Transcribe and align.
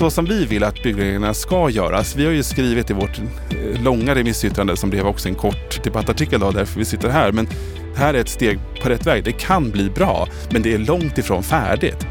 så 0.00 0.10
som 0.10 0.24
vi 0.24 0.46
vill 0.46 0.64
att 0.64 0.82
byggreglerna 0.82 1.34
ska 1.34 1.70
göras. 1.70 2.16
Vi 2.16 2.24
har 2.24 2.32
ju 2.32 2.42
skrivit 2.42 2.90
i 2.90 2.92
vårt 2.92 3.18
eh, 3.18 3.82
långa 3.82 4.14
remissyttrande 4.14 4.76
som 4.76 4.90
blev 4.90 5.06
också 5.06 5.28
en 5.28 5.34
kort 5.34 5.84
debattartikel 5.84 6.40
då, 6.40 6.50
därför 6.50 6.78
vi 6.78 6.84
sitter 6.84 7.08
här. 7.08 7.32
Men 7.32 7.48
här 7.96 8.14
är 8.14 8.18
ett 8.18 8.28
steg 8.28 8.58
på 8.82 8.88
rätt 8.88 9.06
väg. 9.06 9.24
Det 9.24 9.32
kan 9.32 9.70
bli 9.70 9.90
bra, 9.90 10.28
men 10.50 10.62
det 10.62 10.74
är 10.74 10.78
långt 10.78 11.18
ifrån 11.18 11.42
färdigt. 11.42 12.06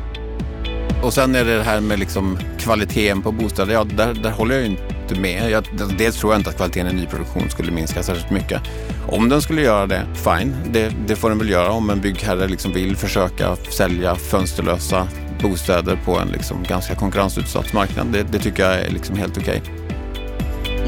Och 1.04 1.14
sen 1.14 1.36
är 1.36 1.46
det 1.46 1.58
det 1.58 1.64
här 1.64 1.82
med 1.82 2.00
liksom 2.00 2.38
kvaliteten 2.60 3.22
på 3.22 3.32
bostäder. 3.32 3.74
Ja, 3.74 3.84
där, 3.84 4.14
där 4.14 4.32
håller 4.32 4.56
jag 4.56 4.66
inte 4.66 5.22
med. 5.22 5.52
Jag, 5.52 5.64
dels 5.98 6.20
tror 6.20 6.34
jag 6.34 6.40
inte 6.40 6.50
att 6.50 6.56
kvaliteten 6.56 6.88
i 6.88 6.94
nyproduktion 6.94 7.50
skulle 7.50 7.72
minska 7.72 8.04
särskilt 8.04 8.32
mycket. 8.32 8.62
Om 9.08 9.30
den 9.30 9.42
skulle 9.42 9.62
göra 9.62 9.88
det, 9.88 10.06
fine. 10.14 10.56
Det, 10.72 10.92
det 11.08 11.16
får 11.16 11.30
den 11.30 11.38
väl 11.38 11.50
göra 11.50 11.72
om 11.72 11.90
en 11.90 12.02
byggherre 12.02 12.48
liksom 12.48 12.74
vill 12.74 12.96
försöka 12.96 13.56
sälja 13.56 14.16
fönsterlösa 14.16 15.08
bostäder 15.42 16.00
på 16.06 16.20
en 16.20 16.28
liksom 16.28 16.64
ganska 16.64 16.96
konkurrensutsatt 16.96 17.74
marknad. 17.74 18.08
Det, 18.08 18.24
det 18.24 18.40
tycker 18.40 18.64
jag 18.64 18.80
är 18.80 18.90
liksom 18.90 19.18
helt 19.18 19.38
okej. 19.38 19.62
Okay. 19.62 19.79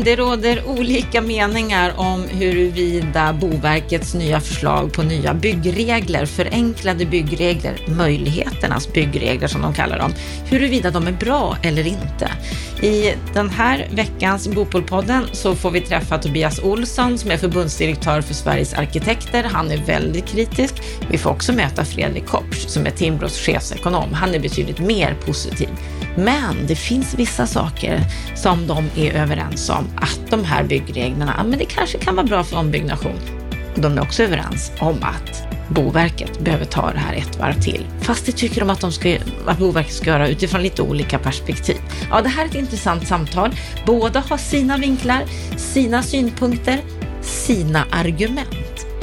Det 0.03 0.15
råder 0.15 0.67
olika 0.67 1.21
meningar 1.21 1.93
om 1.97 2.23
huruvida 2.29 3.33
Boverkets 3.33 4.13
nya 4.13 4.39
förslag 4.39 4.93
på 4.93 5.03
nya 5.03 5.33
byggregler, 5.33 6.25
förenklade 6.25 7.05
byggregler, 7.05 7.77
möjligheternas 7.87 8.93
byggregler 8.93 9.47
som 9.47 9.61
de 9.61 9.73
kallar 9.73 9.99
dem, 9.99 10.13
huruvida 10.45 10.91
de 10.91 11.07
är 11.07 11.11
bra 11.11 11.57
eller 11.63 11.87
inte. 11.87 12.31
I 12.81 13.13
den 13.33 13.49
här 13.49 13.87
veckans 13.91 14.47
Bopolpodden 14.47 15.23
så 15.31 15.55
får 15.55 15.71
vi 15.71 15.81
träffa 15.81 16.17
Tobias 16.17 16.59
Olsson 16.59 17.17
som 17.17 17.31
är 17.31 17.37
förbundsdirektör 17.37 18.21
för 18.21 18.33
Sveriges 18.33 18.73
arkitekter. 18.73 19.43
Han 19.43 19.71
är 19.71 19.77
väldigt 19.77 20.25
kritisk. 20.25 20.73
Vi 21.09 21.17
får 21.17 21.29
också 21.29 21.53
möta 21.53 21.85
Fredrik 21.85 22.25
Kopsch 22.25 22.67
som 22.67 22.85
är 22.85 22.91
Timbros 22.91 23.37
chefsekonom. 23.37 24.13
Han 24.13 24.35
är 24.35 24.39
betydligt 24.39 24.79
mer 24.79 25.15
positiv. 25.25 25.69
Men 26.15 26.67
det 26.67 26.75
finns 26.75 27.13
vissa 27.13 27.47
saker 27.47 28.01
som 28.35 28.67
de 28.67 28.89
är 28.95 29.13
överens 29.13 29.69
om 29.69 29.87
att 29.95 30.19
de 30.29 30.43
här 30.43 30.63
byggreglerna, 30.63 31.33
ja, 31.37 31.43
men 31.43 31.59
det 31.59 31.65
kanske 31.65 31.97
kan 31.97 32.15
vara 32.15 32.25
bra 32.25 32.43
för 32.43 32.57
ombyggnation. 32.57 33.19
De 33.75 33.97
är 33.97 34.01
också 34.01 34.23
överens 34.23 34.71
om 34.79 35.03
att 35.03 35.43
Boverket 35.69 36.39
behöver 36.39 36.65
ta 36.65 36.91
det 36.91 36.99
här 36.99 37.15
ett 37.15 37.39
varv 37.39 37.61
till. 37.61 37.85
Fast 38.01 38.25
det 38.25 38.31
tycker 38.31 38.59
de 38.59 38.69
att, 38.69 38.81
de 38.81 38.91
ska, 38.91 39.17
att 39.45 39.57
Boverket 39.57 39.93
ska 39.93 40.09
göra 40.09 40.27
utifrån 40.27 40.61
lite 40.61 40.81
olika 40.81 41.19
perspektiv. 41.19 41.77
Ja, 42.09 42.21
det 42.21 42.29
här 42.29 42.43
är 42.43 42.49
ett 42.49 42.55
intressant 42.55 43.07
samtal. 43.07 43.55
Båda 43.85 44.19
har 44.19 44.37
sina 44.37 44.77
vinklar, 44.77 45.23
sina 45.57 46.03
synpunkter, 46.03 46.81
sina 47.21 47.85
argument. 47.91 48.60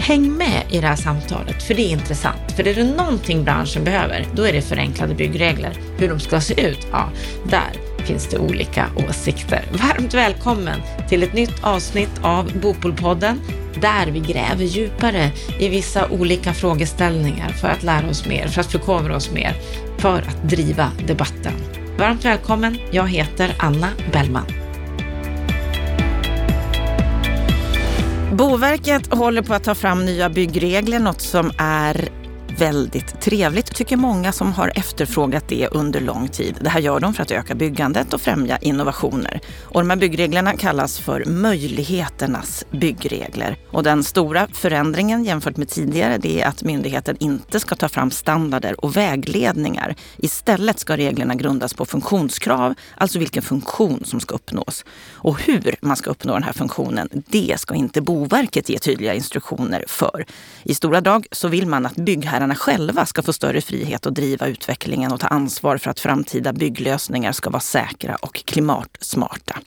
Häng 0.08 0.32
med 0.32 0.62
i 0.70 0.80
det 0.80 0.86
här 0.86 0.96
samtalet, 0.96 1.62
för 1.62 1.74
det 1.74 1.82
är 1.82 1.90
intressant. 1.90 2.52
För 2.56 2.68
är 2.68 2.74
det 2.74 2.84
någonting 2.84 3.44
branschen 3.44 3.84
behöver, 3.84 4.26
då 4.34 4.42
är 4.42 4.52
det 4.52 4.62
förenklade 4.62 5.14
byggregler. 5.14 5.72
Hur 5.98 6.08
de 6.08 6.20
ska 6.20 6.40
se 6.40 6.66
ut, 6.68 6.86
ja, 6.92 7.10
där 7.44 7.72
finns 7.98 8.28
det 8.28 8.38
olika 8.38 8.86
åsikter. 9.08 9.64
Varmt 9.72 10.14
välkommen 10.14 10.80
till 11.08 11.22
ett 11.22 11.32
nytt 11.32 11.64
avsnitt 11.64 12.20
av 12.22 12.60
Bopolpodden 12.60 13.40
där 13.80 14.06
vi 14.06 14.20
gräver 14.20 14.64
djupare 14.64 15.30
i 15.60 15.68
vissa 15.68 16.08
olika 16.08 16.52
frågeställningar 16.52 17.48
för 17.48 17.68
att 17.68 17.82
lära 17.82 18.08
oss 18.08 18.26
mer, 18.26 18.48
för 18.48 18.60
att 18.60 18.72
förkovra 18.72 19.16
oss 19.16 19.30
mer, 19.32 19.54
för 19.98 20.18
att 20.18 20.48
driva 20.48 20.92
debatten. 21.06 21.52
Varmt 21.98 22.24
välkommen. 22.24 22.78
Jag 22.90 23.08
heter 23.08 23.54
Anna 23.58 23.88
Bellman. 24.12 24.67
Boverket 28.32 29.14
håller 29.14 29.42
på 29.42 29.54
att 29.54 29.64
ta 29.64 29.74
fram 29.74 30.04
nya 30.04 30.30
byggregler, 30.30 30.98
något 30.98 31.20
som 31.20 31.50
är 31.58 32.08
väldigt 32.58 33.20
trevligt, 33.20 33.74
tycker 33.74 33.96
många 33.96 34.32
som 34.32 34.52
har 34.52 34.72
efterfrågat 34.74 35.48
det 35.48 35.68
under 35.68 36.00
lång 36.00 36.28
tid. 36.28 36.58
Det 36.60 36.68
här 36.68 36.80
gör 36.80 37.00
de 37.00 37.14
för 37.14 37.22
att 37.22 37.30
öka 37.30 37.54
byggandet 37.54 38.14
och 38.14 38.20
främja 38.20 38.58
innovationer. 38.58 39.40
Och 39.62 39.80
de 39.80 39.90
här 39.90 39.96
byggreglerna 39.96 40.52
kallas 40.52 40.98
för 40.98 41.24
möjligheternas 41.24 42.64
byggregler. 42.70 43.56
Och 43.70 43.82
den 43.82 44.04
stora 44.04 44.48
förändringen 44.52 45.24
jämfört 45.24 45.56
med 45.56 45.68
tidigare 45.68 46.18
det 46.18 46.40
är 46.40 46.48
att 46.48 46.62
myndigheten 46.62 47.16
inte 47.20 47.60
ska 47.60 47.74
ta 47.74 47.88
fram 47.88 48.10
standarder 48.10 48.84
och 48.84 48.96
vägledningar. 48.96 49.94
Istället 50.16 50.78
ska 50.78 50.96
reglerna 50.96 51.34
grundas 51.34 51.74
på 51.74 51.84
funktionskrav, 51.84 52.74
alltså 52.96 53.18
vilken 53.18 53.42
funktion 53.42 54.04
som 54.04 54.20
ska 54.20 54.34
uppnås. 54.34 54.84
Och 55.10 55.40
hur 55.40 55.74
man 55.80 55.96
ska 55.96 56.10
uppnå 56.10 56.32
den 56.32 56.42
här 56.42 56.52
funktionen, 56.52 57.08
det 57.12 57.54
ska 57.58 57.74
inte 57.74 58.00
Boverket 58.00 58.68
ge 58.68 58.78
tydliga 58.78 59.14
instruktioner 59.14 59.84
för. 59.88 60.26
I 60.62 60.74
stora 60.74 61.00
drag 61.00 61.26
så 61.32 61.48
vill 61.48 61.66
man 61.66 61.86
att 61.86 61.96
byggherrarna 61.96 62.47
byggherrarna 62.48 62.54
själva 62.54 63.06
ska 63.06 63.22
få 63.22 63.32
större 63.32 63.60
frihet 63.60 64.06
att 64.06 64.14
driva 64.14 64.46
utvecklingen 64.46 65.12
och 65.12 65.20
ta 65.20 65.26
ansvar 65.26 65.78
för 65.78 65.90
att 65.90 66.00
framtida 66.00 66.52
bygglösningar 66.52 67.32
ska 67.32 67.50
vara 67.50 67.60
säkra 67.60 68.16
och 68.16 68.44
klimatsmarta. 68.44 69.58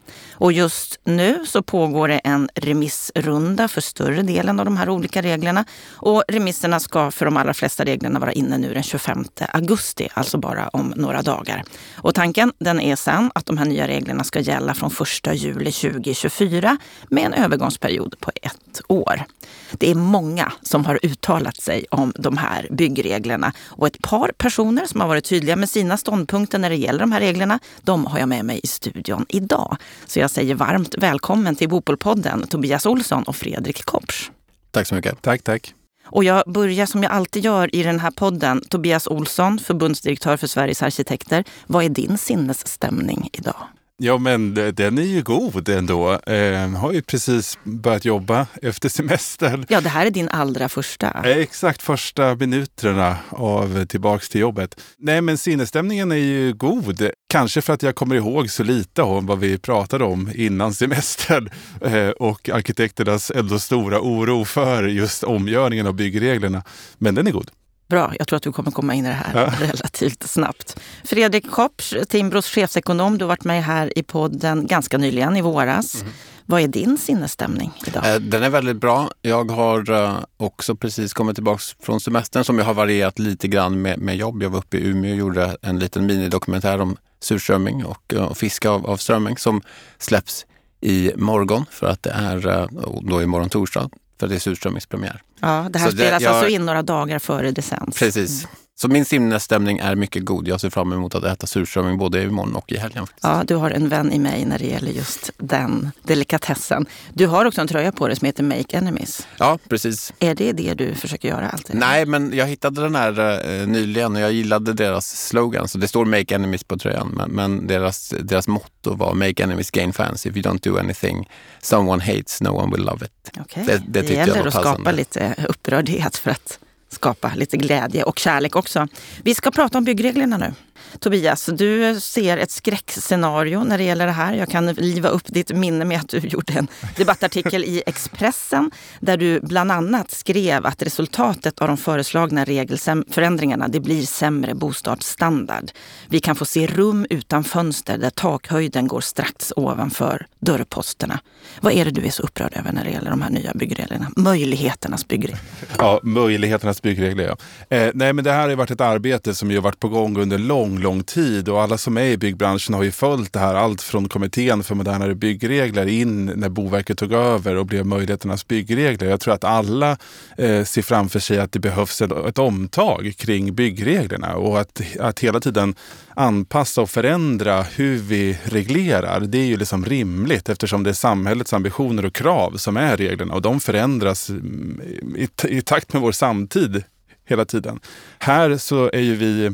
Och 0.41 0.51
just 0.51 0.99
nu 1.03 1.45
så 1.45 1.61
pågår 1.61 2.07
det 2.07 2.19
en 2.23 2.49
remissrunda 2.55 3.67
för 3.67 3.81
större 3.81 4.21
delen 4.21 4.59
av 4.59 4.65
de 4.65 4.77
här 4.77 4.89
olika 4.89 5.21
reglerna. 5.21 5.65
Och 6.01 6.23
remisserna 6.27 6.79
ska 6.79 7.11
för 7.11 7.25
de 7.25 7.37
allra 7.37 7.53
flesta 7.53 7.83
reglerna 7.83 8.19
vara 8.19 8.31
inne 8.31 8.57
nu 8.57 8.73
den 8.73 8.83
25 8.83 9.25
augusti, 9.53 10.09
alltså 10.13 10.37
bara 10.37 10.67
om 10.67 10.93
några 10.95 11.21
dagar. 11.21 11.63
Och 12.03 12.15
tanken 12.15 12.53
den 12.59 12.79
är 12.79 12.95
sen 12.95 13.31
att 13.35 13.45
de 13.45 13.57
här 13.57 13.65
nya 13.65 13.87
reglerna 13.87 14.23
ska 14.23 14.39
gälla 14.39 14.73
från 14.73 14.91
1 15.25 15.35
juli 15.35 15.71
2024 15.71 16.77
med 17.09 17.25
en 17.25 17.33
övergångsperiod 17.33 18.15
på 18.19 18.31
ett 18.41 18.81
år. 18.87 19.25
Det 19.71 19.91
är 19.91 19.95
många 19.95 20.51
som 20.61 20.85
har 20.85 20.99
uttalat 21.03 21.61
sig 21.61 21.85
om 21.91 22.13
de 22.15 22.37
här 22.37 22.67
byggreglerna 22.71 23.53
och 23.67 23.87
ett 23.87 24.01
par 24.01 24.31
personer 24.37 24.85
som 24.85 25.01
har 25.01 25.07
varit 25.07 25.25
tydliga 25.25 25.55
med 25.55 25.69
sina 25.69 25.97
ståndpunkter 25.97 26.59
när 26.59 26.69
det 26.69 26.75
gäller 26.75 26.99
de 26.99 27.11
här 27.11 27.19
reglerna, 27.19 27.59
de 27.81 28.05
har 28.05 28.19
jag 28.19 28.29
med 28.29 28.45
mig 28.45 28.59
i 28.63 28.67
studion 28.67 29.25
idag. 29.29 29.77
Så 30.05 30.19
jag 30.19 30.31
säger 30.31 30.55
varmt 30.55 30.95
välkommen 30.97 31.55
till 31.55 31.69
Bopolpodden 31.69 32.47
Tobias 32.47 32.85
Olsson 32.85 33.23
och 33.23 33.35
Fredrik 33.35 33.85
Kopsch. 33.85 34.31
Tack 34.71 34.87
så 34.87 34.95
mycket. 34.95 35.21
Tack, 35.21 35.41
tack. 35.41 35.73
Och 36.05 36.23
jag 36.23 36.43
börjar 36.47 36.85
som 36.85 37.03
jag 37.03 37.11
alltid 37.11 37.45
gör 37.45 37.75
i 37.75 37.83
den 37.83 37.99
här 37.99 38.11
podden. 38.11 38.61
Tobias 38.69 39.07
Olsson, 39.07 39.59
förbundsdirektör 39.59 40.37
för 40.37 40.47
Sveriges 40.47 40.83
arkitekter. 40.83 41.43
Vad 41.67 41.85
är 41.85 41.89
din 41.89 42.17
sinnesstämning 42.17 43.29
idag? 43.33 43.67
Ja, 44.03 44.17
men 44.17 44.53
den 44.53 44.97
är 44.97 45.01
ju 45.01 45.21
god 45.21 45.69
ändå. 45.69 46.13
Eh, 46.13 46.69
har 46.69 46.91
ju 46.91 47.01
precis 47.01 47.57
börjat 47.63 48.05
jobba 48.05 48.47
efter 48.61 48.89
semestern. 48.89 49.65
Ja, 49.69 49.81
det 49.81 49.89
här 49.89 50.05
är 50.05 50.11
din 50.11 50.29
allra 50.29 50.69
första. 50.69 51.07
Eh, 51.25 51.37
exakt 51.37 51.81
första 51.81 52.35
minuterna 52.35 53.17
av 53.29 53.85
tillbaks 53.85 54.29
till 54.29 54.41
jobbet. 54.41 54.81
Nej, 54.97 55.21
men 55.21 55.37
sinnesstämningen 55.37 56.11
är 56.11 56.15
ju 56.15 56.53
god. 56.53 57.09
Kanske 57.29 57.61
för 57.61 57.73
att 57.73 57.83
jag 57.83 57.95
kommer 57.95 58.15
ihåg 58.15 58.49
så 58.49 58.63
lite 58.63 59.01
om 59.01 59.25
vad 59.25 59.39
vi 59.39 59.57
pratade 59.57 60.03
om 60.03 60.31
innan 60.35 60.73
semestern 60.73 61.49
eh, 61.81 62.09
och 62.09 62.49
arkitekternas 62.49 63.31
ändå 63.35 63.59
stora 63.59 63.99
oro 64.01 64.45
för 64.45 64.83
just 64.83 65.23
omgörningen 65.23 65.87
av 65.87 65.93
byggreglerna. 65.93 66.63
Men 66.97 67.15
den 67.15 67.27
är 67.27 67.31
god. 67.31 67.51
Bra, 67.91 68.13
jag 68.19 68.27
tror 68.27 68.37
att 68.37 68.43
du 68.43 68.51
kommer 68.51 68.71
komma 68.71 68.93
in 68.93 69.05
i 69.05 69.09
det 69.09 69.13
här 69.13 69.41
ja. 69.41 69.53
relativt 69.65 70.23
snabbt. 70.23 70.79
Fredrik 71.03 71.51
Kopsch, 71.51 71.93
Timbros 72.09 72.47
chefsekonom, 72.47 73.17
du 73.17 73.25
har 73.25 73.27
varit 73.27 73.43
med 73.43 73.63
här 73.63 73.97
i 73.97 74.03
podden 74.03 74.67
ganska 74.67 74.97
nyligen, 74.97 75.37
i 75.37 75.41
våras. 75.41 76.01
Mm. 76.01 76.13
Vad 76.45 76.61
är 76.61 76.67
din 76.67 76.97
sinnesstämning 76.97 77.71
idag? 77.87 78.13
Eh, 78.13 78.19
den 78.19 78.43
är 78.43 78.49
väldigt 78.49 78.77
bra. 78.77 79.09
Jag 79.21 79.51
har 79.51 79.91
eh, 79.91 80.17
också 80.37 80.75
precis 80.75 81.13
kommit 81.13 81.35
tillbaka 81.35 81.61
från 81.83 81.99
semestern 81.99 82.43
som 82.43 82.57
jag 82.57 82.65
har 82.65 82.73
varierat 82.73 83.19
lite 83.19 83.47
grann 83.47 83.81
med, 83.81 83.99
med 83.99 84.15
jobb. 84.15 84.43
Jag 84.43 84.49
var 84.49 84.59
uppe 84.59 84.77
i 84.77 84.87
Umeå 84.87 85.11
och 85.11 85.17
gjorde 85.17 85.57
en 85.61 85.79
liten 85.79 86.05
minidokumentär 86.05 86.81
om 86.81 86.97
surströmming 87.19 87.85
och, 87.85 88.13
och 88.13 88.37
fiske 88.37 88.69
av, 88.69 88.85
av 88.85 88.97
strömming 88.97 89.37
som 89.37 89.61
släpps 89.97 90.45
i 90.81 91.11
morgon 91.15 91.65
för 91.71 91.87
att 91.87 92.03
det 92.03 92.11
är 92.11 92.67
då 93.09 93.21
imorgon 93.21 93.49
torsdag 93.49 93.89
för 94.21 94.27
det 94.27 94.35
är 94.35 94.39
surströmmingspremiär. 94.39 95.21
Ja, 95.39 95.67
det 95.69 95.79
här 95.79 95.85
så 95.85 95.91
spelas 95.91 96.19
det, 96.19 96.25
jag, 96.25 96.35
alltså 96.35 96.49
in 96.49 96.65
några 96.65 96.81
dagar 96.81 97.19
före 97.19 97.51
decens. 97.51 97.99
Precis. 97.99 98.43
Mm. 98.43 98.55
Så 98.81 98.87
min 98.87 99.05
sinnesstämning 99.05 99.77
är 99.77 99.95
mycket 99.95 100.25
god. 100.25 100.47
Jag 100.47 100.61
ser 100.61 100.69
fram 100.69 100.93
emot 100.93 101.15
att 101.15 101.23
äta 101.23 101.47
surströmming 101.47 101.97
både 101.97 102.23
imorgon 102.23 102.55
och 102.55 102.71
i 102.71 102.77
helgen. 102.77 103.07
Ja, 103.21 103.43
du 103.47 103.55
har 103.55 103.71
en 103.71 103.89
vän 103.89 104.11
i 104.11 104.19
mig 104.19 104.45
när 104.45 104.59
det 104.59 104.65
gäller 104.65 104.91
just 104.91 105.31
den 105.37 105.91
delikatessen. 106.03 106.85
Du 107.13 107.27
har 107.27 107.45
också 107.45 107.61
en 107.61 107.67
tröja 107.67 107.91
på 107.91 108.07
dig 108.07 108.15
som 108.15 108.25
heter 108.25 108.43
Make 108.43 108.77
Enemies. 108.77 109.27
Ja, 109.37 109.59
precis. 109.69 110.13
Är 110.19 110.35
det 110.35 110.51
det 110.51 110.73
du 110.73 110.95
försöker 110.95 111.27
göra 111.29 111.49
alltid? 111.49 111.75
Nej, 111.75 112.05
men 112.05 112.33
jag 112.33 112.47
hittade 112.47 112.81
den 112.81 112.95
här 112.95 113.19
eh, 113.49 113.67
nyligen 113.67 114.15
och 114.15 114.21
jag 114.21 114.31
gillade 114.31 114.73
deras 114.73 115.27
slogan. 115.27 115.67
Så 115.67 115.77
det 115.77 115.87
står 115.87 116.05
Make 116.05 116.35
Enemies 116.35 116.63
på 116.63 116.77
tröjan, 116.77 117.07
men, 117.07 117.31
men 117.31 117.67
deras, 117.67 118.13
deras 118.19 118.47
motto 118.47 118.95
var 118.95 119.13
Make 119.13 119.43
Enemies 119.43 119.71
Gain 119.71 119.93
Fans. 119.93 120.25
If 120.25 120.35
you 120.35 120.43
don't 120.43 120.69
do 120.69 120.79
anything 120.79 121.29
someone 121.61 122.03
hates, 122.03 122.41
no 122.41 122.49
one 122.49 122.75
will 122.75 122.85
love 122.85 123.05
it. 123.05 123.39
Okay. 123.41 123.63
Det, 123.65 123.81
det, 123.87 124.01
det 124.01 124.13
gäller 124.13 124.47
att 124.47 124.53
skapa 124.53 124.91
lite 124.91 125.35
upprördhet 125.49 126.17
för 126.17 126.31
att 126.31 126.59
skapa 127.01 127.31
lite 127.35 127.57
glädje 127.57 128.03
och 128.03 128.19
kärlek 128.19 128.55
också. 128.55 128.87
Vi 129.23 129.35
ska 129.35 129.51
prata 129.51 129.77
om 129.77 129.83
byggreglerna 129.83 130.37
nu. 130.37 130.53
Tobias, 130.99 131.45
du 131.45 131.99
ser 131.99 132.37
ett 132.37 132.51
skräckscenario 132.51 133.63
när 133.63 133.77
det 133.77 133.83
gäller 133.83 134.05
det 134.05 134.11
här. 134.11 134.33
Jag 134.33 134.49
kan 134.49 134.67
liva 134.67 135.09
upp 135.09 135.25
ditt 135.25 135.55
minne 135.55 135.85
med 135.85 135.99
att 135.99 136.09
du 136.09 136.17
gjorde 136.23 136.53
en 136.53 136.67
debattartikel 136.97 137.63
i 137.63 137.83
Expressen 137.85 138.71
där 138.99 139.17
du 139.17 139.39
bland 139.39 139.71
annat 139.71 140.11
skrev 140.11 140.65
att 140.65 140.81
resultatet 140.81 141.59
av 141.59 141.67
de 141.67 141.77
föreslagna 141.77 142.45
regelförändringarna 142.45 143.67
det 143.67 143.79
blir 143.79 144.05
sämre 144.05 144.55
bostadsstandard. 144.55 145.71
Vi 146.09 146.19
kan 146.19 146.35
få 146.35 146.45
se 146.45 146.67
rum 146.67 147.05
utan 147.09 147.43
fönster 147.43 147.97
där 147.97 148.09
takhöjden 148.09 148.87
går 148.87 149.01
strax 149.01 149.53
ovanför 149.55 150.27
dörrposterna. 150.39 151.19
Vad 151.61 151.73
är 151.73 151.85
det 151.85 151.91
du 151.91 152.05
är 152.05 152.09
så 152.09 152.23
upprörd 152.23 152.53
över 152.55 152.71
när 152.71 152.83
det 152.83 152.89
gäller 152.89 153.09
de 153.09 153.21
här 153.21 153.29
nya 153.29 153.51
byggreglerna? 153.53 154.11
Möjligheternas 154.15 155.07
byggregler. 155.07 155.39
Ja, 155.77 155.99
möjligheternas 156.03 156.81
byggregler. 156.81 157.23
Ja. 157.23 157.77
Eh, 157.77 157.91
nej, 157.93 158.13
men 158.13 158.23
det 158.23 158.31
här 158.31 158.49
har 158.49 158.55
varit 158.55 158.71
ett 158.71 158.81
arbete 158.81 159.35
som 159.35 159.51
ju 159.51 159.59
varit 159.59 159.79
på 159.79 159.89
gång 159.89 160.17
under 160.17 160.37
lång, 160.37 160.79
lång 160.81 161.03
tid 161.03 161.49
och 161.49 161.61
alla 161.61 161.77
som 161.77 161.97
är 161.97 162.05
i 162.05 162.17
byggbranschen 162.17 162.75
har 162.75 162.83
ju 162.83 162.91
följt 162.91 163.33
det 163.33 163.39
här. 163.39 163.55
Allt 163.55 163.81
från 163.81 164.09
kommittén 164.09 164.63
för 164.63 164.75
modernare 164.75 165.15
byggregler 165.15 165.85
in 165.87 166.25
när 166.25 166.49
Boverket 166.49 166.97
tog 166.97 167.13
över 167.13 167.55
och 167.55 167.65
blev 167.65 167.85
möjligheternas 167.85 168.47
byggregler. 168.47 169.09
Jag 169.09 169.19
tror 169.19 169.33
att 169.33 169.43
alla 169.43 169.97
eh, 170.37 170.63
ser 170.63 170.81
framför 170.81 171.19
sig 171.19 171.39
att 171.39 171.51
det 171.51 171.59
behövs 171.59 172.01
ett, 172.01 172.11
ett 172.11 172.37
omtag 172.37 173.13
kring 173.17 173.55
byggreglerna 173.55 174.35
och 174.35 174.59
att, 174.59 174.81
att 174.99 175.19
hela 175.19 175.39
tiden 175.39 175.75
anpassa 176.15 176.81
och 176.81 176.89
förändra 176.89 177.61
hur 177.61 177.97
vi 177.97 178.37
reglerar. 178.43 179.19
Det 179.19 179.37
är 179.37 179.45
ju 179.45 179.57
liksom 179.57 179.85
rimligt 179.85 180.49
eftersom 180.49 180.83
det 180.83 180.89
är 180.89 180.93
samhällets 180.93 181.53
ambitioner 181.53 182.05
och 182.05 182.13
krav 182.13 182.57
som 182.57 182.77
är 182.77 182.97
reglerna 182.97 183.33
och 183.33 183.41
de 183.41 183.59
förändras 183.59 184.29
mm, 184.29 184.81
i, 185.15 185.29
i 185.47 185.61
takt 185.61 185.93
med 185.93 186.01
vår 186.01 186.11
samtid 186.11 186.83
hela 187.25 187.45
tiden. 187.45 187.79
Här 188.19 188.57
så 188.57 188.89
är 188.93 188.99
ju 188.99 189.15
vi 189.15 189.51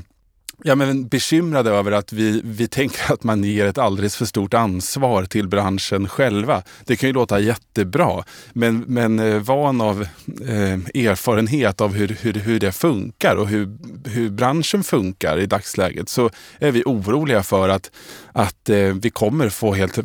ja, 0.64 0.76
men 0.76 1.08
bekymrade 1.08 1.72
över 1.72 1.92
att 1.92 2.14
vi, 2.14 2.42
vi 2.44 2.68
tänker 2.68 3.14
att 3.14 3.24
man 3.24 3.44
ger 3.44 3.66
ett 3.66 3.78
alldeles 3.78 4.16
för 4.16 4.26
stort 4.26 4.54
ansvar 4.54 5.26
till 5.26 5.48
branschen 5.48 6.08
själva. 6.08 6.64
Det 6.86 6.96
kan 6.96 7.10
ju 7.10 7.14
låta 7.14 7.40
jättebra, 7.40 8.24
men, 8.54 8.80
men 8.88 9.20
eh, 9.20 9.40
van 9.40 9.82
av 9.82 10.02
eh, 10.48 11.04
erfarenhet 11.06 11.82
av 11.82 11.94
hur, 11.94 12.18
hur, 12.22 12.34
hur 12.34 12.60
det 12.60 12.72
funkar 12.72 13.36
och 13.36 13.48
hur, 13.48 13.78
hur 14.06 14.30
branschen 14.30 14.84
funkar 14.84 15.40
i 15.40 15.46
dagsläget 15.46 16.10
så 16.10 16.30
är 16.60 16.72
vi 16.72 16.84
oroliga 16.86 17.44
för 17.44 17.70
att, 17.70 17.92
att 18.32 18.70
eh, 18.70 18.78
vi 18.78 19.10
kommer 19.10 19.50
få 19.50 19.74
helt, 19.74 20.00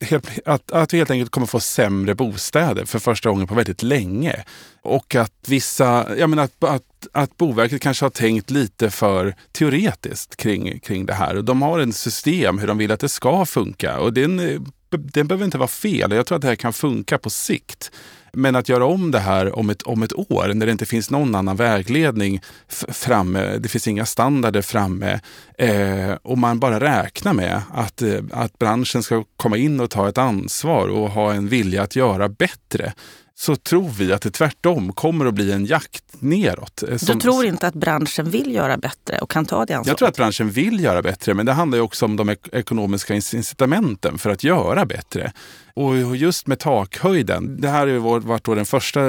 helt, 0.00 0.28
att, 0.44 0.72
att 0.72 0.94
vi 0.94 0.98
helt 0.98 1.10
enkelt 1.10 1.30
kommer 1.30 1.46
få 1.46 1.60
sämre 1.60 2.14
bostäder 2.14 2.84
för 2.84 2.98
första 2.98 3.30
gången 3.30 3.46
på 3.46 3.54
väldigt 3.54 3.82
länge. 3.82 4.44
Och 4.82 5.14
att 5.14 5.32
vissa, 5.46 6.16
jag 6.16 6.30
menar 6.30 6.42
att, 6.42 6.64
att, 6.64 7.06
att 7.12 7.36
Boverket 7.36 7.82
kanske 7.82 8.04
har 8.04 8.10
tänkt 8.10 8.50
lite 8.50 8.90
för 8.90 9.34
teoretiskt 9.52 10.36
kring, 10.36 10.80
kring 10.80 11.06
det 11.06 11.14
här. 11.14 11.34
De 11.34 11.62
har 11.62 11.78
ett 11.78 11.94
system 11.94 12.58
hur 12.58 12.66
de 12.66 12.78
vill 12.78 12.92
att 12.92 13.00
det 13.00 13.08
ska 13.08 13.46
funka 13.46 13.98
och 13.98 14.12
den, 14.12 14.40
eh, 14.40 14.60
den 14.90 15.26
behöver 15.26 15.44
inte 15.44 15.58
vara 15.58 15.68
fel. 15.68 16.12
Jag 16.12 16.26
tror 16.26 16.36
att 16.36 16.42
det 16.42 16.48
här 16.48 16.54
kan 16.54 16.72
funka 16.72 17.18
på 17.18 17.30
sikt. 17.30 17.90
Men 18.32 18.56
att 18.56 18.68
göra 18.68 18.86
om 18.86 19.10
det 19.10 19.18
här 19.18 19.58
om 19.58 19.70
ett, 19.70 19.82
om 19.82 20.02
ett 20.02 20.12
år 20.12 20.54
när 20.54 20.66
det 20.66 20.72
inte 20.72 20.86
finns 20.86 21.10
någon 21.10 21.34
annan 21.34 21.56
vägledning 21.56 22.40
framme, 22.88 23.58
det 23.58 23.68
finns 23.68 23.88
inga 23.88 24.06
standarder 24.06 24.62
framme 24.62 25.20
eh, 25.58 26.12
och 26.22 26.38
man 26.38 26.60
bara 26.60 26.80
räknar 26.80 27.32
med 27.32 27.62
att, 27.72 28.02
eh, 28.02 28.20
att 28.32 28.58
branschen 28.58 29.02
ska 29.02 29.24
komma 29.36 29.56
in 29.56 29.80
och 29.80 29.90
ta 29.90 30.08
ett 30.08 30.18
ansvar 30.18 30.88
och 30.88 31.10
ha 31.10 31.32
en 31.32 31.48
vilja 31.48 31.82
att 31.82 31.96
göra 31.96 32.28
bättre 32.28 32.92
så 33.40 33.56
tror 33.56 33.88
vi 33.88 34.12
att 34.12 34.22
det 34.22 34.30
tvärtom 34.30 34.92
kommer 34.92 35.26
att 35.26 35.34
bli 35.34 35.52
en 35.52 35.66
jakt 35.66 36.04
neråt. 36.18 36.82
Eh, 36.82 36.96
som, 36.96 37.14
du 37.14 37.20
tror 37.20 37.44
inte 37.44 37.66
att 37.66 37.74
branschen 37.74 38.30
vill 38.30 38.54
göra 38.54 38.76
bättre 38.76 39.18
och 39.18 39.30
kan 39.30 39.46
ta 39.46 39.56
det 39.66 39.74
ansvaret? 39.74 39.86
Jag 39.86 39.98
tror 39.98 40.08
att 40.08 40.16
branschen 40.16 40.50
vill 40.50 40.80
göra 40.80 41.02
bättre, 41.02 41.34
men 41.34 41.46
det 41.46 41.52
handlar 41.52 41.78
ju 41.78 41.82
också 41.82 42.04
om 42.04 42.16
de 42.16 42.36
ekonomiska 42.52 43.14
incitamenten 43.14 44.18
för 44.18 44.30
att 44.30 44.44
göra 44.44 44.86
bättre. 44.86 45.32
Och 45.74 46.16
just 46.16 46.46
med 46.46 46.58
takhöjden, 46.58 47.60
det 47.60 47.68
här 47.68 47.86
har 47.86 48.20
varit 48.20 48.44
den 48.44 48.66
första 48.66 49.00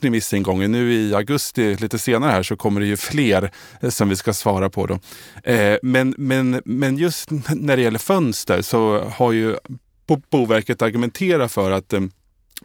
remissingången. 0.00 0.72
Nu 0.72 0.92
i 0.92 1.14
augusti, 1.14 1.76
lite 1.76 1.98
senare 1.98 2.30
här, 2.30 2.42
så 2.42 2.56
kommer 2.56 2.80
det 2.80 2.86
ju 2.86 2.96
fler 2.96 3.50
eh, 3.80 3.90
som 3.90 4.08
vi 4.08 4.16
ska 4.16 4.32
svara 4.32 4.70
på. 4.70 4.86
Då. 4.86 4.98
Eh, 5.50 5.78
men, 5.82 6.14
men, 6.18 6.62
men 6.64 6.96
just 6.96 7.30
när 7.30 7.76
det 7.76 7.82
gäller 7.82 7.98
fönster 7.98 8.62
så 8.62 9.04
har 9.14 9.32
ju 9.32 9.56
Boverket 10.30 10.82
argumenterat 10.82 11.52
för 11.52 11.70
att 11.70 11.94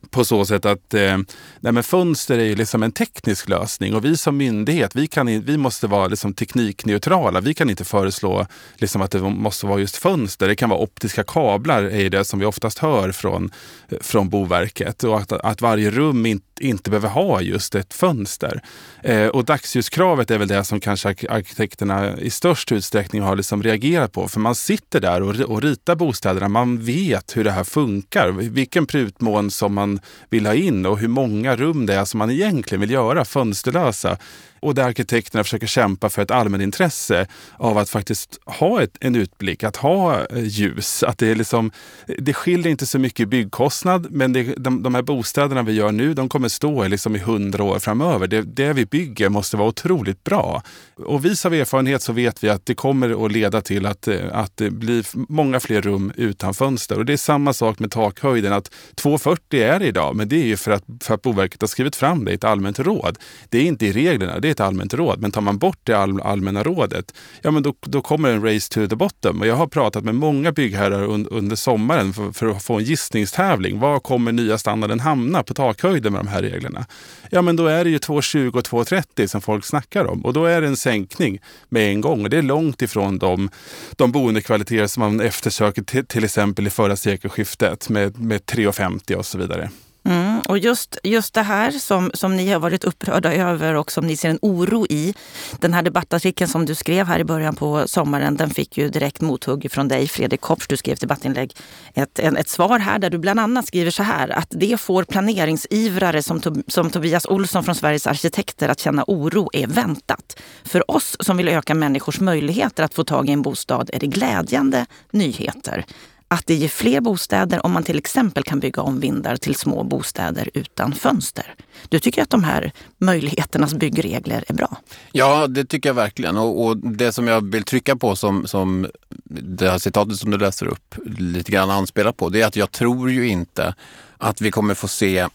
på 0.09 0.25
så 0.25 0.45
sätt 0.45 0.65
att 0.65 0.93
eh, 0.93 1.17
nej 1.59 1.73
men 1.73 1.83
fönster 1.83 2.37
är 2.37 2.43
ju 2.43 2.55
liksom 2.55 2.83
en 2.83 2.91
teknisk 2.91 3.49
lösning 3.49 3.95
och 3.95 4.05
vi 4.05 4.17
som 4.17 4.37
myndighet 4.37 4.95
vi, 4.95 5.07
kan, 5.07 5.41
vi 5.41 5.57
måste 5.57 5.87
vara 5.87 6.07
liksom 6.07 6.33
teknikneutrala. 6.33 7.41
Vi 7.41 7.53
kan 7.53 7.69
inte 7.69 7.85
föreslå 7.85 8.47
liksom 8.75 9.01
att 9.01 9.11
det 9.11 9.21
måste 9.21 9.65
vara 9.65 9.79
just 9.79 9.97
fönster. 9.97 10.47
Det 10.47 10.55
kan 10.55 10.69
vara 10.69 10.79
optiska 10.79 11.23
kablar, 11.23 11.83
är 11.83 12.09
det 12.09 12.25
som 12.25 12.39
vi 12.39 12.45
oftast 12.45 12.79
hör 12.79 13.11
från, 13.11 13.51
eh, 13.89 13.97
från 14.01 14.29
Boverket. 14.29 15.03
Och 15.03 15.17
att, 15.19 15.31
att 15.31 15.61
varje 15.61 15.91
rum 15.91 16.25
inte 16.25 16.46
inte 16.59 16.89
behöver 16.89 17.09
ha 17.09 17.41
just 17.41 17.75
ett 17.75 17.93
fönster. 17.93 18.61
Eh, 19.03 19.27
och 19.27 19.45
dagsljuskravet 19.45 20.31
är 20.31 20.37
väl 20.37 20.47
det 20.47 20.63
som 20.63 20.79
kanske 20.79 21.09
arkitekterna 21.09 22.17
i 22.17 22.29
störst 22.29 22.71
utsträckning 22.71 23.21
har 23.21 23.35
liksom 23.35 23.63
reagerat 23.63 24.11
på. 24.11 24.27
För 24.27 24.39
man 24.39 24.55
sitter 24.55 24.99
där 24.99 25.21
och, 25.21 25.35
och 25.35 25.61
ritar 25.61 25.95
bostäderna. 25.95 26.47
Man 26.47 26.83
vet 26.83 27.37
hur 27.37 27.43
det 27.43 27.51
här 27.51 27.63
funkar. 27.63 28.31
Vilken 28.31 28.85
prutmån 28.85 29.51
som 29.51 29.73
man 29.73 29.87
man 29.87 29.99
vill 30.29 30.45
ha 30.45 30.53
in 30.53 30.85
och 30.85 30.99
hur 30.99 31.07
många 31.07 31.55
rum 31.55 31.85
det 31.85 31.93
är 31.93 32.05
som 32.05 32.17
man 32.17 32.31
egentligen 32.31 32.81
vill 32.81 32.91
göra 32.91 33.25
fönsterlösa 33.25 34.17
och 34.59 34.75
där 34.75 34.83
arkitekterna 34.83 35.43
försöker 35.43 35.67
kämpa 35.67 36.09
för 36.09 36.21
ett 36.21 36.31
allmänintresse 36.31 37.27
av 37.57 37.77
att 37.77 37.89
faktiskt 37.89 38.39
ha 38.45 38.81
ett, 38.83 38.97
en 38.99 39.15
utblick, 39.15 39.63
att 39.63 39.75
ha 39.75 40.25
eh, 40.25 40.43
ljus. 40.43 41.03
Att 41.03 41.17
det, 41.17 41.27
är 41.27 41.35
liksom, 41.35 41.71
det 42.17 42.33
skiljer 42.33 42.71
inte 42.71 42.85
så 42.85 42.99
mycket 42.99 43.19
i 43.19 43.25
byggkostnad, 43.25 44.07
men 44.11 44.33
det, 44.33 44.43
de, 44.57 44.83
de 44.83 44.95
här 44.95 45.01
bostäderna 45.01 45.63
vi 45.63 45.73
gör 45.73 45.91
nu, 45.91 46.13
de 46.13 46.29
kommer 46.29 46.49
stå 46.49 46.87
liksom 46.87 47.15
i 47.15 47.19
hundra 47.19 47.63
år 47.63 47.79
framöver. 47.79 48.27
Det, 48.27 48.41
det 48.41 48.73
vi 48.73 48.85
bygger 48.85 49.29
måste 49.29 49.57
vara 49.57 49.67
otroligt 49.67 50.23
bra. 50.23 50.63
Och 50.95 51.25
vis 51.25 51.45
av 51.45 51.53
erfarenhet 51.53 52.01
så 52.01 52.13
vet 52.13 52.43
vi 52.43 52.49
att 52.49 52.65
det 52.65 52.75
kommer 52.75 53.25
att 53.25 53.31
leda 53.31 53.61
till 53.61 53.85
att, 53.85 54.07
eh, 54.07 54.19
att 54.31 54.57
det 54.57 54.71
blir 54.71 55.05
många 55.13 55.59
fler 55.59 55.81
rum 55.81 56.11
utan 56.15 56.53
fönster. 56.53 56.97
Och 56.97 57.05
det 57.05 57.13
är 57.13 57.17
samma 57.17 57.53
sak 57.53 57.79
med 57.79 57.91
takhöjden, 57.91 58.53
att 58.53 58.71
2,40 58.95 59.63
är 59.63 59.79
det 59.79 59.85
idag, 59.85 60.15
men 60.15 60.29
det 60.29 60.35
är 60.35 60.45
ju 60.45 60.57
för 60.57 60.71
att, 60.71 60.83
för 61.01 61.13
att 61.13 61.21
Boverket 61.21 61.61
har 61.61 61.67
skrivit 61.67 61.95
fram 61.95 62.25
det 62.25 62.31
i 62.31 62.33
ett 62.33 62.43
allmänt 62.43 62.79
råd. 62.79 63.17
Det 63.49 63.57
är 63.57 63.63
inte 63.63 63.85
i 63.85 63.91
reglerna 63.91 64.39
det 64.47 64.51
är 64.51 64.51
ett 64.51 64.59
allmänt 64.59 64.93
råd. 64.93 65.21
Men 65.21 65.31
tar 65.31 65.41
man 65.41 65.57
bort 65.57 65.79
det 65.83 65.93
all, 65.93 66.21
allmänna 66.21 66.63
rådet, 66.63 67.13
ja 67.41 67.51
men 67.51 67.63
då, 67.63 67.73
då 67.81 68.01
kommer 68.01 68.29
en 68.29 68.43
race 68.43 68.73
to 68.73 68.87
the 68.87 68.95
bottom. 68.95 69.41
Och 69.41 69.47
jag 69.47 69.55
har 69.55 69.67
pratat 69.67 70.03
med 70.03 70.15
många 70.15 70.51
byggherrar 70.51 71.03
un, 71.03 71.27
under 71.27 71.55
sommaren 71.55 72.13
för, 72.13 72.31
för, 72.31 72.47
att 72.47 72.63
få 72.63 72.77
en 72.77 72.83
gissningstävling. 72.83 73.79
Var 73.79 73.99
kommer 73.99 74.31
nya 74.31 74.57
standarden 74.57 74.99
hamna 74.99 75.43
på 75.43 75.53
takhöjden 75.53 76.13
med 76.13 76.19
de 76.19 76.27
här 76.27 76.41
reglerna? 76.41 76.85
Ja 77.29 77.41
men 77.41 77.55
då 77.55 77.67
är 77.67 77.83
det 77.83 77.89
ju 77.89 77.97
2,20 77.97 78.55
och 78.55 78.63
2,30 78.63 79.27
som 79.27 79.41
folk 79.41 79.65
snackar 79.65 80.05
om. 80.05 80.25
Och 80.25 80.33
då 80.33 80.45
är 80.45 80.61
det 80.61 80.67
en 80.67 80.77
sänkning 80.77 81.39
med 81.69 81.89
en 81.89 82.01
gång. 82.01 82.23
Och 82.23 82.29
det 82.29 82.37
är 82.37 82.41
långt 82.41 82.81
ifrån 82.81 83.17
de, 83.17 83.49
de 83.95 84.11
boendekvaliteter 84.11 84.87
som 84.87 85.01
man 85.01 85.21
eftersöker 85.21 85.81
till, 85.81 86.05
till 86.05 86.23
exempel 86.23 86.67
i 86.67 86.69
förra 86.69 86.95
sekelskiftet 86.95 87.89
med, 87.89 88.19
med 88.19 88.41
3,50 88.41 89.15
och 89.15 89.25
så 89.25 89.37
vidare. 89.37 89.69
Mm, 90.07 90.39
och 90.39 90.57
just, 90.57 90.97
just 91.03 91.33
det 91.33 91.41
här 91.41 91.71
som, 91.71 92.11
som 92.13 92.37
ni 92.37 92.51
har 92.51 92.59
varit 92.59 92.83
upprörda 92.83 93.33
över 93.33 93.73
och 93.73 93.91
som 93.91 94.07
ni 94.07 94.17
ser 94.17 94.29
en 94.29 94.39
oro 94.41 94.85
i. 94.89 95.13
Den 95.59 95.73
här 95.73 95.81
debattartikeln 95.81 96.47
som 96.47 96.65
du 96.65 96.75
skrev 96.75 97.07
här 97.07 97.19
i 97.19 97.23
början 97.23 97.55
på 97.55 97.87
sommaren, 97.87 98.37
den 98.37 98.49
fick 98.49 98.77
ju 98.77 98.89
direkt 98.89 99.21
mothugg 99.21 99.71
från 99.71 99.87
dig, 99.87 100.07
Fredrik 100.07 100.41
Kopps. 100.41 100.67
Du 100.67 100.77
skrev 100.77 100.93
ett 100.93 101.01
debattinlägg, 101.01 101.55
ett, 101.93 102.19
en, 102.19 102.37
ett 102.37 102.49
svar 102.49 102.79
här 102.79 102.99
där 102.99 103.09
du 103.09 103.17
bland 103.17 103.39
annat 103.39 103.67
skriver 103.67 103.91
så 103.91 104.03
här 104.03 104.29
att 104.29 104.47
det 104.49 104.79
får 104.79 105.03
planeringsivrare 105.03 106.23
som, 106.23 106.41
som 106.67 106.89
Tobias 106.89 107.25
Olsson 107.25 107.63
från 107.63 107.75
Sveriges 107.75 108.07
arkitekter 108.07 108.69
att 108.69 108.79
känna 108.79 109.03
oro 109.07 109.49
är 109.53 109.67
väntat. 109.67 110.39
För 110.63 110.91
oss 110.91 111.17
som 111.19 111.37
vill 111.37 111.47
öka 111.47 111.75
människors 111.75 112.19
möjligheter 112.19 112.83
att 112.83 112.93
få 112.93 113.03
tag 113.03 113.29
i 113.29 113.31
en 113.31 113.41
bostad 113.41 113.89
är 113.93 113.99
det 113.99 114.07
glädjande 114.07 114.85
nyheter 115.11 115.85
att 116.27 116.45
det 116.45 116.55
ger 116.55 116.67
fler 116.67 117.01
bostäder 117.01 117.65
om 117.65 117.71
man 117.71 117.83
till 117.83 117.97
exempel 117.97 118.43
kan 118.43 118.59
bygga 118.59 118.81
om 118.81 118.99
vindar 118.99 119.37
till 119.37 119.55
små 119.55 119.83
bostäder 119.83 120.49
utan 120.53 120.93
fönster. 120.93 121.55
Du 121.89 121.99
tycker 121.99 122.21
att 122.21 122.29
de 122.29 122.43
här 122.43 122.71
möjligheternas 122.97 123.73
byggregler 123.73 124.43
är 124.47 124.53
bra? 124.53 124.77
Ja, 125.11 125.47
det 125.47 125.65
tycker 125.65 125.89
jag 125.89 125.93
verkligen. 125.93 126.37
Och, 126.37 126.65
och 126.65 126.77
det 126.77 127.11
som 127.11 127.27
jag 127.27 127.51
vill 127.51 127.63
trycka 127.63 127.95
på 127.95 128.15
som, 128.15 128.47
som 128.47 128.87
det 129.29 129.69
här 129.69 129.77
citatet 129.77 130.17
som 130.17 130.31
du 130.31 130.37
läser 130.37 130.65
upp 130.65 130.95
lite 131.05 131.51
grann 131.51 131.69
anspelar 131.69 132.11
på, 132.11 132.29
det 132.29 132.41
är 132.41 132.47
att 132.47 132.55
jag 132.55 132.71
tror 132.71 133.11
ju 133.11 133.27
inte 133.27 133.75
att 134.17 134.41
vi 134.41 134.51
kommer 134.51 134.73
få 134.73 134.87
se 134.87 135.27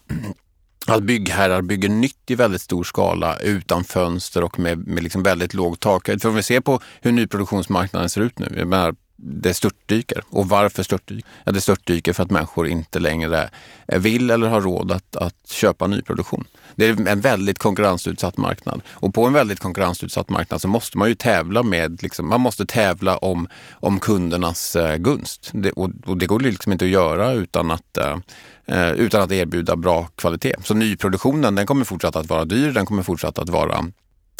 att 0.87 1.03
byggherrar 1.03 1.61
bygger 1.61 1.89
nytt 1.89 2.31
i 2.31 2.35
väldigt 2.35 2.61
stor 2.61 2.83
skala 2.83 3.37
utan 3.37 3.83
fönster 3.83 4.43
och 4.43 4.59
med, 4.59 4.87
med 4.87 5.03
liksom 5.03 5.23
väldigt 5.23 5.53
låg 5.53 5.79
takhöjd. 5.79 6.21
För 6.21 6.29
om 6.29 6.35
vi 6.35 6.43
ser 6.43 6.59
på 6.59 6.81
hur 7.01 7.11
nyproduktionsmarknaden 7.11 8.09
ser 8.09 8.21
ut 8.21 8.39
nu, 8.39 8.53
jag 8.57 8.67
menar, 8.67 8.95
det 9.25 9.53
störtdyker. 9.53 10.23
Och 10.29 10.49
varför 10.49 10.83
störtdyker? 10.83 11.29
Ja, 11.43 11.51
det 11.51 11.61
störtdyker 11.61 12.13
för 12.13 12.23
att 12.23 12.31
människor 12.31 12.67
inte 12.67 12.99
längre 12.99 13.49
vill 13.87 14.29
eller 14.29 14.47
har 14.47 14.61
råd 14.61 14.91
att, 14.91 15.15
att 15.15 15.35
köpa 15.47 15.87
nyproduktion. 15.87 16.45
Det 16.75 16.85
är 16.85 17.07
en 17.07 17.21
väldigt 17.21 17.57
konkurrensutsatt 17.57 18.37
marknad. 18.37 18.81
Och 18.89 19.13
på 19.13 19.25
en 19.25 19.33
väldigt 19.33 19.59
konkurrensutsatt 19.59 20.29
marknad 20.29 20.61
så 20.61 20.67
måste 20.67 20.97
man 20.97 21.09
ju 21.09 21.15
tävla 21.15 21.63
med, 21.63 22.03
liksom, 22.03 22.29
man 22.29 22.41
måste 22.41 22.65
tävla 22.65 23.17
om, 23.17 23.47
om 23.71 23.99
kundernas 23.99 24.75
eh, 24.75 24.97
gunst. 24.97 25.49
Det, 25.53 25.71
och, 25.71 25.89
och, 26.05 26.17
det 26.17 26.25
går 26.25 26.39
liksom 26.39 26.71
inte 26.71 26.85
att 26.85 26.91
göra 26.91 27.31
utan 27.31 27.71
att 27.71 27.97
eh, 27.97 28.17
eh, 28.65 28.91
utan 28.91 29.21
att 29.21 29.31
erbjuda 29.31 29.75
bra 29.75 30.07
kvalitet. 30.15 30.55
Så 30.63 30.73
nyproduktionen 30.73 31.55
den 31.55 31.65
kommer 31.65 31.85
fortsätta 31.85 32.19
att 32.19 32.29
vara 32.29 32.45
dyr, 32.45 32.71
den 32.71 32.85
kommer 32.85 33.03
fortsätta 33.03 33.41
att 33.41 33.49
vara 33.49 33.85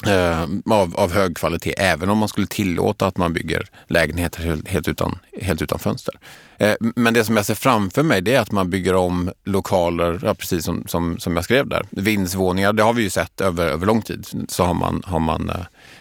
eh, 0.08 0.42
av, 0.66 0.96
av 0.96 1.12
hög 1.14 1.38
kvalitet, 1.38 1.74
även 1.78 2.10
om 2.10 2.18
man 2.18 2.30
skulle 2.30 2.48
tillåta 2.48 3.08
att 3.08 3.18
man 3.18 3.34
bygger 3.34 3.70
lägenheter 3.88 4.58
helt 4.66 4.88
utan, 4.88 5.20
helt 5.42 5.62
utan 5.62 5.80
fönster. 5.80 6.20
Eh, 6.58 6.76
men 6.80 7.14
det 7.14 7.26
som 7.26 7.36
jag 7.36 7.46
ser 7.46 7.56
framför 7.56 8.04
mig 8.04 8.22
det 8.22 8.36
är 8.36 8.40
att 8.40 8.52
man 8.52 8.70
bygger 8.70 8.96
om 8.96 9.32
lokaler, 9.44 10.20
ja, 10.24 10.34
precis 10.34 10.66
som, 10.66 10.84
som, 10.88 11.20
som 11.20 11.36
jag 11.36 11.46
skrev 11.46 11.68
där. 11.68 11.86
Vindsvåningar, 11.90 12.74
det 12.74 12.84
har 12.84 12.94
vi 12.94 13.04
ju 13.04 13.10
sett 13.10 13.42
över, 13.42 13.68
över 13.68 13.86
lång 13.86 14.02
tid. 14.02 14.28
Så 14.50 14.64
har 14.64 14.74
man, 14.74 15.02
har 15.06 15.20
man 15.20 15.52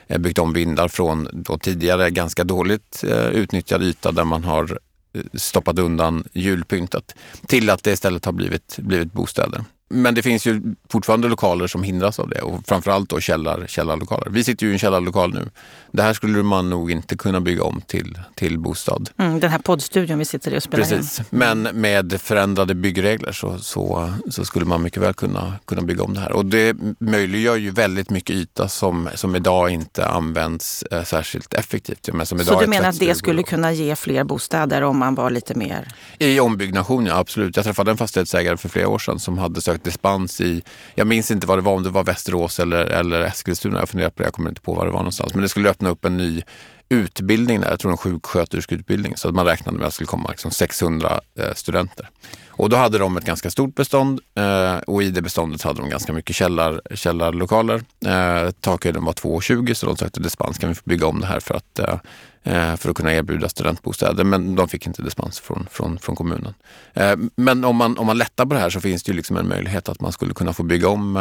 eh, 0.07 0.19
byggt 0.19 0.39
om 0.39 0.53
vindar 0.53 0.89
från 0.89 1.29
då 1.33 1.59
tidigare 1.59 2.11
ganska 2.11 2.45
dåligt 2.45 3.05
eh, 3.09 3.27
utnyttjad 3.27 3.83
yta 3.83 4.13
där 4.13 4.25
man 4.25 4.45
har 4.45 4.79
eh, 5.15 5.23
stoppat 5.35 5.79
undan 5.79 6.25
julpyntet 6.33 7.15
till 7.47 7.71
att 7.71 7.85
det 7.85 7.93
istället 7.93 8.25
har 8.25 8.33
blivit, 8.33 8.79
blivit 8.79 9.13
bostäder. 9.13 9.65
Men 9.93 10.15
det 10.15 10.23
finns 10.23 10.47
ju 10.47 10.63
fortfarande 10.89 11.29
lokaler 11.29 11.67
som 11.67 11.83
hindras 11.83 12.19
av 12.19 12.29
det 12.29 12.41
och 12.41 12.67
framförallt 12.67 13.11
då 13.11 13.21
källar, 13.21 13.67
källarlokaler. 13.67 14.31
Vi 14.31 14.45
sitter 14.45 14.67
ju 14.67 14.71
i 14.71 14.73
en 14.73 14.79
källarlokal 14.79 15.35
nu. 15.35 15.51
Det 15.93 16.03
här 16.03 16.15
skulle 16.15 16.43
man 16.43 16.71
nog 16.71 16.91
inte 16.91 17.17
kunna 17.17 17.41
bygga 17.41 17.63
om 17.63 17.81
till, 17.87 18.19
till 18.35 18.59
bostad. 18.59 19.11
Mm, 19.17 19.41
den 19.41 19.51
här 19.51 19.59
poddstudion 19.59 20.19
vi 20.19 20.25
sitter 20.25 20.55
i 20.55 20.59
och 20.59 20.63
spelar 20.63 20.85
Precis. 20.85 21.19
in. 21.19 21.25
Men 21.31 21.63
med 21.63 22.21
förändrade 22.21 22.75
byggregler 22.75 23.33
så, 23.33 23.59
så, 23.59 24.13
så, 24.31 24.45
skulle 24.45 24.65
man 24.65 24.83
mycket 24.83 25.03
väl 25.03 25.15
kunna, 25.15 25.55
kunna 25.65 25.83
bygga 25.83 26.03
om 26.03 26.15
det 26.15 26.21
här. 26.21 26.33
Och 26.33 26.47
det 26.47 26.77
möjliggör 26.99 27.57
ju 27.57 27.71
väldigt 27.71 28.11
mycket 28.11 28.37
yta 28.37 28.69
som, 28.69 29.09
som 29.15 29.37
idag 29.37 29.71
inte 29.71 30.07
används 30.07 30.83
eh, 30.83 31.05
särskilt 31.05 31.55
effektivt. 31.55 32.09
Men 32.13 32.27
som 32.27 32.41
idag 32.41 32.55
så 32.55 32.61
du 32.61 32.67
menar 32.67 32.89
att 32.89 32.99
det 32.99 33.15
skulle 33.15 33.43
kunna 33.43 33.73
ge 33.73 33.97
fler 33.97 34.25
bostäder 34.25 34.83
om 34.83 34.99
man 34.99 35.15
var 35.15 35.31
lite 35.31 35.55
mer... 35.55 35.89
I 36.19 36.41
ombyggnation, 36.41 37.07
ja 37.07 37.17
absolut. 37.17 37.57
Jag 37.57 37.65
träffade 37.65 37.91
en 37.91 37.97
fastighetsägare 37.97 38.57
för 38.57 38.69
flera 38.69 38.89
år 38.89 38.99
sedan 38.99 39.19
som 39.19 39.39
hade 39.39 39.61
sökt 39.61 39.82
dispens 39.85 40.41
i, 40.41 40.63
jag 40.95 41.07
minns 41.07 41.31
inte 41.31 41.47
vad 41.47 41.59
det 41.59 41.63
var, 41.63 41.73
om 41.73 41.83
det 41.83 41.91
var 41.91 42.05
Västerås 42.05 42.61
eller, 42.61 42.85
eller 42.85 43.21
Eskilstuna. 43.21 43.79
Jag 43.79 43.89
funderar 43.89 44.11
på 44.11 44.23
det, 44.23 44.27
jag 44.27 44.35
kommer 44.35 44.49
inte 44.49 44.61
på 44.61 44.75
var 44.75 44.87
det 44.87 44.93
var 44.93 44.99
någonstans. 44.99 45.35
Men 45.35 45.43
det 45.43 45.49
skulle 45.49 45.71
öppna 45.71 45.91
upp 45.91 46.05
en 46.05 46.17
ny 46.17 46.43
utbildning 46.89 47.61
där, 47.61 47.71
jag 47.71 47.81
tror 47.81 47.91
en 47.91 47.97
sjuksköterskeutbildning. 47.97 49.17
Så 49.17 49.29
att 49.29 49.35
man 49.35 49.47
räknade 49.47 49.79
med 49.79 49.87
att 49.87 49.91
det 49.91 49.95
skulle 49.95 50.07
komma 50.07 50.31
liksom 50.31 50.51
600 50.51 51.21
eh, 51.39 51.55
studenter. 51.55 52.09
Och 52.49 52.69
då 52.71 52.77
hade 52.77 52.99
de 52.99 53.17
ett 53.17 53.25
ganska 53.25 53.51
stort 53.51 53.75
bestånd 53.75 54.21
eh, 54.35 54.77
och 54.77 55.03
i 55.03 55.11
det 55.11 55.23
beståndet 55.23 55.63
hade 55.63 55.81
de 55.81 55.91
ganska 55.91 56.13
mycket 56.13 56.37
källar, 56.37 56.81
källarlokaler. 56.95 57.83
Eh, 58.07 58.51
takhöjden 58.51 59.05
var 59.05 59.13
2,20 59.13 59.75
så 59.75 59.87
de 59.87 59.97
sökte 59.97 60.21
dispens. 60.21 60.59
Kan 60.59 60.69
vi 60.69 60.75
få 60.75 60.83
bygga 60.85 61.07
om 61.07 61.21
det 61.21 61.27
här 61.27 61.41
för 61.41 61.55
att 61.55 61.79
Eh, 61.79 61.99
för 62.77 62.91
att 62.91 62.97
kunna 62.97 63.15
erbjuda 63.15 63.49
studentbostäder. 63.49 64.25
Men 64.25 64.55
de 64.55 64.69
fick 64.69 64.87
inte 64.87 65.03
dispens 65.03 65.41
från, 65.41 65.67
från, 65.71 65.99
från 65.99 66.17
kommunen. 66.17 66.55
Eh, 66.95 67.17
men 67.37 67.65
om 67.65 67.77
man, 67.77 67.99
om 67.99 68.07
man 68.07 68.19
lättar 68.19 68.47
på 68.47 68.55
det 68.55 68.61
här 68.61 68.71
så 68.71 68.81
finns 68.81 69.03
det 69.03 69.13
ju 69.13 69.17
liksom 69.17 69.37
en 69.37 69.49
möjlighet 69.49 69.89
att 69.89 70.01
man 70.01 70.13
skulle 70.13 70.35
kunna 70.35 70.53
få 70.53 70.63
bygga 70.63 70.89
om 70.89 71.17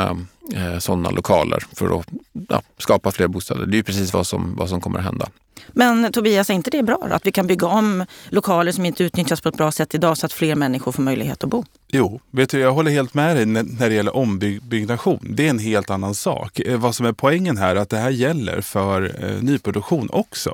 eh, 0.53 0.79
sådana 0.79 1.09
lokaler 1.09 1.63
för 1.73 1.99
att 1.99 2.07
ja, 2.49 2.61
skapa 2.77 3.11
fler 3.11 3.27
bostäder. 3.27 3.65
Det 3.65 3.75
är 3.75 3.77
ju 3.77 3.83
precis 3.83 4.13
vad 4.13 4.27
som, 4.27 4.55
vad 4.55 4.69
som 4.69 4.81
kommer 4.81 4.99
att 4.99 5.05
hända. 5.05 5.29
Men 5.67 6.11
Tobias, 6.11 6.49
är 6.49 6.53
inte 6.53 6.69
det 6.69 6.83
bra 6.83 7.07
att 7.11 7.25
vi 7.25 7.31
kan 7.31 7.47
bygga 7.47 7.67
om 7.67 8.05
lokaler 8.29 8.71
som 8.71 8.85
inte 8.85 9.03
utnyttjas 9.03 9.41
på 9.41 9.49
ett 9.49 9.57
bra 9.57 9.71
sätt 9.71 9.95
idag 9.95 10.17
så 10.17 10.25
att 10.25 10.33
fler 10.33 10.55
människor 10.55 10.91
får 10.91 11.03
möjlighet 11.03 11.43
att 11.43 11.49
bo? 11.49 11.63
Jo, 11.87 12.21
vet 12.31 12.49
du, 12.49 12.59
jag 12.59 12.73
håller 12.73 12.91
helt 12.91 13.13
med 13.13 13.35
dig 13.35 13.45
när 13.45 13.89
det 13.89 13.95
gäller 13.95 14.15
ombyggnation. 14.15 15.27
Det 15.29 15.45
är 15.45 15.49
en 15.49 15.59
helt 15.59 15.89
annan 15.89 16.15
sak. 16.15 16.61
Vad 16.77 16.95
som 16.95 17.05
är 17.05 17.13
poängen 17.13 17.57
här 17.57 17.75
är 17.75 17.79
att 17.79 17.89
det 17.89 17.97
här 17.97 18.09
gäller 18.09 18.61
för 18.61 19.15
nyproduktion 19.41 20.09
också. 20.11 20.53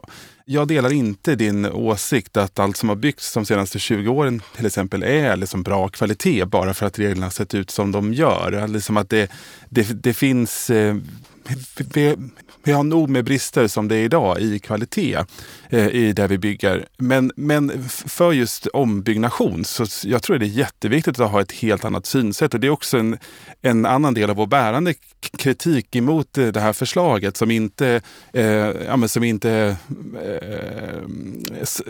Jag 0.49 0.67
delar 0.67 0.93
inte 0.93 1.35
din 1.35 1.65
åsikt 1.65 2.37
att 2.37 2.59
allt 2.59 2.77
som 2.77 2.89
har 2.89 2.95
byggts 2.95 3.33
de 3.33 3.45
senaste 3.45 3.79
20 3.79 4.09
åren 4.09 4.41
till 4.55 4.65
exempel 4.65 5.03
är 5.03 5.35
liksom 5.35 5.63
bra 5.63 5.87
kvalitet 5.87 6.45
bara 6.45 6.73
för 6.73 6.85
att 6.85 6.99
reglerna 6.99 7.29
sett 7.29 7.53
ut 7.53 7.69
som 7.69 7.91
de 7.91 8.13
gör. 8.13 8.67
Liksom 8.67 8.97
att 8.97 9.09
det, 9.09 9.31
det, 9.69 10.03
det 10.03 10.13
finns 10.13 10.69
eh, 10.69 10.95
vi, 11.93 12.15
vi 12.63 12.71
har 12.71 12.83
nog 12.83 13.09
med 13.09 13.25
brister 13.25 13.67
som 13.67 13.87
det 13.87 13.95
är 13.95 14.03
idag 14.03 14.39
i 14.39 14.59
kvalitet 14.59 15.17
eh, 15.69 15.87
i 15.87 16.13
det 16.13 16.27
vi 16.27 16.37
bygger. 16.37 16.85
Men, 16.97 17.31
men 17.35 17.89
för 17.89 18.31
just 18.31 18.67
ombyggnation 18.67 19.65
så 19.65 19.85
jag 20.03 20.23
tror 20.23 20.37
det 20.37 20.45
är 20.45 20.47
jätteviktigt 20.47 21.19
att 21.19 21.31
ha 21.31 21.41
ett 21.41 21.51
helt 21.51 21.85
annat 21.85 22.05
synsätt. 22.05 22.53
Och 22.53 22.59
det 22.59 22.67
är 22.67 22.71
också 22.71 22.97
en, 22.97 23.17
en 23.61 23.85
annan 23.85 24.13
del 24.13 24.29
av 24.29 24.35
vår 24.35 24.47
bärande 24.47 24.93
kritik 25.37 25.95
emot 25.95 26.37
eh, 26.37 26.47
det 26.47 26.59
här 26.59 26.73
förslaget 26.73 27.37
som 27.37 27.51
inte, 27.51 28.01
eh, 28.33 28.45
ja, 28.87 28.97
men 28.97 29.09
som 29.09 29.23
inte, 29.23 29.75
eh, 30.23 30.99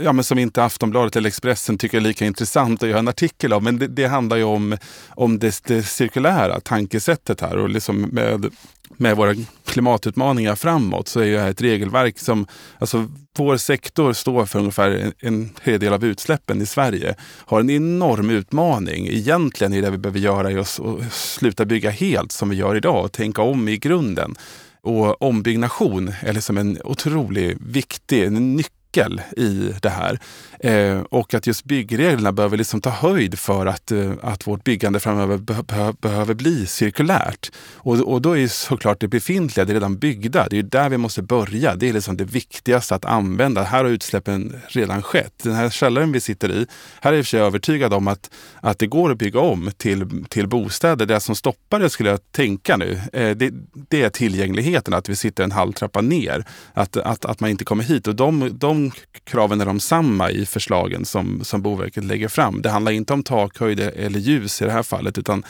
ja, 0.04 0.14
men 0.14 0.24
som 0.24 0.40
inte 0.40 0.64
Aftonbladet 0.64 1.16
eller 1.16 1.28
Expressen 1.28 1.78
tycker 1.78 1.98
är 1.98 2.02
lika 2.02 2.26
intressant 2.26 2.84
att 2.84 2.90
göra 2.90 3.00
en 3.00 3.08
artikel 3.08 3.54
av. 3.54 3.64
Men 3.64 3.80
det, 3.80 3.88
det 3.88 4.06
handlar 4.06 4.38
ju 4.38 4.44
om, 4.44 4.78
om 5.10 5.40
det, 5.40 5.62
det 5.64 5.84
cirkulära 5.84 6.60
tankesättet 6.60 7.42
här 7.42 7.58
och 7.58 7.70
liksom 7.70 8.02
med 8.02 8.52
med 8.98 9.18
våra 9.18 9.36
klimatutmaningar 9.66 10.56
framåt 10.56 11.08
så 11.08 11.20
är 11.20 11.32
det 11.32 11.40
här 11.40 11.50
ett 11.50 11.62
regelverk 11.62 12.20
som, 12.20 12.48
alltså 12.80 13.08
vår 13.38 13.58
sektor 13.58 14.14
står 14.14 14.46
för 14.46 14.60
ungefär 14.60 15.14
en 15.20 15.50
tredjedel 15.50 15.94
av 15.94 16.06
utsläppen 16.06 16.62
i 16.62 16.66
Sverige. 16.66 17.16
Har 17.46 17.60
en 17.60 17.70
enorm 17.70 18.30
utmaning. 18.30 19.08
Egentligen 19.08 19.74
är 19.74 19.82
det 19.82 19.90
vi 19.90 19.98
behöver 19.98 20.20
göra 20.20 20.52
är 20.52 20.58
att 20.58 20.80
sluta 21.14 21.66
bygga 21.66 21.90
helt 21.90 22.32
som 22.32 22.50
vi 22.50 22.56
gör 22.56 22.76
idag 22.76 23.06
och 23.06 23.12
tänka 23.12 23.42
om 23.42 23.68
i 23.68 23.78
grunden. 23.78 24.36
Och 24.82 25.22
ombyggnation 25.22 26.14
är 26.22 26.34
liksom 26.34 26.58
en 26.58 26.78
otroligt 26.84 27.58
viktig, 27.62 28.24
en 28.24 28.56
nyckel 28.56 29.22
i 29.38 29.74
det 29.82 29.90
här. 29.90 30.20
Eh, 30.60 31.00
och 31.00 31.34
att 31.34 31.48
just 31.48 31.66
byggreglerna 31.66 32.32
behöver 32.32 32.58
liksom 32.58 32.82
ta 32.82 32.90
höjd 32.90 33.40
för 33.40 33.66
att, 33.66 33.92
eh, 33.92 34.12
att 34.22 34.48
vårt 34.48 34.64
byggande 34.64 35.00
framöver 35.00 35.38
be 35.38 35.64
be 35.64 35.94
behöver 36.02 36.34
bli 36.34 36.66
cirkulärt. 36.66 37.52
Och, 37.74 37.96
och 37.96 38.22
då 38.22 38.38
är 38.38 38.48
såklart 38.48 39.00
det 39.00 39.08
befintliga, 39.08 39.66
det 39.66 39.74
redan 39.74 39.98
byggda, 39.98 40.48
det 40.50 40.60
är 40.60 40.64
där 40.64 40.90
vi 40.90 40.98
måste 40.98 41.22
börja. 41.22 41.76
Det 41.76 41.90
är 41.90 41.94
liksom 41.94 42.18
det 42.18 42.24
viktigaste 42.24 42.96
att 42.96 43.06
använda. 43.06 43.64
Här 43.64 43.84
har 43.84 43.92
utsläppen 43.92 44.62
redan 44.68 45.02
skett. 45.02 45.34
Den 45.44 45.54
här 45.54 45.70
källaren 45.70 46.12
vi 46.12 46.20
sitter 46.20 46.52
i, 46.52 46.68
här 47.02 47.14
är 47.14 47.36
jag 47.36 47.46
övertygad 47.46 47.94
om 47.94 48.08
att, 48.08 48.30
att 48.62 48.80
det 48.80 48.88
går 48.88 49.12
att 49.12 49.18
bygga 49.18 49.40
om 49.40 49.72
till, 49.78 50.26
till 50.30 50.48
bostäder. 50.48 51.06
Det 51.06 51.20
som 51.20 51.36
stoppar 51.36 51.80
det 51.80 51.90
skulle 51.90 52.10
jag 52.10 52.32
tänka 52.32 52.78
nu, 52.78 53.02
eh, 53.14 53.30
det, 53.30 53.54
det, 53.90 54.02
är 54.02 54.10
tillgängligheten, 54.10 54.94
att 54.94 55.10
vi 55.10 55.16
sitter 55.16 55.44
en 55.44 55.52
halv 55.52 55.72
trappa 55.74 56.02
ner. 56.02 56.46
Att, 56.74 56.98
att, 56.98 57.26
att 57.26 57.40
man 57.40 57.50
inte 57.50 57.66
kommer 57.66 57.84
hit. 57.84 58.08
Och 58.08 58.16
de, 58.16 58.58
de 58.58 58.92
kraven 59.24 59.62
är 59.62 59.66
de 59.66 59.80
samma 59.80 60.32
i 60.32 60.46
förslagen 60.48 61.06
som, 61.06 61.44
som 61.44 61.62
Boverket 61.62 62.04
lägger 62.04 62.28
fram. 62.28 62.62
Det 62.62 62.70
handlar 62.70 62.92
inte 62.92 63.14
om 63.14 63.24
takhöjd 63.24 63.80
eller 63.80 64.20
ljus 64.20 64.62
i 64.62 64.66
det 64.66 64.72
här 64.72 64.84
fallet, 64.84 65.18
utan, 65.18 65.44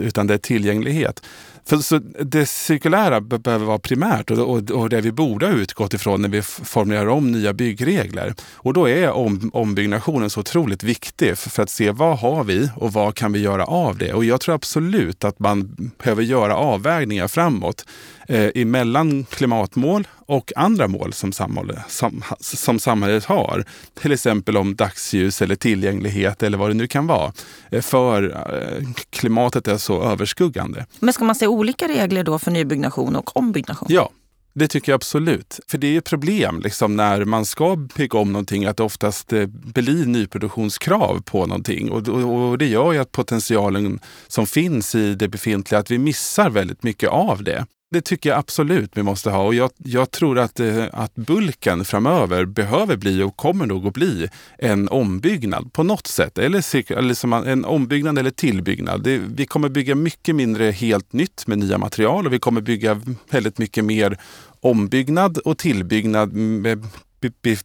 utan 0.00 0.26
det 0.26 0.34
är 0.34 0.38
tillgänglighet. 0.38 1.22
För, 1.66 1.76
så 1.76 1.98
det 2.20 2.46
cirkulära 2.46 3.20
behöver 3.20 3.66
vara 3.66 3.78
primärt 3.78 4.30
och, 4.30 4.38
och, 4.38 4.70
och, 4.70 4.88
det 4.88 5.00
vi 5.00 5.12
borde 5.12 5.46
ha 5.46 5.52
utgått 5.52 5.94
ifrån 5.94 6.22
när 6.22 6.28
vi 6.28 6.42
formulerar 6.42 7.06
om 7.06 7.32
nya 7.32 7.52
byggregler. 7.52 8.34
Och 8.54 8.72
då 8.72 8.88
är 8.88 9.10
om, 9.10 9.50
ombyggnationen 9.52 10.30
så 10.30 10.40
otroligt 10.40 10.82
viktig 10.82 11.38
för, 11.38 11.50
för, 11.50 11.62
att 11.62 11.70
se 11.70 11.90
vad 11.90 12.18
har 12.18 12.44
vi 12.44 12.68
och 12.76 12.92
vad 12.92 13.14
kan 13.14 13.32
vi 13.32 13.40
göra 13.40 13.64
av 13.64 13.98
det. 13.98 14.12
Och 14.12 14.24
jag 14.24 14.40
tror 14.40 14.54
absolut 14.54 15.24
att 15.24 15.38
man 15.38 15.76
behöver 15.98 16.22
göra 16.22 16.56
avvägningar 16.56 17.28
framåt 17.28 17.84
eh, 18.28 18.50
emellan 18.54 19.24
klimatmål 19.24 20.06
och 20.26 20.52
andra 20.56 20.88
mål 20.88 21.12
som 21.12 21.32
samhället, 21.32 21.78
som, 21.88 22.22
som 22.40 22.78
samhället 22.78 23.24
har. 23.24 23.64
Till 24.00 24.12
exempel 24.12 24.56
om 24.56 24.74
dagsljus 24.74 25.42
eller 25.42 25.54
tillgänglighet 25.54 26.42
eller 26.42 26.58
vad 26.58 26.70
det 26.70 26.74
nu 26.74 26.86
kan 26.86 27.06
vara. 27.06 27.32
Eh, 27.70 27.82
för 27.82 28.30
eh, 28.30 28.88
klimatet 29.10 29.68
är 29.68 29.76
så 29.76 30.02
överskuggande. 30.02 30.86
Men 31.00 31.12
ska 31.12 31.24
man 31.24 31.34
se 31.34 31.46
olika 31.54 31.88
regler 31.88 32.24
då 32.24 32.38
för 32.38 32.50
nybyggnation 32.50 33.16
och 33.16 33.36
ombyggnation? 33.36 33.88
Ja, 33.90 34.10
det 34.54 34.68
tycker 34.68 34.92
jag 34.92 34.96
absolut. 34.96 35.60
För 35.68 35.78
det 35.78 35.86
är 35.86 35.98
ett 35.98 36.04
problem 36.04 36.60
liksom, 36.60 36.96
när 36.96 37.24
man 37.24 37.46
ska 37.46 37.76
bygga 37.76 38.18
om 38.18 38.32
någonting 38.32 38.64
att 38.64 38.76
det 38.76 38.82
oftast 38.82 39.32
eh, 39.32 39.46
blir 39.46 40.06
nyproduktionskrav 40.06 41.22
på 41.24 41.46
någonting. 41.46 41.90
Och, 41.90 42.08
och, 42.08 42.48
och, 42.48 42.58
det 42.58 42.66
gör 42.66 42.92
ju 42.92 42.98
att 42.98 43.12
potentialen 43.12 44.00
som 44.28 44.46
finns 44.46 44.94
i 44.94 45.14
det 45.14 45.28
befintliga, 45.28 45.78
att 45.78 45.90
vi 45.90 45.98
missar 45.98 46.50
väldigt 46.50 46.82
mycket 46.82 47.08
av 47.08 47.44
det. 47.44 47.66
Det 47.94 48.00
tycker 48.00 48.30
jag 48.30 48.38
absolut 48.38 48.90
vi 48.94 49.02
måste 49.02 49.30
ha 49.30 49.42
och 49.42 49.54
jag, 49.54 49.70
jag 49.76 50.10
tror 50.10 50.38
att, 50.38 50.60
eh, 50.60 50.84
att 50.92 51.14
bulken 51.14 51.84
framöver 51.84 52.44
behöver 52.44 52.96
bli 52.96 53.22
och 53.22 53.36
kommer 53.36 53.66
nog 53.66 53.86
att 53.86 53.94
bli 53.94 54.28
en 54.58 54.88
ombyggnad 54.88 55.72
på 55.72 55.82
något 55.82 56.06
sätt. 56.06 56.38
Eller, 56.38 56.92
eller 56.92 57.14
som 57.14 57.32
en 57.32 57.64
ombyggnad 57.64 58.18
eller 58.18 58.30
tillbyggnad. 58.30 59.02
Det, 59.02 59.18
vi 59.18 59.46
kommer 59.46 59.68
bygga 59.68 59.94
mycket 59.94 60.34
mindre 60.34 60.70
helt 60.70 61.12
nytt 61.12 61.46
med 61.46 61.58
nya 61.58 61.78
material 61.78 62.26
och 62.26 62.32
vi 62.32 62.38
kommer 62.38 62.60
bygga 62.60 63.00
väldigt 63.30 63.58
mycket 63.58 63.84
mer 63.84 64.18
ombyggnad 64.60 65.38
och 65.38 65.58
tillbyggnad 65.58 66.32
med 66.32 66.86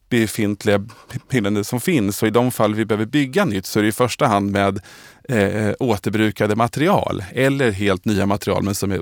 befintliga 0.10 0.86
byggnader 1.30 1.64
som 1.64 1.82
finns. 1.82 2.22
Och 2.22 2.28
i 2.28 2.32
de 2.32 2.52
fall 2.52 2.76
vi 2.76 2.86
behöver 2.86 3.06
bygga 3.06 3.46
nytt 3.46 3.66
så 3.66 3.80
är 3.80 3.84
det 3.84 3.90
i 3.90 3.92
första 3.92 4.28
hand 4.28 4.52
med 4.52 4.80
eh, 5.30 5.38
eh 5.38 5.76
återbrukade 5.80 6.56
material 6.56 7.24
eller 7.32 7.72
helt 7.72 8.06
nya 8.06 8.26
material 8.26 8.64
men 8.64 8.76
som 8.76 8.92
är 8.92 9.02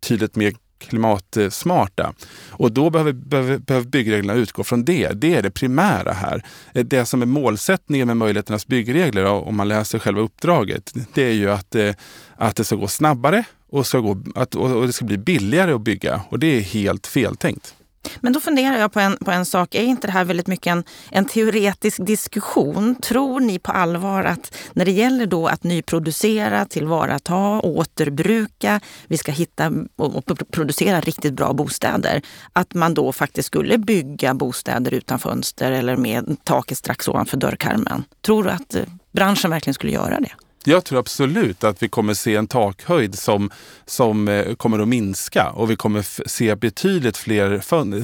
betydligt 0.00 0.36
mer 0.36 0.52
klimatsmarta. 0.78 2.14
Och 2.50 2.72
då 2.72 2.90
behöver, 2.90 3.12
behöver, 3.12 3.58
behöver 3.58 3.86
byggreglerna 3.86 4.40
utgå 4.40 4.64
från 4.64 4.84
det. 4.84 5.12
Det 5.12 5.34
är 5.34 5.42
det 5.42 5.50
primära 5.50 6.12
här. 6.12 6.42
Eh, 6.74 6.84
det 6.84 7.04
som 7.04 7.22
är 7.22 7.26
målsättningen 7.26 8.06
med 8.06 8.16
möjligheternas 8.16 8.66
byggregler, 8.66 9.24
om 9.24 9.56
man 9.56 9.68
läser 9.68 9.98
själva 9.98 10.20
uppdraget, 10.20 10.92
det 11.14 11.22
är 11.22 11.32
ju 11.32 11.50
att, 11.50 11.74
eh, 11.74 11.94
att 12.36 12.56
det 12.56 12.64
ska 12.64 12.76
gå 12.76 12.88
snabbare 12.88 13.44
och, 13.70 13.86
ska 13.86 13.98
gå, 13.98 14.22
att, 14.34 14.54
och 14.54 14.86
det 14.86 14.92
ska 14.92 15.04
bli 15.04 15.18
billigare 15.18 15.72
att 15.72 15.80
bygga. 15.80 16.20
Och 16.28 16.38
det 16.38 16.46
är 16.46 16.60
helt 16.60 17.06
feltänkt. 17.06 17.74
Men 18.20 18.32
då 18.32 18.40
funderar 18.40 18.78
jag 18.78 18.92
på 18.92 19.00
en, 19.00 19.16
på 19.16 19.30
en 19.30 19.44
sak. 19.44 19.74
Är 19.74 19.82
inte 19.82 20.06
det 20.06 20.12
här 20.12 20.24
väldigt 20.24 20.46
mycket 20.46 20.70
en, 20.70 20.84
en 21.10 21.24
teoretisk 21.24 22.06
diskussion? 22.06 22.94
Tror 22.94 23.40
ni 23.40 23.58
på 23.58 23.72
allvar 23.72 24.24
att 24.24 24.54
när 24.72 24.84
det 24.84 24.90
gäller 24.90 25.26
då 25.26 25.46
att 25.46 25.64
nyproducera, 25.64 26.64
tillvarata, 26.64 27.60
återbruka, 27.60 28.80
vi 29.06 29.18
ska 29.18 29.32
hitta 29.32 29.72
och 29.96 30.50
producera 30.50 31.00
riktigt 31.00 31.34
bra 31.34 31.52
bostäder, 31.52 32.22
att 32.52 32.74
man 32.74 32.94
då 32.94 33.12
faktiskt 33.12 33.46
skulle 33.46 33.78
bygga 33.78 34.34
bostäder 34.34 34.94
utan 34.94 35.18
fönster 35.18 35.72
eller 35.72 35.96
med 35.96 36.36
taket 36.44 36.78
strax 36.78 37.08
ovanför 37.08 37.36
dörrkarmen? 37.36 38.04
Tror 38.20 38.44
du 38.44 38.50
att 38.50 38.74
eh, 38.74 38.82
branschen 39.12 39.50
verkligen 39.50 39.74
skulle 39.74 39.92
göra 39.92 40.20
det? 40.20 40.47
Jag 40.68 40.84
tror 40.84 40.98
absolut 40.98 41.64
att 41.64 41.82
vi 41.82 41.88
kommer 41.88 42.14
se 42.14 42.36
en 42.36 42.46
takhöjd 42.46 43.18
som, 43.18 43.50
som 43.86 44.28
eh, 44.28 44.54
kommer 44.54 44.78
att 44.78 44.88
minska 44.88 45.50
och 45.50 45.70
vi 45.70 45.76
kommer 45.76 46.28
se 46.28 46.54
betydligt 46.54 47.16
fler, 47.16 47.60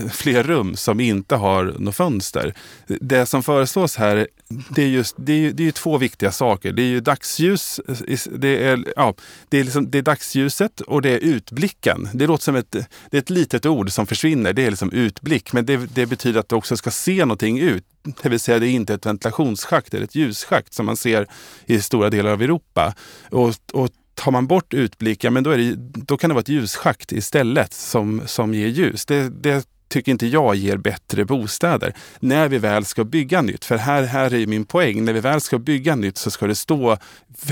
fler 0.12 0.42
rum 0.42 0.76
som 0.76 1.00
inte 1.00 1.36
har 1.36 1.74
något 1.78 1.96
fönster. 1.96 2.54
Det 2.86 3.26
som 3.26 3.42
föreslås 3.42 3.96
här 3.96 4.28
det 4.68 4.82
är, 4.82 4.86
just, 4.86 5.14
det 5.18 5.32
är, 5.32 5.52
det 5.52 5.68
är 5.68 5.72
två 5.72 5.98
viktiga 5.98 6.32
saker. 6.32 6.72
Det 6.72 6.82
är 6.82 6.86
ju 6.86 7.00
dagsljus, 7.00 7.78
eh, 7.78 8.18
det 8.32 8.64
är, 8.64 8.84
ja, 8.96 9.14
det, 9.48 9.58
är 9.58 9.64
liksom, 9.64 9.90
det 9.90 9.98
är 9.98 10.02
dagsljuset 10.02 10.80
och 10.80 11.02
det 11.02 11.10
är 11.10 11.18
utblicken. 11.18 12.08
Det 12.12 12.26
låter 12.26 12.44
som 12.44 12.56
ett, 12.56 12.70
det 13.10 13.16
är 13.16 13.18
ett 13.18 13.30
litet 13.30 13.66
ord 13.66 13.90
som 13.90 14.06
försvinner. 14.06 14.52
Det 14.52 14.66
är 14.66 14.70
liksom 14.70 14.92
utblick, 14.92 15.52
men 15.52 15.66
det, 15.66 15.76
det 15.76 16.06
betyder 16.06 16.40
att 16.40 16.48
du 16.48 16.56
också 16.56 16.76
ska 16.76 16.90
se 16.90 17.24
någonting 17.24 17.58
ut. 17.58 17.84
Det 18.22 18.28
vill 18.28 18.40
säga 18.40 18.58
det 18.58 18.68
är 18.68 18.70
inte 18.70 18.94
ett 18.94 19.06
ventilationsschakt 19.06 19.92
det 19.92 19.98
är 19.98 20.02
ett 20.02 20.14
ljusschakt 20.14 20.74
som 20.74 20.86
man 20.86 20.96
ser 20.96 21.26
i 21.66 21.80
stora 21.80 22.10
delar 22.10 22.30
av 22.30 22.42
Europa. 22.42 22.94
Och, 23.30 23.54
och 23.72 23.90
tar 24.14 24.30
man 24.30 24.46
bort 24.46 24.74
utblicken, 24.74 25.32
men 25.32 25.44
då, 25.44 25.50
är 25.50 25.58
det, 25.58 25.74
då 25.76 26.16
kan 26.16 26.30
det 26.30 26.34
vara 26.34 26.40
ett 26.40 26.48
ljusschakt 26.48 27.12
istället 27.12 27.72
som, 27.72 28.22
som 28.26 28.54
ger 28.54 28.66
ljus. 28.66 29.06
Det, 29.06 29.28
det 29.28 29.68
tycker 29.88 30.12
inte 30.12 30.26
jag 30.26 30.54
ger 30.54 30.76
bättre 30.76 31.24
bostäder 31.24 31.94
när 32.20 32.48
vi 32.48 32.58
väl 32.58 32.84
ska 32.84 33.04
bygga 33.04 33.42
nytt. 33.42 33.64
För 33.64 33.76
här, 33.76 34.02
här 34.02 34.34
är 34.34 34.46
min 34.46 34.64
poäng. 34.64 35.04
När 35.04 35.12
vi 35.12 35.20
väl 35.20 35.40
ska 35.40 35.58
bygga 35.58 35.96
nytt 35.96 36.18
så 36.18 36.30
ska 36.30 36.46
det 36.46 36.54
stå 36.54 36.96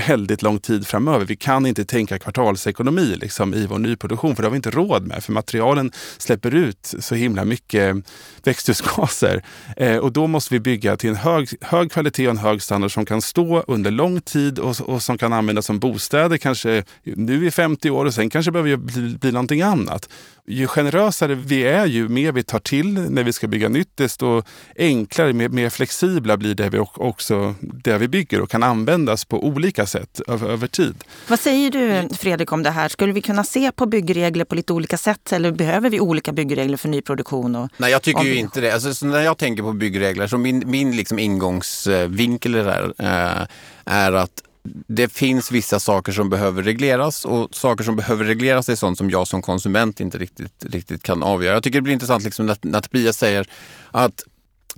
väldigt 0.07 0.41
lång 0.41 0.59
tid 0.59 0.87
framöver. 0.87 1.25
Vi 1.25 1.35
kan 1.35 1.65
inte 1.65 1.85
tänka 1.85 2.19
kvartalsekonomi 2.19 3.15
liksom, 3.21 3.53
i 3.53 3.65
vår 3.67 3.79
nyproduktion, 3.79 4.35
för 4.35 4.43
det 4.43 4.47
har 4.47 4.51
vi 4.51 4.55
inte 4.55 4.71
råd 4.71 5.07
med. 5.07 5.23
För 5.23 5.31
materialen 5.31 5.91
släpper 6.17 6.55
ut 6.55 6.93
så 6.99 7.15
himla 7.15 7.45
mycket 7.45 7.95
växthusgaser. 8.43 9.43
Eh, 9.77 9.97
och 9.97 10.11
då 10.11 10.27
måste 10.27 10.53
vi 10.53 10.59
bygga 10.59 10.97
till 10.97 11.09
en 11.09 11.15
hög, 11.15 11.49
hög 11.61 11.91
kvalitet 11.91 12.27
och 12.27 12.31
en 12.31 12.37
hög 12.37 12.61
standard 12.61 12.93
som 12.93 13.05
kan 13.05 13.21
stå 13.21 13.63
under 13.67 13.91
lång 13.91 14.21
tid 14.21 14.59
och, 14.59 14.81
och 14.81 15.03
som 15.03 15.17
kan 15.17 15.33
användas 15.33 15.65
som 15.65 15.79
bostäder 15.79 16.37
kanske 16.37 16.83
nu 17.03 17.47
i 17.47 17.51
50 17.51 17.89
år 17.89 18.05
och 18.05 18.13
sen 18.13 18.29
kanske 18.29 18.51
behöver 18.51 18.75
bli, 18.75 19.17
bli 19.21 19.31
någonting 19.31 19.61
annat. 19.61 20.09
Ju 20.47 20.67
generösare 20.67 21.35
vi 21.35 21.63
är, 21.63 21.85
ju 21.85 22.09
mer 22.09 22.22
vi 22.31 22.43
tar 22.43 22.59
till 22.59 22.93
när 22.93 23.23
vi 23.23 23.33
ska 23.33 23.47
bygga 23.47 23.69
nytt, 23.69 23.97
desto 23.97 24.43
enklare, 24.77 25.33
mer, 25.33 25.49
mer 25.49 25.69
flexibla 25.69 26.37
blir 26.37 26.55
det 26.55 26.69
vi 26.69 26.79
också 26.79 27.55
det 27.61 27.97
vi 27.97 28.07
bygger 28.07 28.41
och 28.41 28.49
kan 28.49 28.63
användas 28.63 29.25
på 29.25 29.45
olika 29.45 29.85
sätt 29.85 30.21
över, 30.27 30.49
över 30.49 30.67
tid. 30.67 30.95
Vad 31.27 31.39
säger 31.39 31.71
du 31.71 32.15
Fredrik 32.15 32.51
om 32.51 32.63
det 32.63 32.71
här? 32.71 32.89
Skulle 32.89 33.13
vi 33.13 33.21
kunna 33.21 33.43
se 33.43 33.71
på 33.71 33.85
byggregler 33.85 34.45
på 34.45 34.55
lite 34.55 34.73
olika 34.73 34.97
sätt 34.97 35.31
eller 35.31 35.51
behöver 35.51 35.89
vi 35.89 35.99
olika 35.99 36.31
byggregler 36.31 36.77
för 36.77 36.89
nyproduktion? 36.89 37.55
Och 37.55 37.69
Nej, 37.77 37.91
jag 37.91 38.01
tycker 38.01 38.23
ju 38.23 38.35
inte 38.35 38.61
det. 38.61 38.71
Alltså, 38.71 39.05
när 39.05 39.21
jag 39.21 39.37
tänker 39.37 39.63
på 39.63 39.73
byggregler, 39.73 40.27
så 40.27 40.37
min, 40.37 40.63
min 40.65 40.95
liksom 40.95 41.19
ingångsvinkel 41.19 42.55
här 42.55 42.93
eh, 42.97 43.47
är 43.85 44.11
att 44.11 44.43
det 44.87 45.13
finns 45.13 45.51
vissa 45.51 45.79
saker 45.79 46.11
som 46.11 46.29
behöver 46.29 46.63
regleras 46.63 47.25
och 47.25 47.55
saker 47.55 47.83
som 47.83 47.95
behöver 47.95 48.25
regleras 48.25 48.69
är 48.69 48.75
sånt 48.75 48.97
som 48.97 49.09
jag 49.09 49.27
som 49.27 49.41
konsument 49.41 49.99
inte 49.99 50.17
riktigt, 50.17 50.65
riktigt 50.65 51.03
kan 51.03 51.23
avgöra. 51.23 51.53
Jag 51.53 51.63
tycker 51.63 51.77
det 51.77 51.81
blir 51.81 51.93
intressant 51.93 52.23
liksom 52.23 52.45
när, 52.45 52.57
när 52.61 52.81
Tobias 52.81 53.17
säger 53.17 53.47
att 53.91 54.23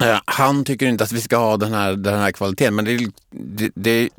eh, 0.01 0.19
han 0.25 0.65
tycker 0.65 0.87
inte 0.87 1.03
att 1.03 1.11
vi 1.11 1.21
ska 1.21 1.37
ha 1.37 1.57
den 1.57 1.73
här, 1.73 1.93
den 1.93 2.19
här 2.19 2.31
kvaliteten, 2.31 2.75
men 2.75 2.85
det, 2.85 3.09
det, 3.31 3.71
det, 3.75 4.09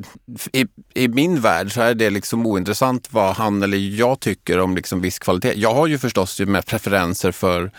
i, 0.52 0.66
i 0.94 1.09
min 1.09 1.40
värld 1.40 1.72
så 1.72 1.81
är 1.81 1.94
det 1.94 2.11
liksom 2.11 2.46
ointressant 2.46 3.09
vad 3.11 3.35
han 3.37 3.62
eller 3.62 3.79
jag 3.79 4.20
tycker 4.20 4.61
om 4.61 4.76
liksom 4.76 5.00
viss 5.00 5.18
kvalitet. 5.18 5.52
Jag 5.57 5.74
har 5.74 5.87
ju 5.87 5.98
förstås 5.98 6.40
med 6.40 6.66
preferenser 6.66 7.33
för, 7.33 7.70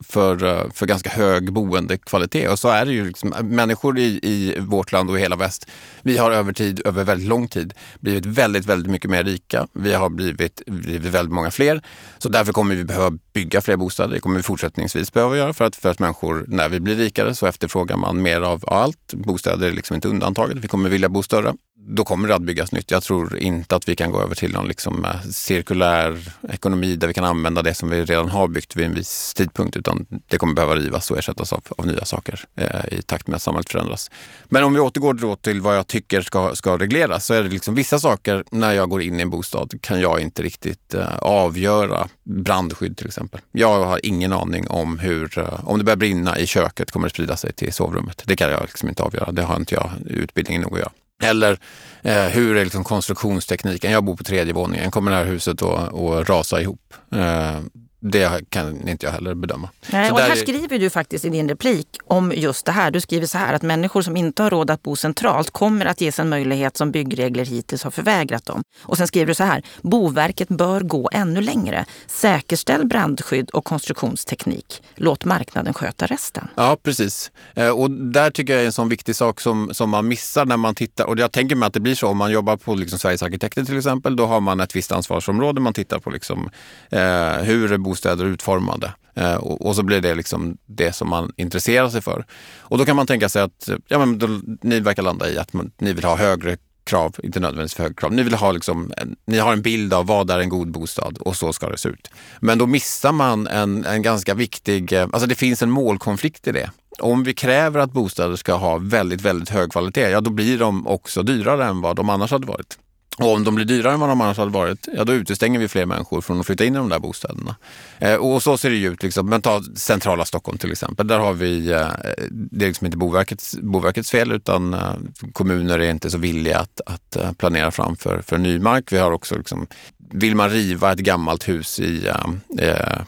för, 0.00 0.44
eh, 0.44 0.70
för, 0.74 0.86
ganska 0.86 1.10
hög 1.10 1.52
boendekvalitet. 1.52 2.50
Och 2.50 2.58
så 2.58 2.68
är 2.68 2.84
det 2.84 2.92
ju. 2.92 3.06
Liksom, 3.06 3.34
människor 3.42 3.98
i, 3.98 4.20
i 4.22 4.56
vårt 4.60 4.92
land 4.92 5.10
och 5.10 5.18
i 5.18 5.20
hela 5.20 5.36
väst, 5.36 5.66
vi 6.02 6.18
har 6.18 6.30
över 6.30 6.52
tid, 6.52 6.82
över 6.86 7.04
väldigt 7.04 7.28
lång 7.28 7.48
tid, 7.48 7.74
blivit 8.00 8.26
väldigt, 8.26 8.66
väldigt 8.66 8.90
mycket 8.90 9.10
mer 9.10 9.24
rika. 9.24 9.66
Vi 9.72 9.94
har 9.94 10.08
blivit, 10.08 10.62
blivit 10.66 11.12
väldigt 11.12 11.34
många 11.34 11.50
fler. 11.50 11.82
Så 12.18 12.28
därför 12.28 12.52
kommer 12.52 12.74
vi 12.74 12.84
behöva 12.84 13.18
bygga 13.32 13.60
fler 13.60 13.76
bostäder. 13.76 14.14
Det 14.14 14.20
kommer 14.20 14.36
vi 14.36 14.42
fortsättningsvis 14.42 15.12
behöva 15.12 15.36
göra 15.36 15.52
för 15.52 15.64
att, 15.64 15.76
för 15.76 15.90
att 15.90 15.98
människor, 15.98 16.44
när 16.48 16.68
vi 16.68 16.80
blir 16.80 16.94
rikare 16.94 17.34
så 17.34 17.46
efterfrågar 17.46 17.96
man 17.96 18.22
mer 18.22 18.40
av 18.40 18.64
allt. 18.66 19.14
Bostäder 19.14 19.68
är 19.68 19.72
liksom 19.72 19.94
inte 19.94 20.08
undantaget. 20.08 20.56
Vi 20.56 20.68
kommer 20.68 20.88
vilja 20.88 21.08
bo 21.08 21.22
större 21.22 21.54
då 21.86 22.04
kommer 22.04 22.28
det 22.28 22.34
att 22.34 22.42
byggas 22.42 22.72
nytt. 22.72 22.90
Jag 22.90 23.02
tror 23.02 23.38
inte 23.38 23.76
att 23.76 23.88
vi 23.88 23.96
kan 23.96 24.10
gå 24.10 24.20
över 24.20 24.34
till 24.34 24.52
någon 24.52 24.68
liksom 24.68 25.04
eh, 25.04 25.20
cirkulär 25.30 26.32
ekonomi 26.48 26.96
där 26.96 27.08
vi 27.08 27.14
kan 27.14 27.24
använda 27.24 27.62
det 27.62 27.74
som 27.74 27.90
vi 27.90 28.04
redan 28.04 28.28
har 28.28 28.48
byggt 28.48 28.76
vid 28.76 28.86
en 28.86 28.94
viss 28.94 29.34
tidpunkt, 29.34 29.76
utan 29.76 30.06
det 30.28 30.38
kommer 30.38 30.54
behöva 30.54 30.76
rivas 30.76 31.10
och 31.10 31.18
ersättas 31.18 31.52
av, 31.52 31.62
av 31.78 31.86
nya 31.86 32.04
saker 32.04 32.40
eh, 32.56 32.98
i 32.98 33.02
takt 33.02 33.26
med 33.26 33.36
att 33.36 33.42
samhället 33.42 33.70
förändras. 33.70 34.10
Men 34.44 34.64
om 34.64 34.74
vi 34.74 34.80
återgår 34.80 35.14
då 35.14 35.36
till 35.36 35.60
vad 35.60 35.76
jag 35.76 35.86
tycker 35.86 36.22
ska, 36.22 36.54
ska 36.54 36.78
regleras 36.78 37.26
så 37.26 37.34
är 37.34 37.42
det 37.42 37.48
liksom 37.48 37.74
vissa 37.74 37.98
saker 37.98 38.44
när 38.50 38.72
jag 38.72 38.88
går 38.88 39.02
in 39.02 39.18
i 39.18 39.22
en 39.22 39.30
bostad 39.30 39.74
kan 39.80 40.00
jag 40.00 40.20
inte 40.20 40.42
riktigt 40.42 40.94
eh, 40.94 41.16
avgöra. 41.18 42.08
Brandskydd 42.24 42.96
till 42.96 43.06
exempel. 43.06 43.40
Jag 43.52 43.84
har 43.84 44.00
ingen 44.06 44.32
aning 44.32 44.68
om 44.68 44.98
hur, 44.98 45.38
eh, 45.38 45.68
om 45.68 45.78
det 45.78 45.84
börjar 45.84 45.96
brinna 45.96 46.38
i 46.38 46.46
köket 46.46 46.90
kommer 46.90 47.06
det 47.06 47.14
sprida 47.14 47.36
sig 47.36 47.52
till 47.52 47.72
sovrummet. 47.72 48.22
Det 48.26 48.36
kan 48.36 48.50
jag 48.50 48.62
liksom 48.62 48.88
inte 48.88 49.02
avgöra. 49.02 49.32
Det 49.32 49.42
har 49.42 49.56
inte 49.56 49.74
jag 49.74 49.90
utbildningen 50.06 50.62
nog 50.62 50.72
att 50.72 50.78
göra. 50.78 50.92
Eller 51.22 51.58
eh, 52.02 52.24
hur 52.24 52.56
är 52.56 52.64
liksom 52.64 52.84
konstruktionstekniken? 52.84 53.92
Jag 53.92 54.04
bor 54.04 54.16
på 54.16 54.24
tredje 54.24 54.52
våningen. 54.52 54.90
Kommer 54.90 55.10
det 55.10 55.16
här 55.16 55.24
huset 55.24 55.62
att 55.62 56.28
rasa 56.28 56.60
ihop? 56.60 56.94
Eh, 57.12 57.60
det 58.04 58.50
kan 58.50 58.88
inte 58.88 59.06
jag 59.06 59.12
heller 59.12 59.34
bedöma. 59.34 59.68
Nej, 59.90 60.10
och 60.10 60.20
här 60.20 60.36
skriver 60.36 60.78
du 60.78 60.90
faktiskt 60.90 61.24
i 61.24 61.28
din 61.28 61.48
replik 61.48 61.88
om 62.04 62.32
just 62.36 62.66
det 62.66 62.72
här. 62.72 62.90
Du 62.90 63.00
skriver 63.00 63.26
så 63.26 63.38
här 63.38 63.54
att 63.54 63.62
människor 63.62 64.02
som 64.02 64.16
inte 64.16 64.42
har 64.42 64.50
råd 64.50 64.70
att 64.70 64.82
bo 64.82 64.96
centralt 64.96 65.50
kommer 65.50 65.86
att 65.86 66.00
ges 66.00 66.18
en 66.18 66.28
möjlighet 66.28 66.76
som 66.76 66.90
byggregler 66.90 67.44
hittills 67.44 67.84
har 67.84 67.90
förvägrat 67.90 68.44
dem. 68.44 68.62
Och 68.82 68.96
sen 68.96 69.06
skriver 69.06 69.26
du 69.26 69.34
så 69.34 69.44
här. 69.44 69.62
Boverket 69.82 70.48
bör 70.48 70.80
gå 70.80 71.10
ännu 71.12 71.40
längre. 71.40 71.84
Säkerställ 72.06 72.86
brandskydd 72.86 73.50
och 73.50 73.64
konstruktionsteknik. 73.64 74.82
Låt 74.94 75.24
marknaden 75.24 75.74
sköta 75.74 76.06
resten. 76.06 76.48
Ja, 76.54 76.76
precis. 76.82 77.30
Eh, 77.54 77.68
och 77.68 77.90
där 77.90 78.30
tycker 78.30 78.52
jag 78.52 78.62
är 78.62 78.66
en 78.66 78.72
sån 78.72 78.88
viktig 78.88 79.16
sak 79.16 79.40
som, 79.40 79.70
som 79.74 79.90
man 79.90 80.08
missar 80.08 80.44
när 80.44 80.56
man 80.56 80.74
tittar. 80.74 81.06
Och 81.06 81.18
jag 81.18 81.32
tänker 81.32 81.56
mig 81.56 81.66
att 81.66 81.74
det 81.74 81.80
blir 81.80 81.94
så 81.94 82.08
om 82.08 82.16
man 82.16 82.32
jobbar 82.32 82.56
på 82.56 82.74
liksom 82.74 82.98
Sveriges 82.98 83.22
arkitekter 83.22 83.64
till 83.64 83.78
exempel. 83.78 84.16
Då 84.16 84.26
har 84.26 84.40
man 84.40 84.60
ett 84.60 84.76
visst 84.76 84.92
ansvarsområde. 84.92 85.60
Man 85.60 85.72
tittar 85.72 85.98
på 85.98 86.10
liksom, 86.10 86.50
eh, 86.90 87.32
hur 87.32 87.72
bostäder 87.92 88.24
utformade. 88.24 88.92
Eh, 89.14 89.34
och, 89.34 89.76
så 89.76 89.82
blir 89.82 90.00
det 90.00 90.14
liksom 90.14 90.56
det 90.66 90.92
som 90.92 91.08
man 91.08 91.32
intresserar 91.36 91.88
sig 91.88 92.00
för. 92.00 92.24
Och 92.58 92.78
då 92.78 92.84
kan 92.84 92.96
man 92.96 93.06
tänka 93.06 93.28
sig 93.28 93.42
att 93.42 93.68
ja, 93.88 93.98
men 93.98 94.18
då, 94.18 94.40
ni 94.62 94.80
verkar 94.80 95.02
landa 95.02 95.30
i 95.30 95.38
att 95.38 95.52
man, 95.52 95.70
ni 95.78 95.92
vill 95.92 96.04
ha 96.04 96.16
högre 96.16 96.56
krav, 96.84 97.16
inte 97.22 97.40
nödvändigtvis 97.40 97.74
för 97.74 97.82
högre 97.82 97.94
krav. 97.94 98.12
Ni, 98.12 98.22
vill 98.22 98.34
ha 98.34 98.52
liksom, 98.52 98.92
ni 99.26 99.38
har 99.38 99.52
en 99.52 99.62
bild 99.62 99.94
av 99.94 100.06
vad 100.06 100.30
är 100.30 100.38
en 100.38 100.48
god 100.48 100.70
bostad 100.70 101.18
och 101.18 101.36
så 101.36 101.52
ska 101.52 101.68
det 101.68 101.78
se 101.78 101.88
ut. 101.88 102.10
Men 102.40 102.58
då 102.58 102.66
missar 102.66 103.12
man 103.12 103.46
en, 103.46 103.84
en 103.84 104.02
ganska 104.02 104.34
viktig, 104.34 104.92
eh, 104.92 105.02
alltså 105.02 105.26
det 105.26 105.34
finns 105.34 105.62
en 105.62 105.70
målkonflikt 105.70 106.48
i 106.48 106.52
det. 106.52 106.70
Om 107.00 107.24
vi 107.24 107.34
kräver 107.34 107.80
att 107.80 107.92
bostäder 107.92 108.36
ska 108.36 108.54
ha 108.54 108.78
väldigt, 108.78 109.20
väldigt 109.20 109.48
hög 109.48 109.72
kvalitet, 109.72 110.10
ja 110.10 110.20
då 110.20 110.30
blir 110.30 110.58
de 110.58 110.86
också 110.86 111.22
dyrare 111.22 111.64
än 111.64 111.80
vad 111.80 111.96
de 111.96 112.10
annars 112.10 112.30
hade 112.30 112.46
varit. 112.46 112.78
Och 113.16 113.34
om 113.34 113.44
de 113.44 113.54
blir 113.54 113.64
dyrare 113.64 113.92
än 113.92 114.00
vad 114.00 114.08
de 114.08 114.20
annars 114.20 114.38
hade 114.38 114.50
varit, 114.50 114.88
ja 114.96 115.04
då 115.04 115.12
utestänger 115.12 115.58
vi 115.60 115.68
fler 115.68 115.86
människor 115.86 116.20
från 116.20 116.40
att 116.40 116.46
flytta 116.46 116.64
in 116.64 116.74
i 116.74 116.78
de 116.78 116.88
där 116.88 116.98
bostäderna. 116.98 117.56
Eh, 117.98 118.14
och 118.14 118.42
så 118.42 118.58
ser 118.58 118.70
det 118.70 118.76
ju 118.76 118.92
ut. 118.92 119.02
Liksom. 119.02 119.28
Men 119.28 119.42
ta 119.42 119.62
centrala 119.76 120.24
Stockholm 120.24 120.58
till 120.58 120.72
exempel. 120.72 121.06
Där 121.06 121.18
har 121.18 121.32
vi, 121.32 121.70
eh, 121.70 121.88
det 122.30 122.64
är 122.64 122.68
liksom 122.68 122.84
inte 122.84 122.98
Boverkets, 122.98 123.56
Boverkets 123.62 124.10
fel 124.10 124.32
utan 124.32 124.74
eh, 124.74 124.94
kommuner 125.32 125.78
är 125.78 125.90
inte 125.90 126.10
så 126.10 126.18
villiga 126.18 126.58
att, 126.58 126.80
att 126.86 127.16
eh, 127.16 127.32
planera 127.32 127.70
fram 127.70 127.96
för, 127.96 128.22
för 128.22 128.38
ny 128.38 128.58
mark. 128.58 128.92
Vi 128.92 128.98
har 128.98 129.12
också, 129.12 129.38
liksom, 129.38 129.66
vill 130.10 130.36
man 130.36 130.50
riva 130.50 130.92
ett 130.92 130.98
gammalt 130.98 131.48
hus 131.48 131.80
i, 131.80 132.06
eh, 132.06 132.66
eh 132.66 133.02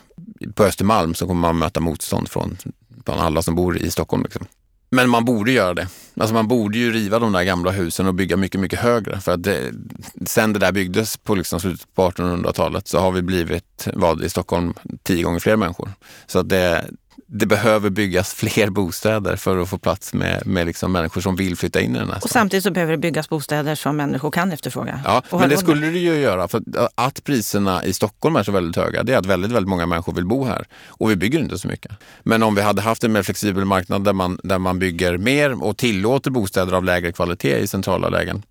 på 0.55 0.65
Östermalm 0.65 1.15
så 1.15 1.27
kommer 1.27 1.41
man 1.41 1.59
möta 1.59 1.81
motstånd 1.81 2.29
från 2.29 2.57
bland 3.05 3.21
alla 3.21 3.43
som 3.43 3.55
bor 3.55 3.77
i 3.79 3.91
Stockholm. 3.91 4.23
Liksom. 4.23 4.47
Men 4.95 5.11
man 5.11 5.25
borde 5.25 5.53
göra 5.53 5.75
det. 5.75 5.89
Alltså 6.17 6.35
man 6.35 6.49
borde 6.49 6.79
ju 6.79 6.93
riva 6.93 7.19
de 7.19 7.33
där 7.33 7.43
gamla 7.43 7.71
husen 7.71 8.07
och 8.07 8.15
bygga 8.15 8.37
mycket, 8.37 8.61
mycket 8.61 8.79
högre. 8.79 9.21
För 9.21 9.33
att 9.33 9.43
det, 9.43 9.73
sen 10.27 10.53
det 10.53 10.59
där 10.59 10.73
byggdes 10.73 11.17
på 11.17 11.35
liksom 11.35 11.61
slutet 11.61 11.95
på 11.95 12.11
1800-talet 12.11 12.89
så 12.89 12.99
har 12.99 13.13
vi 13.13 13.23
blivit, 13.23 13.89
vad 13.95 14.25
i 14.25 14.29
Stockholm, 14.29 14.75
tio 15.03 15.23
gånger 15.23 15.39
fler 15.39 15.57
människor. 15.57 15.91
Så 16.27 16.39
att 16.39 16.49
det, 16.49 16.85
det 17.27 17.47
behöver 17.47 17.91
byggas 17.91 18.35
fler 18.35 18.71
bostäder 18.71 19.37
för 19.37 19.59
att 19.59 19.69
få 19.69 19.79
plats 19.79 20.15
med, 20.15 20.47
med 20.47 20.67
liksom 20.67 20.93
människor 20.93 21.21
som 21.21 21.37
vill 21.37 21.57
flytta 21.57 21.81
in 21.81 21.97
i 21.97 21.99
den 21.99 22.09
här 22.09 22.21
Och 22.25 22.31
samtidigt 22.31 22.65
så 22.65 22.71
behöver 22.71 22.93
det 22.93 22.99
byggas 22.99 23.29
bostäder 23.29 23.75
som 23.75 23.97
människor 23.97 24.31
kan 24.31 24.53
efterfråga. 24.53 25.01
Ja, 25.05 25.23
men 25.31 25.49
det 25.49 25.57
skulle 25.57 25.87
det 25.87 25.99
ju 25.99 26.15
göra. 26.15 26.49
För 26.49 26.63
att 26.95 27.25
priserna 27.25 27.85
i 27.85 27.93
Stockholm 27.93 28.37
är 28.37 28.43
så 28.43 28.53
väldigt 28.53 28.77
höga, 28.77 29.03
det 29.03 29.15
är 29.15 29.19
att 29.19 29.27
väldigt, 29.27 29.51
väldigt 29.51 29.69
många 29.69 29.87
människor 29.87 30.13
vill 30.13 30.27
bo 30.27 30.45
här. 30.45 30.67
Och 30.89 31.11
vi 31.11 31.17
bygger 31.17 31.39
inte 31.39 31.59
så 31.59 31.69
mycket. 31.69 31.93
Men 32.23 32.43
om 32.43 32.55
vi 32.55 32.63
hade 32.63 32.83
haft 32.83 33.05
en 33.05 33.13
mer 33.13 33.23
flexibel 33.23 33.65
marknad 33.65 34.05
där 34.05 34.13
man, 34.13 34.39
där 34.43 34.59
man 34.59 34.79
bygger 34.79 35.19
mer 35.19 35.63
och 35.63 35.77
tillåter 35.77 36.31
bostäder 36.31 36.73
av 36.73 36.85
lägre 36.85 37.13
kvalitet 37.13 37.59
i 37.59 37.67
centrala 37.67 38.09
lägen, 38.09 38.43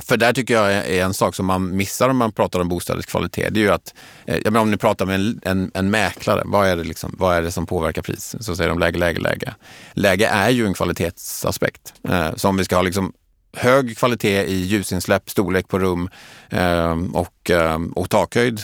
för 0.00 0.16
där 0.16 0.32
tycker 0.32 0.54
jag 0.54 0.72
är 0.72 1.04
en 1.04 1.14
sak 1.14 1.34
som 1.34 1.46
man 1.46 1.76
missar 1.76 2.08
om 2.08 2.16
man 2.16 2.32
pratar 2.32 2.60
om 2.60 2.68
bostadens 2.68 3.06
kvalitet. 3.06 3.50
Det 3.50 3.60
är 3.60 3.64
ju 3.64 3.70
att, 3.70 3.94
eh, 4.26 4.36
jag 4.36 4.52
menar, 4.52 4.60
om 4.60 4.70
ni 4.70 4.76
pratar 4.76 5.06
med 5.06 5.14
en, 5.14 5.40
en, 5.42 5.70
en, 5.74 5.90
mäklare, 5.90 6.42
vad 6.44 6.68
är, 6.68 6.76
det 6.76 6.84
liksom, 6.84 7.14
vad 7.18 7.36
är 7.36 7.42
det 7.42 7.52
som 7.52 7.66
påverkar 7.66 8.02
pris? 8.02 8.36
Så 8.40 8.56
säger 8.56 8.68
de 8.68 8.78
läge, 8.78 8.98
läge, 8.98 9.20
läge. 9.20 9.54
Läge 9.92 10.26
är 10.26 10.50
ju 10.50 10.66
en 10.66 10.74
kvalitetsaspekt. 10.74 11.94
Eh, 12.08 12.34
så 12.36 12.48
om 12.48 12.56
vi 12.56 12.64
ska 12.64 12.76
ha 12.76 12.82
liksom 12.82 13.12
hög 13.56 13.98
kvalitet 13.98 14.44
i 14.44 14.54
ljusinsläpp, 14.54 15.30
storlek 15.30 15.68
på 15.68 15.78
rum 15.78 16.10
eh, 16.50 16.98
och, 17.12 17.50
och 17.94 18.10
takhöjd, 18.10 18.60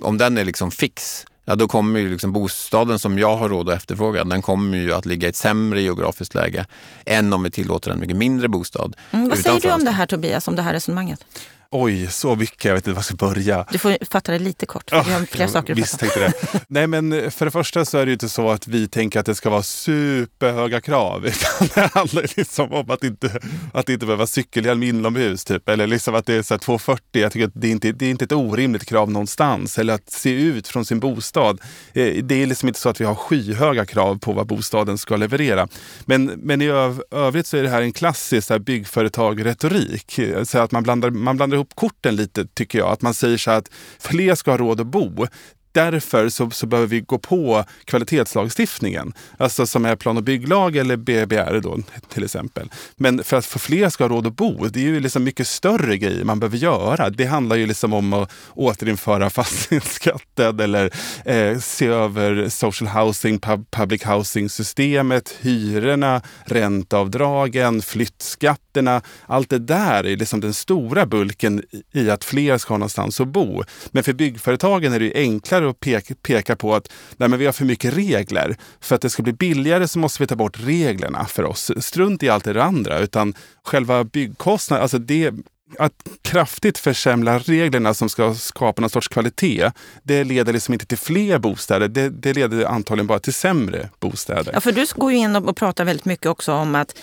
om 0.00 0.18
den 0.18 0.38
är 0.38 0.44
liksom 0.44 0.70
fix, 0.70 1.24
ja 1.48 1.54
då 1.54 1.68
kommer 1.68 2.00
ju 2.00 2.10
liksom 2.10 2.32
bostaden 2.32 2.98
som 2.98 3.18
jag 3.18 3.36
har 3.36 3.48
råd 3.48 3.68
att 3.68 3.76
efterfråga, 3.76 4.24
den 4.24 4.42
kommer 4.42 4.78
ju 4.78 4.92
att 4.94 5.06
ligga 5.06 5.26
i 5.26 5.30
ett 5.30 5.36
sämre 5.36 5.82
geografiskt 5.82 6.34
läge 6.34 6.66
än 7.06 7.32
om 7.32 7.42
vi 7.42 7.50
tillåter 7.50 7.90
en 7.90 8.00
mycket 8.00 8.16
mindre 8.16 8.48
bostad. 8.48 8.96
Mm, 9.10 9.28
vad 9.28 9.38
säger 9.38 9.60
du 9.60 9.72
om 9.72 9.84
det 9.84 9.90
här 9.90 10.06
Tobias, 10.06 10.48
om 10.48 10.56
det 10.56 10.62
här 10.62 10.72
resonemanget? 10.72 11.24
Oj, 11.70 12.06
så 12.06 12.36
mycket. 12.36 12.64
Jag 12.64 12.74
vet 12.74 12.86
inte 12.86 12.90
var 12.90 12.96
jag 12.96 13.04
ska 13.04 13.14
börja. 13.14 13.66
Du 13.70 13.78
får 13.78 14.04
fatta 14.10 14.32
det 14.32 14.38
lite 14.38 14.66
kort. 14.66 14.92
Oh, 14.92 15.06
vi 15.06 15.12
har 15.12 15.20
fler 15.20 15.46
saker 15.46 15.72
att 15.72 15.78
misstänkte 15.78 16.20
det. 16.20 16.32
Nej, 16.68 16.86
men 16.86 17.30
för 17.30 17.44
det 17.44 17.50
första 17.50 17.84
så 17.84 17.98
är 17.98 18.06
det 18.06 18.10
ju 18.10 18.12
inte 18.12 18.28
så 18.28 18.50
att 18.50 18.68
vi 18.68 18.88
tänker 18.88 19.20
att 19.20 19.26
det 19.26 19.34
ska 19.34 19.50
vara 19.50 19.62
superhöga 19.62 20.80
krav. 20.80 21.22
det 21.74 21.90
handlar 21.94 22.36
liksom 22.36 22.72
om 22.72 22.90
att 22.90 23.04
inte, 23.04 23.40
att 23.72 23.88
inte 23.88 24.06
behöva 24.06 24.26
cykelhjälm 24.26 24.82
inomhus. 24.82 25.44
Typ. 25.44 25.68
Eller 25.68 25.86
liksom 25.86 26.14
att 26.14 26.26
det 26.26 26.34
är 26.34 26.42
så 26.42 26.58
240. 26.58 27.02
Jag 27.12 27.32
tycker 27.32 27.46
att 27.46 27.52
det 27.54 27.66
är, 27.66 27.72
inte, 27.72 27.92
det 27.92 28.06
är 28.06 28.10
inte 28.10 28.24
ett 28.24 28.32
orimligt 28.32 28.84
krav 28.84 29.10
någonstans. 29.10 29.78
Eller 29.78 29.94
att 29.94 30.10
se 30.10 30.30
ut 30.30 30.68
från 30.68 30.84
sin 30.84 31.00
bostad. 31.00 31.60
Eh, 31.92 32.24
det 32.24 32.42
är 32.42 32.46
liksom 32.46 32.68
inte 32.68 32.80
så 32.80 32.88
att 32.88 33.00
vi 33.00 33.04
har 33.04 33.14
skyhöga 33.14 33.86
krav 33.86 34.18
på 34.18 34.32
vad 34.32 34.46
bostaden 34.46 34.98
ska 34.98 35.16
leverera. 35.16 35.68
Men, 36.04 36.24
men 36.24 36.62
i 36.62 36.66
övrigt 37.10 37.46
så 37.46 37.56
är 37.56 37.62
det 37.62 37.68
här 37.68 37.82
en 37.82 37.92
klassisk 37.92 38.58
byggföretag-retorik. 38.58 40.20
Så 40.44 40.58
att 40.58 40.72
man 40.72 40.82
blandar, 40.82 41.10
man 41.10 41.36
blandar 41.36 41.57
ihop 41.58 41.74
korten 41.74 42.16
lite 42.16 42.46
tycker 42.46 42.78
jag. 42.78 42.92
Att 42.92 43.02
man 43.02 43.14
säger 43.14 43.36
så 43.36 43.50
här 43.50 43.58
att 43.58 43.70
fler 43.98 44.34
ska 44.34 44.50
ha 44.50 44.58
råd 44.58 44.80
att 44.80 44.86
bo 44.86 45.26
därför 45.72 46.28
så, 46.28 46.50
så 46.50 46.66
behöver 46.66 46.88
vi 46.88 47.00
gå 47.00 47.18
på 47.18 47.64
kvalitetslagstiftningen. 47.84 49.12
Alltså 49.36 49.66
som 49.66 49.84
är 49.84 49.96
plan 49.96 50.16
och 50.16 50.22
bygglag 50.22 50.76
eller 50.76 50.96
BBR 50.96 51.60
då 51.60 51.78
till 52.08 52.24
exempel. 52.24 52.70
Men 52.96 53.24
för 53.24 53.36
att 53.36 53.46
få 53.46 53.58
fler 53.58 53.88
ska 53.88 54.04
ha 54.04 54.08
råd 54.08 54.26
att 54.26 54.36
bo, 54.36 54.66
det 54.66 54.80
är 54.80 54.84
ju 54.84 55.00
liksom 55.00 55.24
mycket 55.24 55.48
större 55.48 55.98
grejer 55.98 56.24
man 56.24 56.40
behöver 56.40 56.56
göra. 56.58 57.10
Det 57.10 57.24
handlar 57.24 57.56
ju 57.56 57.66
liksom 57.66 57.92
om 57.92 58.12
att 58.12 58.30
återinföra 58.54 59.30
fastighetsskatten 59.38 60.60
eller 60.60 60.90
eh, 61.24 61.58
se 61.58 61.86
över 61.86 62.48
social 62.48 62.88
housing, 62.88 63.38
pub, 63.38 63.70
public 63.70 64.04
housing-systemet, 64.04 65.34
hyrorna, 65.40 66.22
ränteavdragen, 66.44 67.82
flyttskatterna. 67.82 69.02
Allt 69.26 69.50
det 69.50 69.58
där 69.58 70.06
är 70.06 70.16
liksom 70.16 70.40
den 70.40 70.54
stora 70.54 71.06
bulken 71.06 71.62
i 71.92 72.10
att 72.10 72.24
fler 72.24 72.58
ska 72.58 72.74
ha 72.74 72.78
någonstans 72.78 73.20
att 73.20 73.28
bo. 73.28 73.62
Men 73.90 74.04
för 74.04 74.12
byggföretagen 74.12 74.92
är 74.92 75.00
det 75.00 75.12
enklare 75.14 75.57
och 75.62 75.80
pekar, 75.80 76.14
pekar 76.14 76.54
på 76.54 76.74
att 76.74 76.92
nej, 77.16 77.28
men 77.28 77.38
vi 77.38 77.46
har 77.46 77.52
för 77.52 77.64
mycket 77.64 77.94
regler. 77.94 78.56
För 78.80 78.94
att 78.94 79.00
det 79.00 79.10
ska 79.10 79.22
bli 79.22 79.32
billigare 79.32 79.88
så 79.88 79.98
måste 79.98 80.22
vi 80.22 80.26
ta 80.26 80.36
bort 80.36 80.60
reglerna 80.60 81.24
för 81.24 81.44
oss. 81.44 81.70
Strunt 81.78 82.22
i 82.22 82.28
allt 82.28 82.44
det 82.44 82.62
andra, 82.62 82.98
utan 82.98 83.34
själva 83.64 84.04
byggkostnaden, 84.04 84.82
alltså 84.82 84.98
det, 84.98 85.34
att 85.78 85.92
kraftigt 86.22 86.78
försämra 86.78 87.38
reglerna 87.38 87.94
som 87.94 88.08
ska 88.08 88.34
skapa 88.34 88.80
någon 88.80 88.90
sorts 88.90 89.08
kvalitet, 89.08 89.70
det 90.02 90.24
leder 90.24 90.52
liksom 90.52 90.74
inte 90.74 90.86
till 90.86 90.98
fler 90.98 91.38
bostäder. 91.38 91.88
Det, 91.88 92.08
det 92.08 92.32
leder 92.32 92.64
antagligen 92.64 93.06
bara 93.06 93.18
till 93.18 93.34
sämre 93.34 93.88
bostäder. 94.00 94.52
Ja, 94.52 94.60
för 94.60 94.72
du 94.72 94.86
går 94.94 95.12
ju 95.12 95.18
in 95.18 95.36
och 95.36 95.56
pratar 95.56 95.84
väldigt 95.84 96.04
mycket 96.04 96.26
också 96.26 96.52
om 96.52 96.74
att 96.74 96.94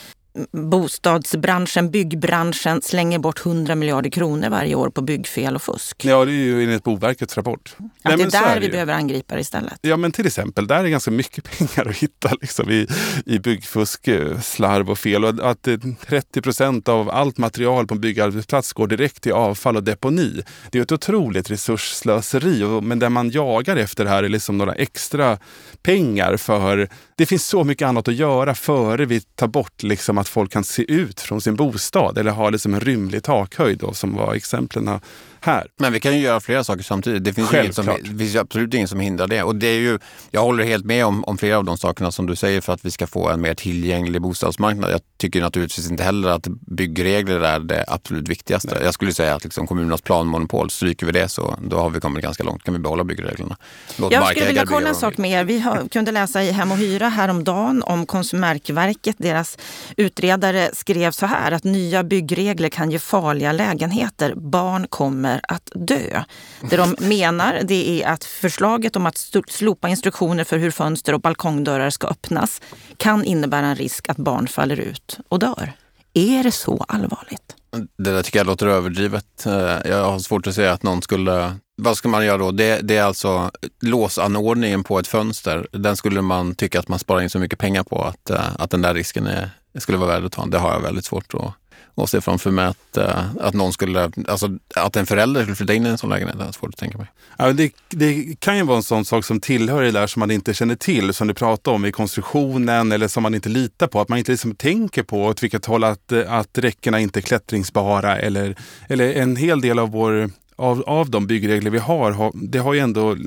bostadsbranschen, 0.51 1.91
byggbranschen 1.91 2.81
slänger 2.81 3.19
bort 3.19 3.45
100 3.45 3.75
miljarder 3.75 4.09
kronor 4.09 4.49
varje 4.49 4.75
år 4.75 4.89
på 4.89 5.01
byggfel 5.01 5.55
och 5.55 5.61
fusk. 5.61 6.05
Ja, 6.05 6.25
det 6.25 6.31
är 6.31 6.33
ju 6.33 6.63
enligt 6.63 6.83
Boverkets 6.83 7.37
rapport. 7.37 7.75
Att 7.77 7.85
Nej, 8.03 8.17
det 8.17 8.23
är 8.23 8.43
där 8.43 8.55
är 8.55 8.59
vi 8.59 8.69
behöver 8.69 8.93
angripa 8.93 9.35
det 9.35 9.41
istället. 9.41 9.79
Ja, 9.81 9.97
men 9.97 10.11
till 10.11 10.27
exempel, 10.27 10.67
där 10.67 10.83
är 10.83 10.87
ganska 10.87 11.11
mycket 11.11 11.43
pengar 11.57 11.89
att 11.89 11.97
hitta 11.97 12.29
liksom, 12.41 12.69
i, 12.69 12.87
i 13.25 13.39
byggfusk, 13.39 14.07
eh, 14.07 14.41
slarv 14.41 14.89
och 14.89 14.99
fel. 14.99 15.25
Och 15.25 15.51
att 15.51 15.67
30 16.07 16.41
procent 16.41 16.89
av 16.89 17.09
allt 17.09 17.37
material 17.37 17.87
på 17.87 17.93
en 17.93 18.01
byggarbetsplats 18.01 18.73
går 18.73 18.87
direkt 18.87 19.23
till 19.23 19.33
avfall 19.33 19.75
och 19.75 19.83
deponi. 19.83 20.41
Det 20.71 20.77
är 20.77 20.83
ett 20.83 20.91
otroligt 20.91 21.51
resursslöseri. 21.51 22.81
Men 22.81 22.99
det 22.99 23.09
man 23.09 23.29
jagar 23.29 23.75
efter 23.75 24.05
här 24.05 24.23
är 24.23 24.29
liksom 24.29 24.57
några 24.57 24.73
extra 24.73 25.37
pengar 25.83 26.37
för... 26.37 26.89
Det 27.17 27.25
finns 27.25 27.47
så 27.47 27.63
mycket 27.63 27.87
annat 27.87 28.07
att 28.07 28.15
göra 28.15 28.55
före 28.55 29.05
vi 29.05 29.21
tar 29.21 29.47
bort 29.47 29.83
liksom 29.83 30.17
att 30.25 30.29
folk 30.29 30.51
kan 30.51 30.63
se 30.63 30.91
ut 30.91 31.21
från 31.21 31.41
sin 31.41 31.55
bostad 31.55 32.17
eller 32.17 32.31
ha 32.31 32.49
liksom 32.49 32.73
en 32.73 32.79
rymlig 32.79 33.23
takhöjd 33.23 33.77
då, 33.77 33.93
som 33.93 34.15
var 34.15 34.33
exemplen 34.33 34.99
här. 35.45 35.67
Men 35.79 35.93
vi 35.93 35.99
kan 35.99 36.13
ju 36.13 36.19
göra 36.19 36.39
flera 36.39 36.63
saker 36.63 36.83
samtidigt. 36.83 37.23
Det 37.23 37.33
finns, 37.33 37.53
inget 37.53 37.75
som, 37.75 37.85
det 37.85 38.17
finns 38.17 38.35
absolut 38.35 38.73
inget 38.73 38.89
som 38.89 38.99
hindrar 38.99 39.27
det. 39.27 39.43
Och 39.43 39.55
det 39.55 39.67
är 39.67 39.79
ju, 39.79 39.99
jag 40.31 40.41
håller 40.41 40.63
helt 40.63 40.85
med 40.85 41.05
om, 41.05 41.23
om 41.23 41.37
flera 41.37 41.57
av 41.57 41.65
de 41.65 41.77
sakerna 41.77 42.11
som 42.11 42.25
du 42.25 42.35
säger 42.35 42.61
för 42.61 42.73
att 42.73 42.85
vi 42.85 42.91
ska 42.91 43.07
få 43.07 43.29
en 43.29 43.41
mer 43.41 43.53
tillgänglig 43.53 44.21
bostadsmarknad. 44.21 44.91
Jag 44.91 45.01
tycker 45.17 45.41
naturligtvis 45.41 45.89
inte 45.89 46.03
heller 46.03 46.29
att 46.29 46.47
byggregler 46.47 47.39
är 47.39 47.59
det 47.59 47.85
absolut 47.87 48.29
viktigaste. 48.29 48.75
Nej. 48.75 48.83
Jag 48.83 48.93
skulle 48.93 49.13
säga 49.13 49.35
att 49.35 49.43
liksom 49.43 49.67
kommunernas 49.67 50.01
planmonopol, 50.01 50.69
stryker 50.69 51.05
vi 51.05 51.11
det 51.11 51.29
så 51.29 51.57
då 51.61 51.77
har 51.77 51.89
vi 51.89 51.99
kommit 51.99 52.23
ganska 52.23 52.43
långt. 52.43 52.63
kan 52.63 52.73
vi 52.73 52.79
behålla 52.79 53.03
byggreglerna. 53.03 53.57
Låt 53.95 54.13
jag 54.13 54.27
skulle 54.27 54.45
vilja 54.45 54.65
kolla 54.65 54.89
en 54.89 54.95
sak 54.95 55.17
med 55.17 55.31
er. 55.31 55.43
Vi 55.43 55.59
har, 55.59 55.87
kunde 55.87 56.11
läsa 56.11 56.43
i 56.43 56.51
Hem 56.51 56.71
och 56.71 56.77
Hyra 56.77 57.09
häromdagen 57.09 57.83
om 57.83 58.05
Konsumentverket. 58.05 59.15
Deras 59.17 59.57
utredare 59.97 60.69
skrev 60.73 61.11
så 61.11 61.25
här 61.25 61.51
att 61.51 61.63
nya 61.63 62.03
byggregler 62.03 62.69
kan 62.69 62.91
ge 62.91 62.99
farliga 62.99 63.51
lägenheter. 63.51 64.33
Barn 64.35 64.87
kommer 64.89 65.34
kommer 65.35 65.55
att 65.55 65.71
dö. 65.87 66.23
Det 66.69 66.77
de 66.77 66.95
menar 67.07 67.61
det 67.63 68.03
är 68.03 68.07
att 68.07 68.23
förslaget 68.23 68.95
om 68.95 69.05
att 69.05 69.17
slopa 69.47 69.89
instruktioner 69.89 70.43
för 70.43 70.57
hur 70.57 70.71
fönster 70.71 71.13
och 71.13 71.21
balkongdörrar 71.21 71.89
ska 71.89 72.07
öppnas 72.07 72.61
kan 72.97 73.23
innebära 73.25 73.65
en 73.65 73.75
risk 73.75 74.09
att 74.09 74.17
barn 74.17 74.47
faller 74.47 74.79
ut 74.79 75.19
och 75.29 75.39
dör. 75.39 75.73
Är 76.13 76.43
det 76.43 76.51
så 76.51 76.85
allvarligt? 76.87 77.55
Det 77.97 78.11
där 78.11 78.23
tycker 78.23 78.39
jag 78.39 78.47
låter 78.47 78.67
överdrivet. 78.67 79.45
Eh, 79.45 79.53
jag 79.85 80.11
har 80.11 80.19
svårt 80.19 80.47
att 80.47 80.55
säga 80.55 80.73
att 80.73 80.83
någon 80.83 81.01
skulle... 81.01 81.55
Vad 81.77 81.97
ska 81.97 82.09
man 82.09 82.25
göra 82.25 82.37
då? 82.37 82.51
Det, 82.51 82.79
det, 82.83 82.97
är 82.97 83.03
alltså 83.03 83.51
låsanordningen 83.81 84.83
på 84.83 84.99
ett 84.99 85.07
fönster. 85.07 85.67
Den 85.71 85.97
skulle 85.97 86.21
man 86.21 86.55
tycka 86.55 86.79
att 86.79 86.87
man 86.87 86.99
sparar 86.99 87.21
in 87.21 87.29
så 87.29 87.39
mycket 87.39 87.59
pengar 87.59 87.83
på 87.83 88.03
att, 88.03 88.29
eh, 88.29 88.55
att 88.59 88.71
den 88.71 88.81
där 88.81 88.93
risken 88.93 89.27
är, 89.27 89.49
skulle 89.79 89.97
vara 89.97 90.11
värd 90.11 90.25
att 90.25 90.31
ta. 90.31 90.45
Det 90.45 90.57
har 90.57 90.73
jag 90.73 90.79
väldigt 90.79 91.05
svårt 91.05 91.33
att 91.33 91.53
och 91.95 92.09
se 92.09 92.21
framför 92.21 92.51
mig 92.51 92.65
att, 92.65 92.97
uh, 92.97 93.35
att 93.39 93.53
någon 93.53 93.73
skulle, 93.73 94.11
alltså 94.27 94.57
att 94.75 94.95
en 94.95 95.05
förälder 95.05 95.41
skulle 95.41 95.55
flytta 95.55 95.73
in 95.73 95.85
i 95.85 95.89
en 95.89 95.97
sån 95.97 96.09
lägenhet. 96.09 96.37
Det 96.37 96.45
är 96.45 96.51
svårt 96.51 96.69
att 96.69 96.77
tänka 96.77 96.97
mig. 96.97 97.07
Ja, 97.37 97.53
det, 97.53 97.73
det, 97.89 98.39
kan 98.39 98.57
ju 98.57 98.63
vara 98.63 98.77
en 98.77 98.83
sån 98.83 99.05
sak 99.05 99.25
som 99.25 99.39
tillhör 99.39 99.83
det 99.83 99.91
där 99.91 100.07
som 100.07 100.19
man 100.19 100.31
inte 100.31 100.53
känner 100.53 100.75
till, 100.75 101.13
som 101.13 101.27
du 101.27 101.33
pratade 101.33 101.75
om 101.75 101.85
i 101.85 101.91
konstruktionen 101.91 102.91
eller 102.91 103.07
som 103.07 103.23
man 103.23 103.35
inte 103.35 103.49
litar 103.49 103.87
på. 103.87 104.01
Att 104.01 104.09
man 104.09 104.19
inte 104.19 104.31
liksom 104.31 104.55
tänker 104.55 105.03
på 105.03 105.23
åt 105.23 105.43
vilket 105.43 105.65
håll 105.65 105.83
att, 105.83 106.11
att 106.11 106.57
räckena 106.57 106.99
inte 106.99 107.19
är 107.19 107.21
klättringsbara 107.21 108.17
eller, 108.17 108.55
eller 108.89 109.13
en 109.13 109.35
hel 109.35 109.61
del 109.61 109.79
av, 109.79 109.91
vår, 109.91 110.29
av, 110.55 110.83
av 110.87 111.09
de 111.09 111.27
byggregler 111.27 111.71
vi 111.71 111.79
har, 111.79 112.31
det 112.33 112.59
har 112.59 112.73
ju 112.73 112.79
ändå 112.79 113.17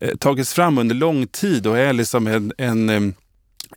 eh, 0.00 0.16
tagits 0.16 0.54
fram 0.54 0.78
under 0.78 0.94
lång 0.94 1.26
tid 1.26 1.66
och 1.66 1.78
är 1.78 1.92
liksom 1.92 2.26
en, 2.26 2.52
en 2.58 3.14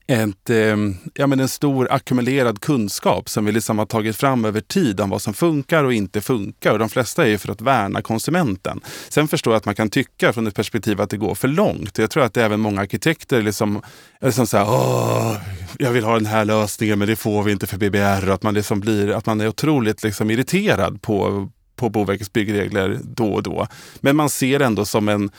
ett, 0.07 0.49
eh, 0.49 0.77
ja, 1.13 1.27
men 1.27 1.39
en 1.39 1.47
stor 1.47 1.87
ackumulerad 1.91 2.61
kunskap 2.61 3.29
som 3.29 3.45
vi 3.45 3.51
liksom 3.51 3.79
har 3.79 3.85
tagit 3.85 4.15
fram 4.15 4.45
över 4.45 4.61
tid 4.61 5.01
om 5.01 5.09
vad 5.09 5.21
som 5.21 5.33
funkar 5.33 5.83
och 5.83 5.93
inte 5.93 6.21
funkar. 6.21 6.71
Och 6.71 6.79
de 6.79 6.89
flesta 6.89 7.25
är 7.25 7.29
ju 7.29 7.37
för 7.37 7.51
att 7.51 7.61
värna 7.61 8.01
konsumenten. 8.01 8.81
Sen 9.09 9.27
förstår 9.27 9.53
jag 9.53 9.57
att 9.57 9.65
man 9.65 9.75
kan 9.75 9.89
tycka 9.89 10.33
från 10.33 10.47
ett 10.47 10.55
perspektiv 10.55 11.01
att 11.01 11.09
det 11.09 11.17
går 11.17 11.35
för 11.35 11.47
långt. 11.47 11.97
Jag 11.97 12.11
tror 12.11 12.23
att 12.23 12.37
även 12.37 12.59
många 12.59 12.81
arkitekter 12.81 13.41
liksom, 13.41 13.81
liksom 14.21 14.47
så 14.47 14.57
här, 14.57 14.65
Åh, 14.69 15.37
jag 15.77 15.91
vill 15.91 16.03
ha 16.03 16.13
den 16.13 16.25
här 16.25 16.45
lösningen 16.45 16.99
men 16.99 17.07
det 17.07 17.15
får 17.15 17.43
vi 17.43 17.51
inte 17.51 17.67
för 17.67 17.77
BBR. 17.77 18.27
Och 18.27 18.33
att 18.33 18.43
man, 18.43 18.53
liksom 18.53 18.79
blir, 18.79 19.11
att 19.11 19.25
man 19.25 19.41
är 19.41 19.47
otroligt 19.47 20.03
liksom 20.03 20.31
irriterad 20.31 21.01
på 21.01 21.49
på 21.83 21.89
Boverkets 21.89 22.33
byggregler 22.33 22.99
då 23.03 23.33
och 23.33 23.43
då. 23.43 23.67
Men 23.99 24.15
man 24.15 24.29
ser 24.29 24.59
ändå 24.59 24.85
som, 24.85 25.09
en, 25.09 25.31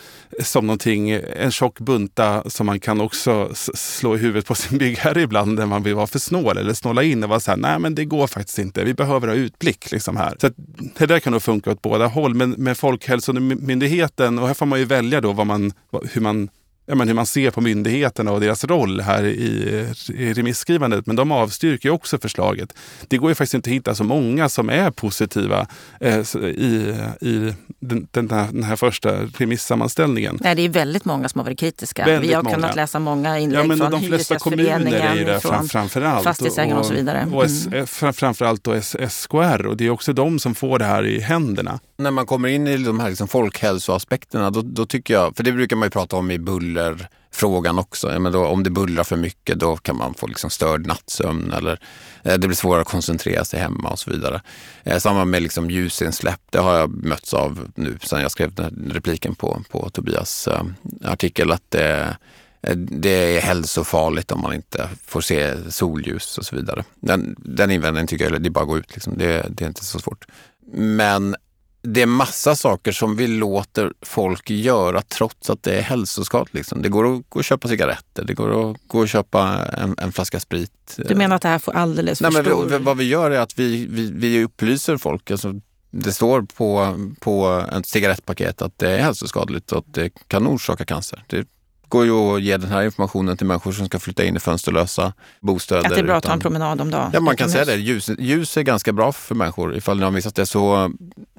som 0.42 0.66
någonting, 0.66 1.11
en 1.11 1.50
tjock 1.50 1.80
bunta 1.80 2.50
som 2.50 2.66
man 2.66 2.80
kan 2.80 3.00
också 3.00 3.50
slå 3.74 4.14
i 4.14 4.18
huvudet 4.18 4.46
på 4.46 4.54
sin 4.54 4.78
byggherre 4.83 5.22
ibland 5.22 5.59
när 5.59 5.66
man 5.66 5.83
vill 5.83 5.94
vara 5.94 6.07
för 6.07 6.18
snål 6.18 6.59
eller 6.59 6.74
snåla 6.74 7.02
in 7.02 7.22
och 7.24 7.28
vara 7.28 7.40
så 7.40 7.50
här, 7.50 7.59
nej 7.59 7.78
men 7.78 7.94
det 7.94 8.04
går 8.04 8.26
faktiskt 8.26 8.59
inte, 8.59 8.85
vi 8.85 8.94
behöver 8.94 9.28
ha 9.28 9.35
utblick 9.35 9.90
liksom 9.92 10.16
här. 10.16 10.37
Så 10.40 10.50
det 10.98 11.07
där 11.07 11.20
kan 11.20 11.33
nog 11.33 11.42
funka 11.42 11.70
åt 11.70 11.83
båda 11.83 12.07
håll. 12.07 12.35
Men 12.35 12.50
med 12.50 12.78
Folkhälsomyndigheten, 12.78 14.38
och 14.38 14.46
här 14.46 14.54
får 14.54 14.66
man 14.66 14.78
ju 14.78 14.85
välja 14.85 15.20
då 15.20 15.33
vad 15.33 15.46
man, 15.46 15.72
hur 16.12 16.20
man 16.20 16.48
ja, 16.86 16.94
men 16.94 17.08
hur 17.08 17.14
man 17.14 17.26
ser 17.26 17.50
på 17.50 17.60
myndigheterna 17.60 18.32
och 18.32 18.40
deras 18.40 18.64
roll 18.64 19.00
här 19.00 19.24
i, 19.24 19.86
i 20.08 20.34
remisskrivandet. 20.34 21.06
Men 21.06 21.16
de 21.16 21.32
avstyrker 21.32 21.90
också 21.90 22.18
förslaget. 22.18 22.72
Det 23.08 23.16
går 23.16 23.30
ju 23.30 23.34
faktiskt 23.34 23.54
inte 23.54 23.70
att 23.70 23.74
hitta 23.74 23.94
så 23.94 24.04
många 24.04 24.48
som 24.48 24.70
är 24.70 24.90
positiva 24.90 25.66
eh, 26.00 26.36
i, 26.36 26.94
i 27.20 27.54
den, 27.80 28.08
den, 28.10 28.30
här, 28.30 28.48
den, 28.52 28.62
här, 28.62 28.76
första 28.76 29.10
remissammanställningen. 29.38 30.38
Nej, 30.40 30.54
det 30.54 30.62
är 30.62 30.68
väldigt 30.68 31.04
många 31.04 31.28
som 31.28 31.38
har 31.38 31.44
varit 31.44 31.58
kritiska. 31.58 32.04
Väldigt 32.04 32.30
Vi 32.30 32.34
har 32.34 32.42
många. 32.42 32.54
kunnat 32.54 32.76
läsa 32.76 32.98
många 32.98 33.38
inlägg 33.38 33.60
ja, 33.60 33.64
men 33.66 33.78
från 33.78 33.90
de 33.90 34.02
flesta 34.02 34.38
kommuner 34.38 34.92
är 34.92 35.24
det 35.24 35.40
fram, 35.40 35.68
framförallt. 35.68 36.24
Fastighetsägarna 36.24 36.74
och, 36.74 36.80
och, 36.80 36.86
så 36.86 36.94
vidare. 36.94 37.18
Mm. 37.18 37.34
Och 37.34 37.44
S, 37.44 37.66
eh, 37.66 38.12
framförallt 38.12 38.64
då 38.64 38.80
SKR 39.08 39.66
och 39.66 39.76
det 39.76 39.86
är 39.86 39.90
också 39.90 40.12
de 40.12 40.38
som 40.38 40.54
får 40.54 40.78
det 40.78 40.84
här 40.84 41.06
i 41.06 41.20
händerna. 41.20 41.80
När 41.96 42.10
man 42.10 42.26
kommer 42.26 42.48
in 42.48 42.66
i 42.66 42.76
de 42.76 43.00
här 43.00 43.08
liksom 43.08 43.28
folkhälsoaspekterna, 43.28 44.50
då, 44.50 44.62
då 44.62 44.86
tycker 44.86 45.14
jag, 45.14 45.36
för 45.36 45.42
det 45.42 45.52
brukar 45.52 45.76
man 45.76 45.86
ju 45.86 45.90
prata 45.90 46.16
om 46.16 46.30
i 46.30 46.38
buller 46.38 46.73
bullerfrågan 46.74 47.78
också. 47.78 48.20
men 48.20 48.32
då, 48.32 48.46
om 48.46 48.62
det 48.62 48.70
bullrar 48.70 49.04
för 49.04 49.16
mycket 49.16 49.58
då 49.58 49.76
kan 49.76 49.96
man 49.96 50.14
få 50.14 50.26
liksom 50.26 50.50
störd 50.50 50.87
nattsömn 50.87 51.52
eller 51.52 51.80
eh, 52.22 52.34
det 52.38 52.48
blir 52.48 52.56
svårare 52.56 52.80
att 52.80 52.88
koncentrera 52.88 53.44
sig 53.44 53.60
hemma 53.60 53.90
och 53.90 53.98
så 53.98 54.10
vidare. 54.10 54.42
Eh, 54.82 54.98
samma 54.98 55.24
med 55.24 55.42
liksom 55.42 55.70
ljusinsläpp, 55.70 56.40
det 56.50 56.58
har 56.58 56.78
jag 56.78 57.04
mötts 57.04 57.34
av 57.34 57.72
nu 57.74 57.98
sen 58.02 58.20
jag 58.20 58.30
skrev 58.30 58.54
den 58.54 58.90
repliken 58.94 59.34
på, 59.34 59.62
på 59.70 59.90
Tobias 59.90 60.48
eh, 60.48 60.64
artikel 61.04 61.52
att 61.52 61.70
det, 61.70 62.16
eh, 62.62 62.76
det 62.76 63.37
är 63.37 63.40
hälsofarligt 63.40 64.32
om 64.32 64.40
man 64.40 64.54
inte 64.54 64.88
får 65.06 65.20
se 65.20 65.54
solljus 65.72 66.38
och 66.38 66.46
så 66.46 66.56
vidare. 66.56 66.84
Den, 67.00 67.37
den 67.38 67.70
invändningen 67.70 68.06
tycker 68.06 68.30
jag, 68.30 68.42
det 68.42 68.48
är 68.48 68.50
bara 68.50 68.60
att 68.60 68.68
gå 68.68 68.78
ut, 68.78 68.94
liksom. 68.94 69.18
det, 69.18 69.46
det 69.50 69.64
är 69.64 69.68
inte 69.68 69.84
så 69.84 69.98
svårt. 69.98 70.24
Men 70.72 71.37
det 71.86 72.02
är 72.02 72.06
massa 72.06 72.56
saker 72.56 72.92
som 72.92 73.16
vi 73.16 73.26
låter 73.26 73.92
folk 74.02 74.50
göra 74.50 75.02
trots 75.02 75.50
att 75.50 75.62
det 75.62 75.78
är 75.78 75.82
hälsoskadligt. 75.82 76.54
Liksom. 76.54 76.82
Det 76.82 76.88
går 76.88 77.14
att 77.14 77.22
gå 77.28 77.38
och 77.38 77.44
köpa 77.44 77.68
cigaretter, 77.68 78.24
det 78.24 78.34
går 78.34 78.70
att 78.70 78.76
gå 78.86 78.98
och 78.98 79.08
köpa 79.08 79.66
en, 79.72 79.94
en 79.98 80.12
flaska 80.12 80.40
sprit. 80.40 80.96
Du 80.96 81.14
menar 81.14 81.36
att 81.36 81.42
det 81.42 81.48
här 81.48 81.58
får 81.58 81.72
alldeles 81.72 82.18
för 82.18 82.30
Nej, 82.30 82.44
stor... 82.44 82.66
Men 82.66 82.84
vad 82.84 82.96
vi 82.96 83.04
gör 83.04 83.30
är 83.30 83.40
att 83.40 83.58
vi, 83.58 83.86
vi, 83.86 84.10
vi 84.10 84.44
upplyser 84.44 84.96
folk. 84.96 85.30
Alltså, 85.30 85.54
det 85.90 86.12
står 86.12 86.42
på, 86.42 86.96
på 87.20 87.64
ett 87.78 87.86
cigarettpaket 87.86 88.62
att 88.62 88.78
det 88.78 88.90
är 88.90 88.98
hälsoskadligt 88.98 89.72
och 89.72 89.78
att 89.78 89.94
det 89.94 90.10
kan 90.28 90.46
orsaka 90.46 90.84
cancer. 90.84 91.24
Det 91.26 91.46
går 91.88 92.04
ju 92.04 92.12
att 92.12 92.42
ge 92.42 92.56
den 92.56 92.70
här 92.70 92.82
informationen 92.82 93.36
till 93.36 93.46
människor 93.46 93.72
som 93.72 93.86
ska 93.86 93.98
flytta 93.98 94.24
in 94.24 94.36
i 94.36 94.40
fönsterlösa 94.40 95.12
bostäder. 95.40 95.86
Att 95.86 95.94
det 95.94 96.00
är 96.00 96.04
bra 96.04 96.16
att 96.16 96.24
ta 96.24 96.32
en 96.32 96.40
promenad 96.40 96.80
om 96.80 96.90
dagen. 96.90 97.10
Ja, 97.14 97.20
man 97.20 97.36
kan 97.36 97.50
säga 97.50 97.64
det. 97.64 97.74
Ljus, 97.74 98.10
ljus 98.18 98.56
är 98.56 98.62
ganska 98.62 98.92
bra 98.92 99.12
för 99.12 99.34
människor. 99.34 99.76
Ifall 99.76 99.96
ni 99.96 100.04
har 100.04 100.10
missat 100.10 100.34
det 100.34 100.46
så 100.46 100.92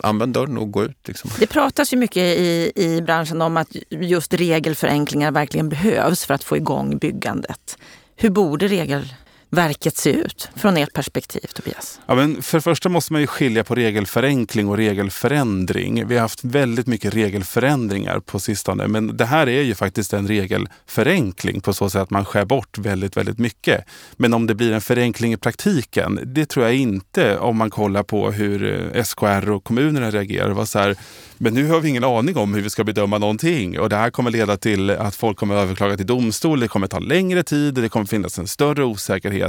använd 0.04 0.34
dörren 0.34 0.58
och 0.58 0.72
gå 0.72 0.84
ut. 0.84 1.08
Liksom. 1.08 1.30
Det 1.40 1.48
pratas 1.48 1.94
ju 1.94 1.98
mycket 1.98 2.24
i, 2.24 2.72
i 2.76 3.02
branschen 3.02 3.42
om 3.42 3.58
att 3.58 3.76
just 3.90 4.34
regelförenklingar 4.34 5.32
verkligen 5.32 5.70
behövs 5.70 6.26
för 6.26 6.34
att 6.34 6.44
få 6.44 6.58
igång 6.58 6.98
byggandet. 6.98 7.78
Hur 8.16 8.30
borde 8.30 8.68
regel 8.68 9.14
verket 9.56 9.98
se 9.98 10.10
ut 10.10 10.50
från 10.56 10.78
ert 10.78 10.94
perspektiv, 10.94 11.48
Tobias? 11.54 12.00
Ja, 12.06 12.16
men 12.16 12.42
för 12.42 12.58
det 12.58 12.62
första 12.62 12.90
måste 12.90 13.14
man 13.14 13.22
ju 13.22 13.28
skilja 13.28 13.64
på 13.64 13.76
regelförenkling 13.76 14.70
och 14.70 14.78
regelförändring. 14.78 16.08
Vi 16.08 16.16
har 16.16 16.22
haft 16.22 16.44
väldigt 16.44 16.88
mycket 16.88 17.14
regelförändringar 17.14 18.20
på 18.20 18.40
sistone, 18.40 18.88
men 18.88 19.18
det 19.18 19.26
här 19.26 19.50
är 19.50 19.62
ju 19.62 19.76
faktiskt 19.76 20.14
en 20.14 20.28
regelförenkling 20.28 21.62
på 21.62 21.74
så 21.74 21.90
sätt 21.90 22.02
att 22.02 22.10
man 22.10 22.26
skär 22.26 22.46
bort 22.46 22.78
väldigt, 22.78 23.18
väldigt 23.18 23.40
mycket. 23.40 23.86
Men 24.18 24.34
om 24.34 24.48
det 24.48 24.56
blir 24.56 24.72
en 24.72 24.82
förenkling 24.82 25.34
i 25.34 25.38
praktiken, 25.38 26.20
det 26.26 26.46
tror 26.46 26.66
jag 26.66 26.76
inte 26.76 27.38
om 27.38 27.58
man 27.58 27.70
kollar 27.70 28.04
på 28.04 28.32
hur 28.32 28.92
eh, 28.96 29.04
SKR 29.04 29.50
och 29.50 29.64
kommunerna 29.64 30.12
reagerar. 30.12 30.48
Det 30.48 30.54
var 30.54 30.66
så 30.66 30.80
här, 30.80 30.96
men 31.38 31.54
nu 31.54 31.68
har 31.68 31.80
vi 31.80 31.90
ingen 31.90 32.04
aning 32.04 32.38
om 32.38 32.54
hur 32.54 32.62
vi 32.62 32.70
ska 32.70 32.84
bedöma 32.84 33.18
någonting 33.18 33.80
och 33.80 33.90
det 33.90 33.96
här 33.96 34.10
kommer 34.10 34.32
leda 34.32 34.58
till 34.58 34.90
att 34.90 35.16
folk 35.16 35.38
kommer 35.38 35.56
överklaga 35.56 35.98
till 35.98 36.06
domstol. 36.06 36.60
Det 36.60 36.68
kommer 36.68 36.88
ta 36.88 37.00
längre 37.00 37.44
tid, 37.44 37.74
det 37.74 37.90
kommer 37.90 38.06
finnas 38.06 38.40
en 38.40 38.48
större 38.48 38.84
osäkerhet. 38.84 39.45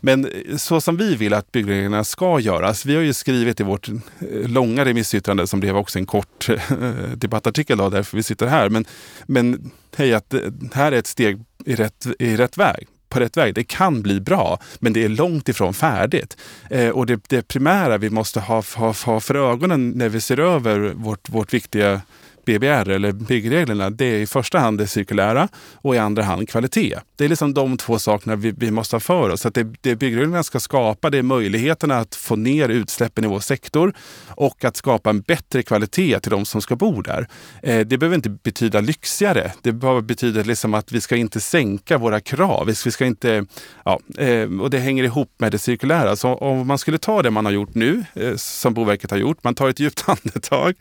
Men 0.00 0.24
eh, 0.24 0.56
så 0.56 0.80
som 0.80 0.96
vi 0.96 1.16
vill 1.16 1.34
att 1.34 1.52
byggreglerna 1.52 2.04
ska 2.04 2.40
göras. 2.40 2.86
Vi 2.86 2.94
har 2.94 3.02
ju 3.02 3.12
skrivit 3.12 3.60
i 3.60 3.62
vårt 3.62 3.88
eh, 3.88 3.96
långa 4.30 4.84
remissyttrande 4.84 5.46
som 5.46 5.60
blev 5.60 5.76
också 5.76 5.98
en 5.98 6.06
kort 6.06 6.48
eh, 6.48 6.58
debattartikel 7.14 7.78
då, 7.78 7.90
därför 7.90 8.16
vi 8.16 8.22
sitter 8.22 8.46
här. 8.46 8.68
Men, 8.68 8.84
men 9.26 9.70
hej, 9.96 10.14
att 10.14 10.30
det 10.30 10.74
här 10.74 10.92
är 10.92 10.96
ett 10.96 11.06
steg 11.06 11.44
i 11.64 11.74
rätt, 11.74 12.06
i 12.18 12.36
rätt 12.36 12.58
väg 12.58 12.86
på 13.08 13.20
rätt 13.20 13.36
väg. 13.36 13.54
Det 13.54 13.64
kan 13.64 14.02
bli 14.02 14.20
bra, 14.20 14.60
men 14.78 14.92
det 14.92 15.04
är 15.04 15.08
långt 15.08 15.48
ifrån 15.48 15.74
färdigt. 15.74 16.36
Eh, 16.70 16.88
och 16.88 17.06
det, 17.06 17.20
det 17.28 17.48
primära 17.48 17.98
vi 17.98 18.10
måste 18.10 18.40
ha, 18.40 18.62
ha, 18.76 18.94
ha 19.04 19.20
för 19.20 19.34
ögonen 19.34 19.90
när 19.90 20.08
vi 20.08 20.20
ser 20.20 20.40
över 20.40 20.78
vårt, 20.78 21.28
vårt 21.28 21.54
viktiga 21.54 22.00
BBR 22.48 22.88
eller 22.88 23.12
byggreglerna, 23.12 23.90
det 23.90 24.04
är 24.04 24.18
i 24.18 24.26
första 24.26 24.58
hand 24.58 24.78
det 24.78 24.86
cirkulära 24.86 25.48
och 25.74 25.94
i 25.94 25.98
andra 25.98 26.22
hand 26.22 26.48
kvalitet. 26.48 26.98
Det 27.16 27.24
är 27.24 27.28
liksom 27.28 27.54
de 27.54 27.76
två 27.76 27.98
sakerna 27.98 28.36
vi, 28.36 28.54
vi 28.56 28.70
måste 28.70 28.96
ha 28.96 29.00
för 29.00 29.30
oss. 29.30 29.46
Att 29.46 29.54
det, 29.54 29.74
det 29.80 29.96
byggreglerna 29.96 30.42
ska 30.42 30.60
skapa, 30.60 31.10
det 31.10 31.18
är 31.18 31.22
möjligheterna 31.22 31.98
att 31.98 32.14
få 32.14 32.36
ner 32.36 32.68
utsläppen 32.68 33.24
i 33.24 33.26
vår 33.26 33.40
sektor 33.40 33.92
och 34.28 34.64
att 34.64 34.76
skapa 34.76 35.10
en 35.10 35.20
bättre 35.20 35.62
kvalitet 35.62 36.20
till 36.20 36.30
de 36.30 36.44
som 36.44 36.62
ska 36.62 36.76
bo 36.76 37.02
där. 37.02 37.28
Eh, 37.62 37.86
det 37.86 37.98
behöver 37.98 38.16
inte 38.16 38.30
betyda 38.30 38.80
lyxigare. 38.80 39.52
Det 39.62 39.72
bara 39.72 40.02
betyder 40.02 40.44
liksom 40.44 40.74
att 40.74 40.92
vi 40.92 41.00
ska 41.00 41.16
inte 41.16 41.40
sänka 41.40 41.98
våra 41.98 42.20
krav. 42.20 42.66
Vi 42.66 42.90
ska 42.90 43.06
inte, 43.06 43.44
ja, 43.84 44.00
eh, 44.18 44.60
och 44.60 44.70
det 44.70 44.78
hänger 44.78 45.04
ihop 45.04 45.34
med 45.38 45.52
det 45.52 45.58
cirkulära. 45.58 46.16
Så 46.16 46.34
om 46.34 46.66
man 46.66 46.78
skulle 46.78 46.98
ta 46.98 47.22
det 47.22 47.30
man 47.30 47.44
har 47.44 47.52
gjort 47.52 47.74
nu, 47.74 48.04
eh, 48.14 48.36
som 48.36 48.74
Boverket 48.74 49.10
har 49.10 49.18
gjort, 49.18 49.44
man 49.44 49.54
tar 49.54 49.68
ett 49.68 49.80
djupt 49.80 50.04
andetag, 50.06 50.74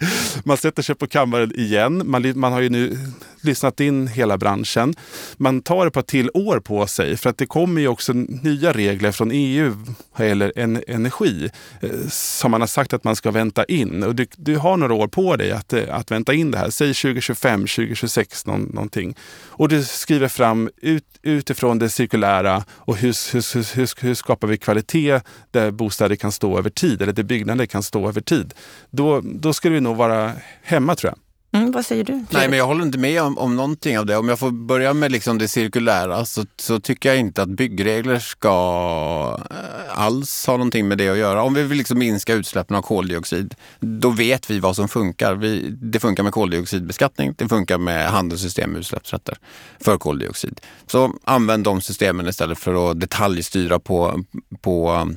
man 0.44 0.58
sätter 0.58 0.84
sig 0.84 0.96
på 0.96 1.08
kammaren 1.08 1.52
igen. 1.58 2.02
Man, 2.06 2.40
man 2.40 2.54
har 2.54 2.62
ju 2.62 2.70
nu 2.70 2.98
lyssnat 3.42 3.80
in 3.80 4.08
hela 4.08 4.38
branschen. 4.38 4.96
Man 5.38 5.62
tar 5.62 5.88
ett 5.88 5.94
par 5.94 6.02
till 6.02 6.30
år 6.34 6.60
på 6.60 6.88
sig 6.88 7.18
för 7.18 7.30
att 7.30 7.38
det 7.38 7.46
kommer 7.46 7.82
ju 7.82 7.88
också 7.88 8.14
nya 8.14 8.74
regler 8.74 9.12
från 9.12 9.32
EU 9.34 9.74
vad 10.18 10.28
gäller 10.28 10.54
en, 10.56 10.84
energi 10.88 11.50
eh, 11.82 11.90
som 12.10 12.52
man 12.52 12.62
har 12.62 12.68
sagt 12.68 12.94
att 12.94 13.04
man 13.04 13.16
ska 13.16 13.32
vänta 13.32 13.64
in. 13.64 14.04
Och 14.04 14.16
du, 14.16 14.28
du 14.38 14.58
har 14.58 14.78
några 14.78 14.94
år 14.94 15.08
på 15.08 15.36
dig 15.36 15.52
att, 15.52 15.74
eh, 15.74 15.96
att 15.96 16.12
vänta 16.12 16.34
in 16.34 16.52
det 16.52 16.58
här. 16.58 16.70
Säg 16.70 16.94
2025, 16.94 17.62
2026 17.62 18.46
någon, 18.46 18.62
någonting. 18.62 19.16
Och 19.48 19.70
du 19.70 19.84
skriver 19.84 20.28
fram 20.28 20.70
ut, 20.82 21.04
utifrån 21.22 21.80
det 21.80 21.90
cirkulära 21.90 22.64
och 22.72 22.98
hur, 22.98 23.34
hur, 23.34 23.76
hur, 23.76 24.04
hur 24.04 24.14
skapar 24.14 24.48
vi 24.48 24.58
kvalitet 24.58 25.20
där 25.52 25.72
bostäder 25.72 26.16
kan 26.16 26.32
stå 26.32 26.58
över 26.58 26.70
tid 26.70 27.02
eller 27.02 27.14
där 27.14 27.24
byggnader 27.24 27.66
kan 27.66 27.84
stå 27.84 28.08
över 28.08 28.22
tid. 28.22 28.54
Då, 28.90 29.22
då 29.24 29.54
ska 29.54 29.70
vi 29.70 29.82
nog 29.82 29.96
vara 29.98 30.32
hemma 30.64 30.96
tror 30.96 31.12
jag. 31.12 31.27
Mm, 31.58 31.72
vad 31.72 31.86
säger 31.86 32.04
du? 32.04 32.26
Nej, 32.30 32.50
men 32.50 32.60
jag 32.60 32.68
håller 32.68 32.84
inte 32.84 32.98
med 32.98 33.22
om, 33.22 33.38
om 33.38 33.56
någonting 33.56 34.00
av 34.00 34.06
det. 34.06 34.18
Om 34.18 34.30
jag 34.30 34.40
får 34.40 34.52
börja 34.52 34.94
med 34.94 35.12
liksom 35.12 35.38
det 35.38 35.48
cirkulära 35.48 36.26
så, 36.26 36.46
så 36.56 36.80
tycker 36.80 37.10
jag 37.10 37.20
inte 37.20 37.42
att 37.42 37.50
byggregler 37.50 38.20
ska 38.20 39.40
eh, 39.52 40.00
alls 40.00 40.48
ha 40.48 40.54
någonting 40.54 40.88
med 40.88 40.98
det 40.98 41.10
att 41.10 41.18
göra. 41.18 41.44
Om 41.44 41.54
vi 41.54 41.64
vill 41.64 41.78
liksom 41.78 42.00
minska 42.00 42.34
utsläppen 42.34 42.76
av 42.76 42.82
koldioxid, 42.82 43.56
då 43.80 44.10
vet 44.10 44.50
vi 44.50 44.60
vad 44.60 44.76
som 44.76 44.88
funkar. 44.88 45.36
Vi, 45.36 45.70
det 45.82 46.00
funkar 46.00 46.24
med 46.24 46.34
koldioxidbeskattning, 46.34 47.34
det 47.38 47.50
funkar 47.50 47.78
med 47.78 48.10
handelssystem 48.10 48.70
med 48.70 48.80
utsläppsrätter 48.80 49.38
för 49.80 49.98
koldioxid. 49.98 50.62
Så 50.88 51.14
använd 51.24 51.64
de 51.64 51.82
systemen 51.82 52.28
istället 52.28 52.60
för 52.60 52.92
att 52.92 53.00
detaljstyra 53.00 53.80
på, 53.80 54.24
på, 54.62 55.08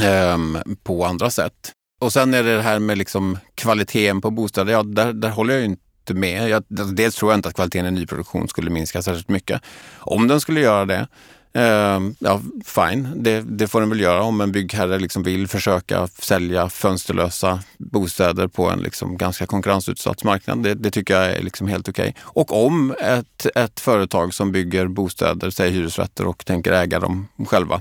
eh, 0.00 0.38
på 0.82 1.04
andra 1.04 1.30
sätt. 1.30 1.72
Och 1.98 2.12
sen 2.12 2.34
är 2.34 2.42
det 2.42 2.56
det 2.56 2.62
här 2.62 2.78
med 2.78 2.98
liksom 2.98 3.38
kvaliteten 3.54 4.20
på 4.20 4.30
bostäder. 4.30 4.72
Ja, 4.72 4.82
där, 4.82 5.12
där 5.12 5.30
håller 5.30 5.54
jag 5.54 5.64
inte 5.64 6.14
med. 6.14 6.48
Jag, 6.48 6.64
dels 6.68 7.14
tror 7.14 7.32
jag 7.32 7.38
inte 7.38 7.48
att 7.48 7.54
kvaliteten 7.54 7.86
i 7.86 7.90
nyproduktion 7.90 8.48
skulle 8.48 8.70
minska 8.70 9.02
särskilt 9.02 9.28
mycket. 9.28 9.62
Om 9.98 10.28
den 10.28 10.40
skulle 10.40 10.60
göra 10.60 10.84
det, 10.84 11.08
eh, 11.52 12.00
ja 12.18 12.40
fine, 12.64 13.08
det, 13.16 13.40
det, 13.40 13.68
får 13.68 13.80
den 13.80 13.90
väl 13.90 14.00
göra 14.00 14.22
om 14.22 14.40
en 14.40 14.52
byggherre 14.52 14.98
liksom 14.98 15.22
vill 15.22 15.48
försöka 15.48 16.06
sälja 16.06 16.68
fönsterlösa 16.68 17.60
bostäder 17.78 18.48
på 18.48 18.70
en 18.70 18.78
liksom 18.78 19.16
ganska 19.16 19.46
konkurrensutsatt 19.46 20.24
marknad. 20.24 20.62
Det, 20.62 20.74
det 20.74 20.90
tycker 20.90 21.14
jag 21.14 21.30
är 21.30 21.42
liksom 21.42 21.68
helt 21.68 21.88
okej. 21.88 22.08
Okay. 22.08 22.22
Och 22.24 22.66
om 22.66 22.94
ett, 23.00 23.46
ett 23.54 23.80
företag 23.80 24.34
som 24.34 24.52
bygger 24.52 24.86
bostäder, 24.86 25.50
säg 25.50 25.70
hyresrätter 25.70 26.26
och 26.26 26.44
tänker 26.44 26.72
äga 26.72 27.00
dem 27.00 27.28
själva, 27.46 27.80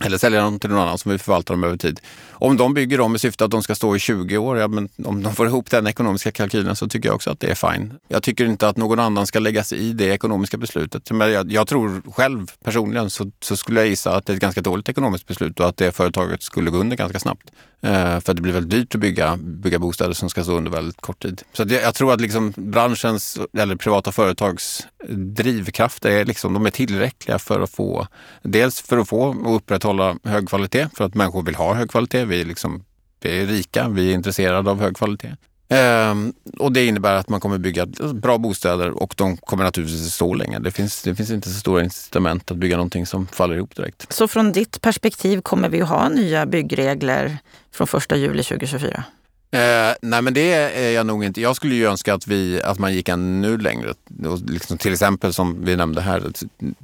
eller 0.00 0.18
sälja 0.18 0.42
dem 0.42 0.58
till 0.58 0.70
någon 0.70 0.78
annan 0.78 0.98
som 0.98 1.10
vill 1.10 1.20
förvalta 1.20 1.52
dem 1.52 1.64
över 1.64 1.76
tid. 1.76 2.00
Om 2.44 2.56
de 2.56 2.74
bygger 2.74 2.98
dem 2.98 3.14
i 3.16 3.18
syfte 3.18 3.44
att 3.44 3.50
de 3.50 3.62
ska 3.62 3.74
stå 3.74 3.96
i 3.96 3.98
20 3.98 4.38
år, 4.38 4.58
ja, 4.58 4.68
men 4.68 4.88
om 5.04 5.22
de 5.22 5.34
får 5.34 5.46
ihop 5.46 5.70
den 5.70 5.86
ekonomiska 5.86 6.32
kalkylen 6.32 6.76
så 6.76 6.88
tycker 6.88 7.08
jag 7.08 7.14
också 7.14 7.30
att 7.30 7.40
det 7.40 7.50
är 7.50 7.72
fine. 7.72 7.94
Jag 8.08 8.22
tycker 8.22 8.46
inte 8.46 8.68
att 8.68 8.76
någon 8.76 8.98
annan 8.98 9.26
ska 9.26 9.38
lägga 9.38 9.64
sig 9.64 9.78
i 9.78 9.92
det 9.92 10.04
ekonomiska 10.04 10.56
beslutet. 10.56 11.10
Men 11.10 11.32
jag, 11.32 11.52
jag 11.52 11.66
tror 11.66 12.02
själv 12.12 12.46
personligen 12.64 13.10
så, 13.10 13.30
så, 13.40 13.56
skulle 13.56 13.80
jag 13.80 13.88
gissa 13.88 14.16
att 14.16 14.26
det 14.26 14.32
är 14.32 14.34
ett 14.34 14.40
ganska 14.40 14.60
dåligt 14.60 14.88
ekonomiskt 14.88 15.26
beslut 15.26 15.60
och 15.60 15.68
att 15.68 15.76
det 15.76 15.92
företaget 15.92 16.42
skulle 16.42 16.70
gå 16.70 16.78
under 16.78 16.96
ganska 16.96 17.18
snabbt. 17.18 17.50
Eh, 17.84 18.20
för 18.20 18.32
att 18.32 18.36
det 18.36 18.42
blir 18.42 18.52
väldigt 18.52 18.70
dyrt 18.70 18.94
att 18.94 19.00
bygga, 19.00 19.36
bygga 19.36 19.78
bostäder 19.78 20.12
som 20.12 20.30
ska 20.30 20.44
stå 20.44 20.56
under 20.56 20.70
väldigt 20.70 21.00
kort 21.00 21.22
tid. 21.22 21.42
Så 21.52 21.64
det, 21.64 21.82
jag 21.82 21.94
tror 21.94 22.12
att 22.12 22.20
liksom 22.20 22.52
branschens 22.56 23.38
eller 23.58 23.76
privata 23.76 24.12
företags 24.12 24.86
drivkrafter 25.08 26.10
är, 26.10 26.24
liksom, 26.24 26.54
de 26.54 26.66
är 26.66 26.70
tillräckliga 26.70 27.38
för 27.38 27.60
att 27.60 27.70
få, 27.70 28.06
dels 28.42 28.80
för 28.80 28.98
att 28.98 29.08
få 29.08 29.22
och 29.44 29.56
upprätthålla 29.56 30.16
hög 30.24 30.48
kvalitet, 30.48 30.88
för 30.96 31.04
att 31.04 31.14
människor 31.14 31.42
vill 31.42 31.54
ha 31.54 31.74
hög 31.74 31.90
kvalitet. 31.90 32.24
Vi 32.34 32.40
är, 32.40 32.44
liksom, 32.44 32.84
vi 33.20 33.42
är 33.42 33.46
rika, 33.46 33.88
vi 33.88 34.10
är 34.10 34.14
intresserade 34.14 34.70
av 34.70 34.80
hög 34.80 34.96
kvalitet. 34.96 35.36
Ehm, 35.68 36.32
och 36.58 36.72
det 36.72 36.86
innebär 36.86 37.14
att 37.14 37.28
man 37.28 37.40
kommer 37.40 37.58
bygga 37.58 37.86
bra 38.14 38.38
bostäder 38.38 38.90
och 38.90 39.14
de 39.16 39.36
kommer 39.36 39.64
naturligtvis 39.64 40.12
stå 40.12 40.34
länge. 40.34 40.58
Det 40.58 40.70
finns, 40.70 41.02
det 41.02 41.14
finns 41.14 41.30
inte 41.30 41.48
så 41.48 41.60
stora 41.60 41.84
incitament 41.84 42.50
att 42.50 42.56
bygga 42.56 42.76
någonting 42.76 43.06
som 43.06 43.26
faller 43.26 43.56
ihop 43.56 43.76
direkt. 43.76 44.12
Så 44.12 44.28
från 44.28 44.52
ditt 44.52 44.80
perspektiv 44.80 45.40
kommer 45.40 45.68
vi 45.68 45.82
att 45.82 45.88
ha 45.88 46.08
nya 46.08 46.46
byggregler 46.46 47.38
från 47.72 47.86
1 47.96 48.16
juli 48.16 48.42
2024? 48.42 49.04
Eh, 49.54 49.94
nej 50.02 50.22
men 50.22 50.34
det 50.34 50.52
är 50.52 50.90
jag 50.90 51.06
nog 51.06 51.24
inte. 51.24 51.40
Jag 51.40 51.56
skulle 51.56 51.74
ju 51.74 51.86
önska 51.86 52.14
att, 52.14 52.26
vi, 52.26 52.62
att 52.62 52.78
man 52.78 52.94
gick 52.94 53.08
ännu 53.08 53.58
längre. 53.58 53.94
Liksom 54.46 54.78
till 54.78 54.92
exempel 54.92 55.32
som 55.32 55.64
vi 55.64 55.76
nämnde 55.76 56.00
här, 56.00 56.22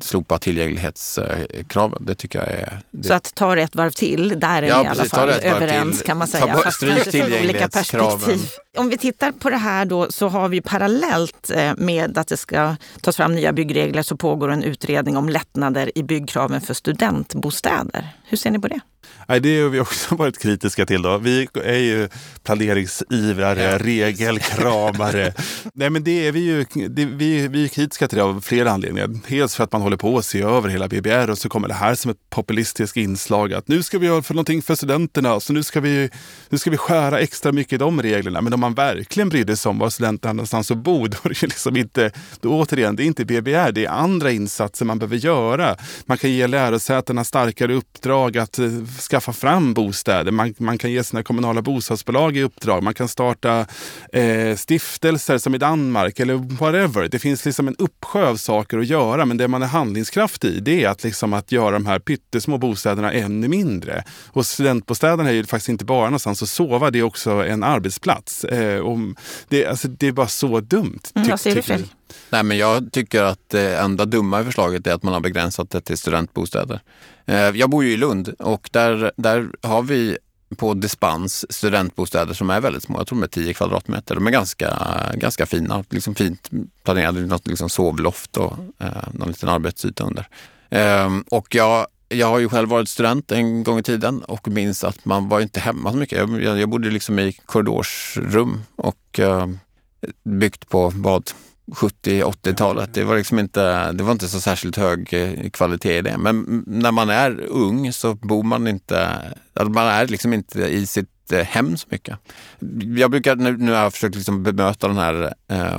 slopa 0.01 0.39
tillgänglighetskraven. 0.39 2.05
Det 2.07 2.15
tycker 2.15 2.39
jag 2.39 2.49
är... 2.49 2.81
Det... 2.91 3.09
Så 3.09 3.15
att 3.15 3.35
ta 3.35 3.57
ett 3.57 3.75
varv 3.75 3.91
till, 3.91 4.41
där 4.41 4.63
är 4.63 4.67
ja, 4.67 4.79
vi 4.79 4.85
i 4.85 4.89
alla 4.89 5.05
fall 5.05 5.29
överens 5.29 5.99
till. 5.99 6.07
kan 6.07 6.17
man 6.17 6.29
säga. 6.29 6.47
Ta, 6.47 6.63
Fast 6.63 6.81
kanske 6.81 7.13
från 7.13 7.33
olika 7.33 7.69
perspektiv. 7.69 8.49
Om 8.77 8.89
vi 8.89 8.99
tittar 8.99 9.33
på 9.33 9.51
det 9.51 9.57
här 9.57 9.85
då 9.85 10.11
så 10.11 10.29
har 10.29 10.49
vi 10.49 10.61
parallellt 10.61 11.51
eh, 11.51 11.73
med 11.77 12.19
att 12.19 12.29
det 12.29 12.37
ska 12.37 12.77
tas 13.01 13.17
fram 13.17 13.35
nya 13.35 13.53
byggregler 13.53 14.03
så 14.03 14.17
pågår 14.17 14.51
en 14.51 14.63
utredning 14.63 15.17
om 15.17 15.29
lättnader 15.29 15.99
i 15.99 16.03
byggkraven 16.03 16.61
för 16.61 16.75
studentbostäder. 16.75 18.09
Hur 18.25 18.37
ser 18.37 18.51
ni 18.51 18.59
på 18.59 18.69
det? 18.69 18.81
Nej, 19.29 19.41
det 19.41 19.63
har 19.63 19.69
vi 19.69 19.81
också 19.81 20.15
varit 20.15 20.39
kritiska 20.39 20.87
till. 20.87 21.03
Då. 21.03 21.19
Vi 21.19 21.49
är 21.65 21.79
ju 21.79 22.09
planeringsivrare, 22.43 23.79
regelkramare. 23.79 25.35
Nej, 25.75 25.91
men 25.91 26.05
det 26.05 26.27
är 26.27 26.33
vi 26.33 26.41
ju 26.41 26.65
det, 26.89 27.05
vi, 27.05 27.49
vi 27.49 27.65
är 27.65 27.69
kritiska 27.69 28.09
till 28.09 28.19
det 28.19 28.25
av 28.25 28.41
flera 28.41 28.71
anledningar. 28.71 29.09
Dels 29.29 29.55
för 29.55 29.65
att 29.65 29.73
man 29.73 29.83
håller 29.83 29.97
på 29.97 30.19
att 30.19 30.25
se 30.25 30.43
över 30.43 30.69
hela 30.69 30.89
BBR 30.89 31.31
och 31.31 31.39
så 31.39 31.49
kommer 31.49 31.69
det 31.69 31.75
här 31.75 31.95
som 31.95 32.11
ett 32.11 32.31
populistiskt 32.31 32.97
inslag 32.97 33.53
att 33.53 33.69
nu 33.69 33.83
ska 33.83 33.99
vi 33.99 34.07
göra 34.07 34.23
för 34.23 34.35
någonting 34.35 34.63
för 34.63 34.75
studenterna 34.75 35.41
så 35.41 35.53
nu 35.53 35.63
ska 35.63 35.81
vi, 35.81 36.11
nu 36.49 36.59
ska 36.59 36.71
vi 36.71 36.77
skära 36.77 37.21
extra 37.21 37.53
mycket 37.53 37.73
i 37.73 37.77
de 37.77 38.03
reglerna. 38.03 38.41
Men 38.41 38.53
om 38.53 38.61
man 38.61 38.75
verkligen 38.75 39.29
brydde 39.29 39.57
sig 39.57 39.71
om 39.71 39.79
var 39.79 39.91
studenterna 39.91 40.33
någonstans 40.33 40.71
att 40.71 40.77
bo, 40.77 41.07
då 41.07 41.19
är 41.25 41.29
det 41.29 41.43
liksom 41.43 41.77
inte, 41.77 42.13
då 42.41 42.61
återigen, 42.61 42.97
det 42.97 43.03
är 43.03 43.07
inte 43.07 43.25
BBR, 43.25 43.73
det 43.73 43.85
är 43.85 43.91
andra 43.91 44.31
insatser 44.31 44.85
man 44.85 44.99
behöver 44.99 45.17
göra. 45.17 45.77
Man 46.07 46.19
kan 46.19 46.31
ge 46.31 46.47
lärosätena 46.47 47.25
starkare 47.25 47.75
uppdrag 47.75 48.39
att 48.39 48.59
eh, 48.59 48.67
skaffa 49.03 49.33
fram 49.33 49.75
bostäder. 49.75 50.33
Man, 50.33 50.55
man 50.59 50.79
kan 50.79 50.93
ge 50.93 51.05
sina 51.05 51.23
kommunala 51.23 51.63
bostadsbolag 51.63 52.37
i 52.37 52.43
uppdrag. 52.43 52.83
Man 52.83 52.95
kan 52.95 53.09
starta 53.09 53.67
eh, 54.13 54.57
stiftelser 54.57 55.39
som 55.39 55.55
i 55.55 55.59
Danmark 55.59 56.21
eller 56.21 56.35
whatever. 56.35 57.09
Det 57.09 57.19
finns 57.19 57.45
liksom 57.45 57.69
en 57.69 57.77
uppsjö 57.77 58.27
av 58.27 58.37
saker 58.37 58.79
att 58.79 58.87
göra, 58.87 59.25
men 59.25 59.37
det 59.37 59.49
man 59.49 59.63
är 59.63 59.67
handlingskraftig 59.67 60.49
i 60.49 60.61
det 60.61 60.85
är 60.85 60.89
att, 60.89 61.05
liksom 61.05 61.33
att 61.33 61.53
göra 61.53 61.71
de 61.71 61.87
här 61.87 61.99
pyttesmå 61.99 62.59
bostäderna 62.59 63.13
ännu 63.13 63.49
mindre. 63.49 64.05
Och 64.29 64.47
studentbostäderna 64.47 65.29
är 65.29 65.35
ju 65.35 65.45
faktiskt 65.47 65.69
inte 65.69 65.85
bara 65.85 66.05
någonstans 66.05 66.43
att 66.43 66.49
sova, 66.49 66.91
det 66.91 66.99
är 66.99 67.03
också 67.03 67.31
en 67.31 67.63
arbetsplats. 67.63 68.45
Eh, 68.45 68.81
och 68.81 68.99
det, 69.49 69.67
alltså, 69.67 69.89
det 69.89 70.07
är 70.07 70.13
bara 70.13 70.29
så 70.29 70.61
dumt. 70.61 71.01
Mm, 71.15 71.29
vad 71.29 71.41
säger 71.41 71.57
du 71.57 71.63
Fredrik? 71.63 71.93
Nej, 72.31 72.43
men 72.43 72.59
jag 72.59 72.93
tycker 72.93 73.23
att 73.23 73.49
det 73.49 73.79
enda 73.79 74.05
dumma 74.05 74.41
i 74.41 74.45
förslaget 74.45 74.87
är 74.87 74.95
att 74.95 75.03
man 75.03 75.15
har 75.15 75.21
begränsat 75.21 75.71
det 75.71 75.81
till 75.81 75.99
studentbostäder. 75.99 76.81
Eh, 77.27 77.37
jag 77.37 77.71
bor 77.71 77.85
ju 77.85 77.93
i 77.93 77.97
Lund 77.97 78.29
och 78.39 78.69
där, 78.73 79.13
där 79.17 79.49
har 79.63 79.83
vi 79.83 80.19
på 80.57 80.75
dispens 80.75 81.53
studentbostäder 81.53 82.35
som 82.35 82.51
är 82.51 82.61
väldigt 82.61 82.83
små. 82.83 82.99
Jag 82.99 83.07
tror 83.07 83.19
de 83.19 83.23
är 83.23 83.29
10 83.29 83.55
kvadratmeter. 83.55 84.15
De 84.15 84.27
är 84.27 84.31
ganska, 84.31 84.79
ganska 85.15 85.47
fina, 85.47 85.85
liksom 85.91 86.15
fint 86.15 86.51
planerade. 86.85 87.21
Något 87.21 87.47
liksom 87.47 87.69
sovloft 87.69 88.37
och 88.37 88.53
eh, 88.79 89.09
någon 89.13 89.29
liten 89.29 89.49
arbetsyta 89.49 90.05
under. 90.05 90.29
Eh, 90.71 91.11
och 91.31 91.55
jag, 91.55 91.87
jag 92.09 92.27
har 92.27 92.39
ju 92.39 92.49
själv 92.49 92.69
varit 92.69 92.89
student 92.89 93.33
en 93.33 93.65
gång 93.65 93.79
i 93.79 93.83
tiden 93.83 94.23
och 94.23 94.49
minns 94.49 94.85
att 94.85 95.05
man 95.05 95.29
var 95.29 95.41
inte 95.41 95.61
hemma 95.61 95.91
så 95.91 95.97
mycket. 95.97 96.19
Jag, 96.19 96.43
jag, 96.43 96.61
jag 96.61 96.69
bodde 96.69 96.91
liksom 96.91 97.19
i 97.19 97.33
korridorsrum 97.33 98.63
och 98.77 99.21
eh, 99.21 99.47
byggt 100.25 100.69
på 100.69 100.93
vad 100.95 101.31
70-80-talet. 101.71 102.95
Det 102.95 103.05
var 103.05 103.17
liksom 103.17 103.39
inte, 103.39 103.93
det 103.93 104.05
var 104.05 104.13
inte 104.13 104.29
så 104.29 104.41
särskilt 104.41 104.77
hög 104.77 105.15
eh, 105.15 105.51
kvalitet 105.51 105.99
i 105.99 106.03
det. 106.03 106.19
Men 106.19 106.65
när 106.67 106.93
man 106.93 107.11
är 107.11 107.41
ung 107.49 107.93
så 107.93 108.15
bor 108.15 108.43
man 108.43 108.67
inte, 108.67 109.09
alltså 109.55 109.73
man 109.73 109.87
är 109.87 110.07
liksom 110.07 110.33
inte 110.33 110.61
i 110.61 110.87
sitt 110.87 111.33
eh, 111.33 111.45
hem 111.45 111.77
så 111.77 111.87
mycket. 111.91 112.19
Jag 112.97 113.11
brukar, 113.11 113.37
nu, 113.37 113.57
nu 113.57 113.73
har 113.73 113.83
jag 113.83 113.93
försökt 113.93 114.15
liksom 114.15 114.43
bemöta 114.43 114.89
den 114.89 114.97
här 114.97 115.35
eh, 115.49 115.79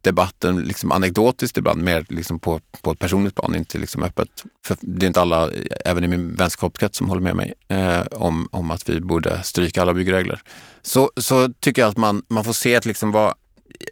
debatten 0.00 0.56
liksom 0.56 0.92
anekdotiskt 0.92 1.58
ibland, 1.58 1.82
mer 1.82 2.06
liksom 2.08 2.38
på, 2.38 2.60
på 2.82 2.92
ett 2.92 2.98
personligt 2.98 3.34
plan, 3.34 3.54
inte 3.54 3.78
liksom 3.78 4.02
öppet. 4.02 4.28
För 4.66 4.76
det 4.80 5.06
är 5.06 5.08
inte 5.08 5.20
alla, 5.20 5.50
eh, 5.50 5.62
även 5.84 6.04
i 6.04 6.08
min 6.08 6.34
vänskapskrets, 6.34 6.98
som 6.98 7.08
håller 7.08 7.22
med 7.22 7.36
mig 7.36 7.54
eh, 7.68 8.00
om, 8.10 8.48
om 8.52 8.70
att 8.70 8.88
vi 8.88 9.00
borde 9.00 9.42
stryka 9.42 9.82
alla 9.82 9.94
byggregler. 9.94 10.40
Så, 10.82 11.10
så 11.16 11.48
tycker 11.60 11.82
jag 11.82 11.88
att 11.88 11.96
man, 11.96 12.22
man 12.28 12.44
får 12.44 12.52
se 12.52 12.76
att 12.76 12.86
liksom 12.86 13.12
vad 13.12 13.34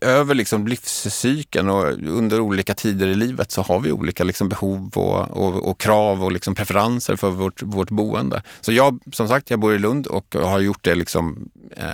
över 0.00 0.35
liksom 0.35 0.66
livscykeln 0.66 1.68
och 1.68 1.85
under 1.92 2.40
olika 2.40 2.74
tider 2.74 3.06
i 3.06 3.14
livet 3.14 3.50
så 3.50 3.62
har 3.62 3.80
vi 3.80 3.92
olika 3.92 4.24
liksom 4.24 4.48
behov 4.48 4.90
och, 4.94 5.30
och, 5.30 5.70
och 5.70 5.80
krav 5.80 6.24
och 6.24 6.32
liksom 6.32 6.54
preferenser 6.54 7.16
för 7.16 7.30
vårt, 7.30 7.62
vårt 7.62 7.90
boende. 7.90 8.42
Så 8.61 8.72
jag, 8.72 8.98
som 9.12 9.28
sagt, 9.28 9.50
jag 9.50 9.61
bor 9.61 9.74
i 9.74 9.78
Lund 9.78 10.06
och 10.06 10.35
har 10.35 10.61
gjort 10.61 10.85
det 10.85 10.94
liksom, 10.94 11.50
eh, 11.76 11.85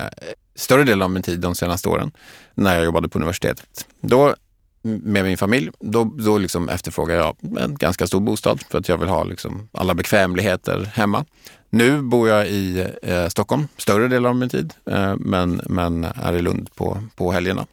större 0.55 0.85
delen 0.85 1.03
av 1.03 1.11
min 1.11 1.23
tid 1.23 1.41
de 1.41 1.55
senaste 1.55 1.89
åren 1.89 2.13
när 2.55 2.75
jag 2.75 2.85
jobbade 2.85 3.09
på 3.09 3.19
universitetet. 3.19 3.87
Då 4.01 4.35
med 4.83 5.25
min 5.25 5.39
familj, 5.39 5.71
då, 5.81 6.05
då 6.05 6.39
liksom 6.39 6.69
efterfrågar 6.69 7.17
jag 7.17 7.37
en 7.59 7.75
ganska 7.75 8.07
stor 8.07 8.21
bostad 8.21 8.63
för 8.71 8.79
att 8.79 8.89
jag 8.89 8.99
vill 8.99 9.09
ha 9.09 9.25
liksom 9.25 9.69
alla 9.73 9.95
bekvämligheter 9.95 10.91
hemma. 10.95 11.25
Nu 11.71 12.03
bor 12.03 12.29
jag 12.29 12.49
i 12.49 12.87
eh, 13.03 13.29
Stockholm 13.29 13.69
större 13.77 14.09
delen 14.09 14.27
av 14.27 14.37
min 14.37 14.49
tid, 14.49 14.75
eh, 14.91 15.17
men, 15.17 15.61
men 15.67 16.05
är 16.05 16.33
i 16.33 16.43
Lund 16.43 16.75
på, 16.75 17.03
på 17.17 17.33
helgerna. 17.33 17.67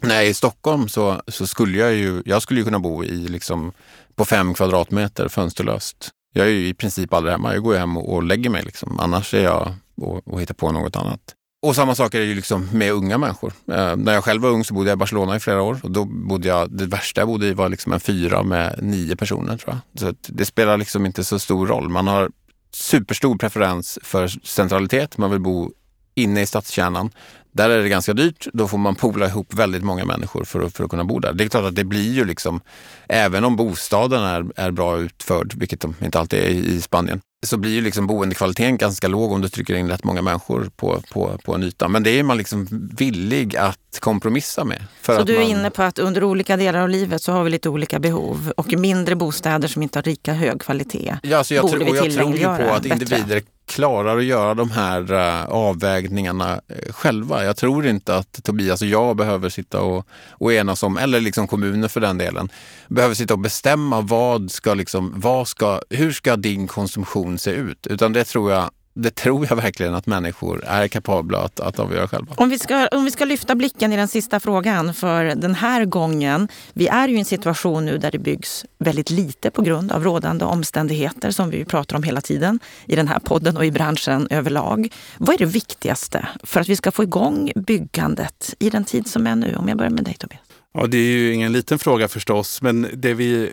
När 0.00 0.14
jag 0.14 0.24
är 0.24 0.28
i 0.28 0.34
Stockholm 0.34 0.88
så, 0.88 1.22
så 1.28 1.46
skulle 1.46 1.78
jag 1.78 1.94
ju, 1.94 2.22
jag 2.24 2.42
skulle 2.42 2.60
ju 2.60 2.64
kunna 2.64 2.78
bo 2.78 3.04
i 3.04 3.28
liksom 3.28 3.72
på 4.14 4.24
fem 4.24 4.54
kvadratmeter 4.54 5.28
fönsterlöst. 5.28 6.10
Jag 6.34 6.46
är 6.46 6.50
ju 6.50 6.68
i 6.68 6.74
princip 6.74 7.12
aldrig 7.12 7.32
hemma. 7.32 7.54
Jag 7.54 7.62
går 7.62 7.74
hem 7.74 7.96
och, 7.96 8.14
och 8.14 8.22
lägger 8.22 8.50
mig. 8.50 8.62
Liksom. 8.62 9.00
Annars 9.00 9.34
är 9.34 9.42
jag 9.42 9.74
och, 9.96 10.28
och 10.28 10.40
hittar 10.40 10.54
på 10.54 10.72
något 10.72 10.96
annat. 10.96 11.20
Och 11.62 11.76
samma 11.76 11.94
sak 11.94 12.14
är 12.14 12.20
det 12.20 12.26
ju 12.26 12.34
liksom 12.34 12.68
med 12.72 12.92
unga 12.92 13.18
människor. 13.18 13.52
Eh, 13.72 13.96
när 13.96 14.14
jag 14.14 14.24
själv 14.24 14.42
var 14.42 14.50
ung 14.50 14.64
så 14.64 14.74
bodde 14.74 14.90
jag 14.90 14.96
i 14.96 14.98
Barcelona 14.98 15.36
i 15.36 15.40
flera 15.40 15.62
år 15.62 15.80
och 15.82 15.90
då 15.90 16.04
bodde 16.04 16.48
jag, 16.48 16.70
det 16.70 16.86
värsta 16.86 17.20
jag 17.20 17.28
bodde 17.28 17.46
i 17.46 17.54
var 17.54 17.68
liksom 17.68 17.92
en 17.92 18.00
fyra 18.00 18.42
med 18.42 18.78
nio 18.82 19.16
personer 19.16 19.56
tror 19.56 19.74
jag. 19.74 20.00
Så 20.00 20.14
det 20.26 20.44
spelar 20.44 20.76
liksom 20.76 21.06
inte 21.06 21.24
så 21.24 21.38
stor 21.38 21.66
roll. 21.66 21.88
Man 21.88 22.06
har 22.06 22.30
superstor 22.78 23.36
preferens 23.36 23.98
för 24.02 24.28
centralitet. 24.28 25.18
Man 25.18 25.30
vill 25.30 25.40
bo 25.40 25.70
inne 26.14 26.40
i 26.40 26.46
stadskärnan. 26.46 27.10
Där 27.58 27.70
är 27.70 27.82
det 27.82 27.88
ganska 27.88 28.12
dyrt. 28.12 28.46
Då 28.52 28.68
får 28.68 28.78
man 28.78 28.94
pola 28.94 29.26
ihop 29.26 29.54
väldigt 29.54 29.82
många 29.82 30.04
människor 30.04 30.44
för 30.44 30.60
att, 30.60 30.76
för 30.76 30.84
att 30.84 30.90
kunna 30.90 31.04
bo 31.04 31.18
där. 31.18 31.32
Det 31.32 31.44
är 31.44 31.48
klart 31.48 31.64
att 31.64 31.74
det 31.74 31.84
blir 31.84 32.12
ju 32.12 32.24
liksom, 32.24 32.60
även 33.08 33.44
om 33.44 33.56
bostaden 33.56 34.22
är, 34.22 34.46
är 34.56 34.70
bra 34.70 34.98
utförd, 34.98 35.54
vilket 35.54 35.80
de 35.80 35.94
inte 36.04 36.18
alltid 36.18 36.38
är 36.38 36.48
i 36.48 36.80
Spanien, 36.80 37.20
så 37.46 37.56
blir 37.56 37.70
ju 37.70 37.80
liksom 37.80 38.06
boendekvaliteten 38.06 38.76
ganska 38.76 39.08
låg 39.08 39.32
om 39.32 39.40
du 39.40 39.48
trycker 39.48 39.74
in 39.74 39.88
rätt 39.88 40.04
många 40.04 40.22
människor 40.22 40.70
på, 40.76 41.02
på, 41.12 41.38
på 41.44 41.54
en 41.54 41.62
yta. 41.62 41.88
Men 41.88 42.02
det 42.02 42.18
är 42.18 42.22
man 42.22 42.36
liksom 42.36 42.68
villig 42.98 43.56
att 43.56 43.98
kompromissa 44.00 44.64
med. 44.64 44.82
så 45.02 45.22
du 45.22 45.34
är 45.34 45.40
man... 45.40 45.48
inne 45.48 45.70
på 45.70 45.82
att 45.82 45.98
under 45.98 46.24
olika 46.24 46.56
delar 46.56 46.80
av 46.80 46.88
livet 46.88 47.22
så 47.22 47.32
har 47.32 47.44
vi 47.44 47.50
lite 47.50 47.68
olika 47.68 47.98
behov 47.98 48.52
och 48.56 48.72
mindre 48.72 49.16
bostäder 49.16 49.68
som 49.68 49.82
inte 49.82 49.98
har 49.98 50.04
lika 50.04 50.32
hög 50.32 50.60
kvalitet 50.60 51.16
ja, 51.22 51.38
alltså 51.38 51.54
jag 51.54 51.62
borde 51.62 51.84
tror, 51.84 51.94
vi 51.94 52.00
tillgängliggöra 52.00 52.50
Jag 52.50 52.82
tror 52.82 52.84
ju 52.84 52.88
på 52.90 52.94
att 52.94 53.00
individer 53.00 53.42
klarar 53.68 54.18
att 54.18 54.24
göra 54.24 54.54
de 54.54 54.70
här 54.70 55.12
eh, 55.12 55.44
avvägningarna 55.44 56.60
eh, 56.68 56.92
själva. 56.92 57.44
Jag 57.44 57.56
tror 57.56 57.86
inte 57.86 58.16
att 58.16 58.44
Tobias 58.44 58.82
och 58.82 58.88
jag 58.88 59.16
behöver 59.16 59.48
sitta 59.48 59.80
och, 59.80 60.06
och 60.30 60.52
enas 60.52 60.82
om, 60.82 60.96
eller 60.96 61.20
liksom 61.20 61.46
kommuner 61.46 61.88
för 61.88 62.00
den 62.00 62.18
delen, 62.18 62.48
behöver 62.88 63.14
sitta 63.14 63.34
och 63.34 63.40
bestämma 63.40 64.00
vad 64.00 64.50
ska 64.50 64.74
liksom, 64.74 65.12
vad 65.16 65.48
ska, 65.48 65.80
hur 65.90 66.12
ska 66.12 66.36
din 66.36 66.66
konsumtion 66.66 67.38
se 67.38 67.50
ut? 67.50 67.86
Utan 67.86 68.12
det 68.12 68.24
tror 68.24 68.52
jag 68.52 68.70
det 69.02 69.14
tror 69.14 69.46
jag 69.50 69.56
verkligen 69.56 69.94
att 69.94 70.06
människor 70.06 70.64
är 70.64 70.88
kapabla 70.88 71.38
att, 71.38 71.60
att 71.60 71.78
avgöra 71.78 72.08
själva. 72.08 72.34
Om 72.36 72.50
vi, 72.50 72.58
ska, 72.58 72.88
om 72.88 73.04
vi 73.04 73.10
ska 73.10 73.24
lyfta 73.24 73.54
blicken 73.54 73.92
i 73.92 73.96
den 73.96 74.08
sista 74.08 74.40
frågan 74.40 74.94
för 74.94 75.24
den 75.24 75.54
här 75.54 75.84
gången. 75.84 76.48
Vi 76.72 76.86
är 76.88 77.08
ju 77.08 77.16
i 77.16 77.18
en 77.18 77.24
situation 77.24 77.84
nu 77.84 77.98
där 77.98 78.10
det 78.10 78.18
byggs 78.18 78.64
väldigt 78.78 79.10
lite 79.10 79.50
på 79.50 79.62
grund 79.62 79.92
av 79.92 80.04
rådande 80.04 80.44
omständigheter 80.44 81.30
som 81.30 81.50
vi 81.50 81.64
pratar 81.64 81.96
om 81.96 82.02
hela 82.02 82.20
tiden 82.20 82.60
i 82.86 82.96
den 82.96 83.08
här 83.08 83.18
podden 83.18 83.56
och 83.56 83.64
i 83.64 83.70
branschen 83.70 84.28
överlag. 84.30 84.88
Vad 85.18 85.34
är 85.34 85.38
det 85.38 85.44
viktigaste 85.44 86.28
för 86.42 86.60
att 86.60 86.68
vi 86.68 86.76
ska 86.76 86.90
få 86.90 87.02
igång 87.02 87.52
byggandet 87.56 88.54
i 88.58 88.70
den 88.70 88.84
tid 88.84 89.06
som 89.06 89.26
är 89.26 89.36
nu? 89.36 89.56
Om 89.56 89.68
jag 89.68 89.76
börjar 89.78 89.90
med 89.90 90.04
dig 90.04 90.14
Tobias. 90.14 90.40
Ja, 90.74 90.86
det 90.86 90.98
är 90.98 91.10
ju 91.10 91.32
ingen 91.32 91.52
liten 91.52 91.78
fråga 91.78 92.08
förstås, 92.08 92.62
men 92.62 92.86
det 92.92 93.14
vi 93.14 93.50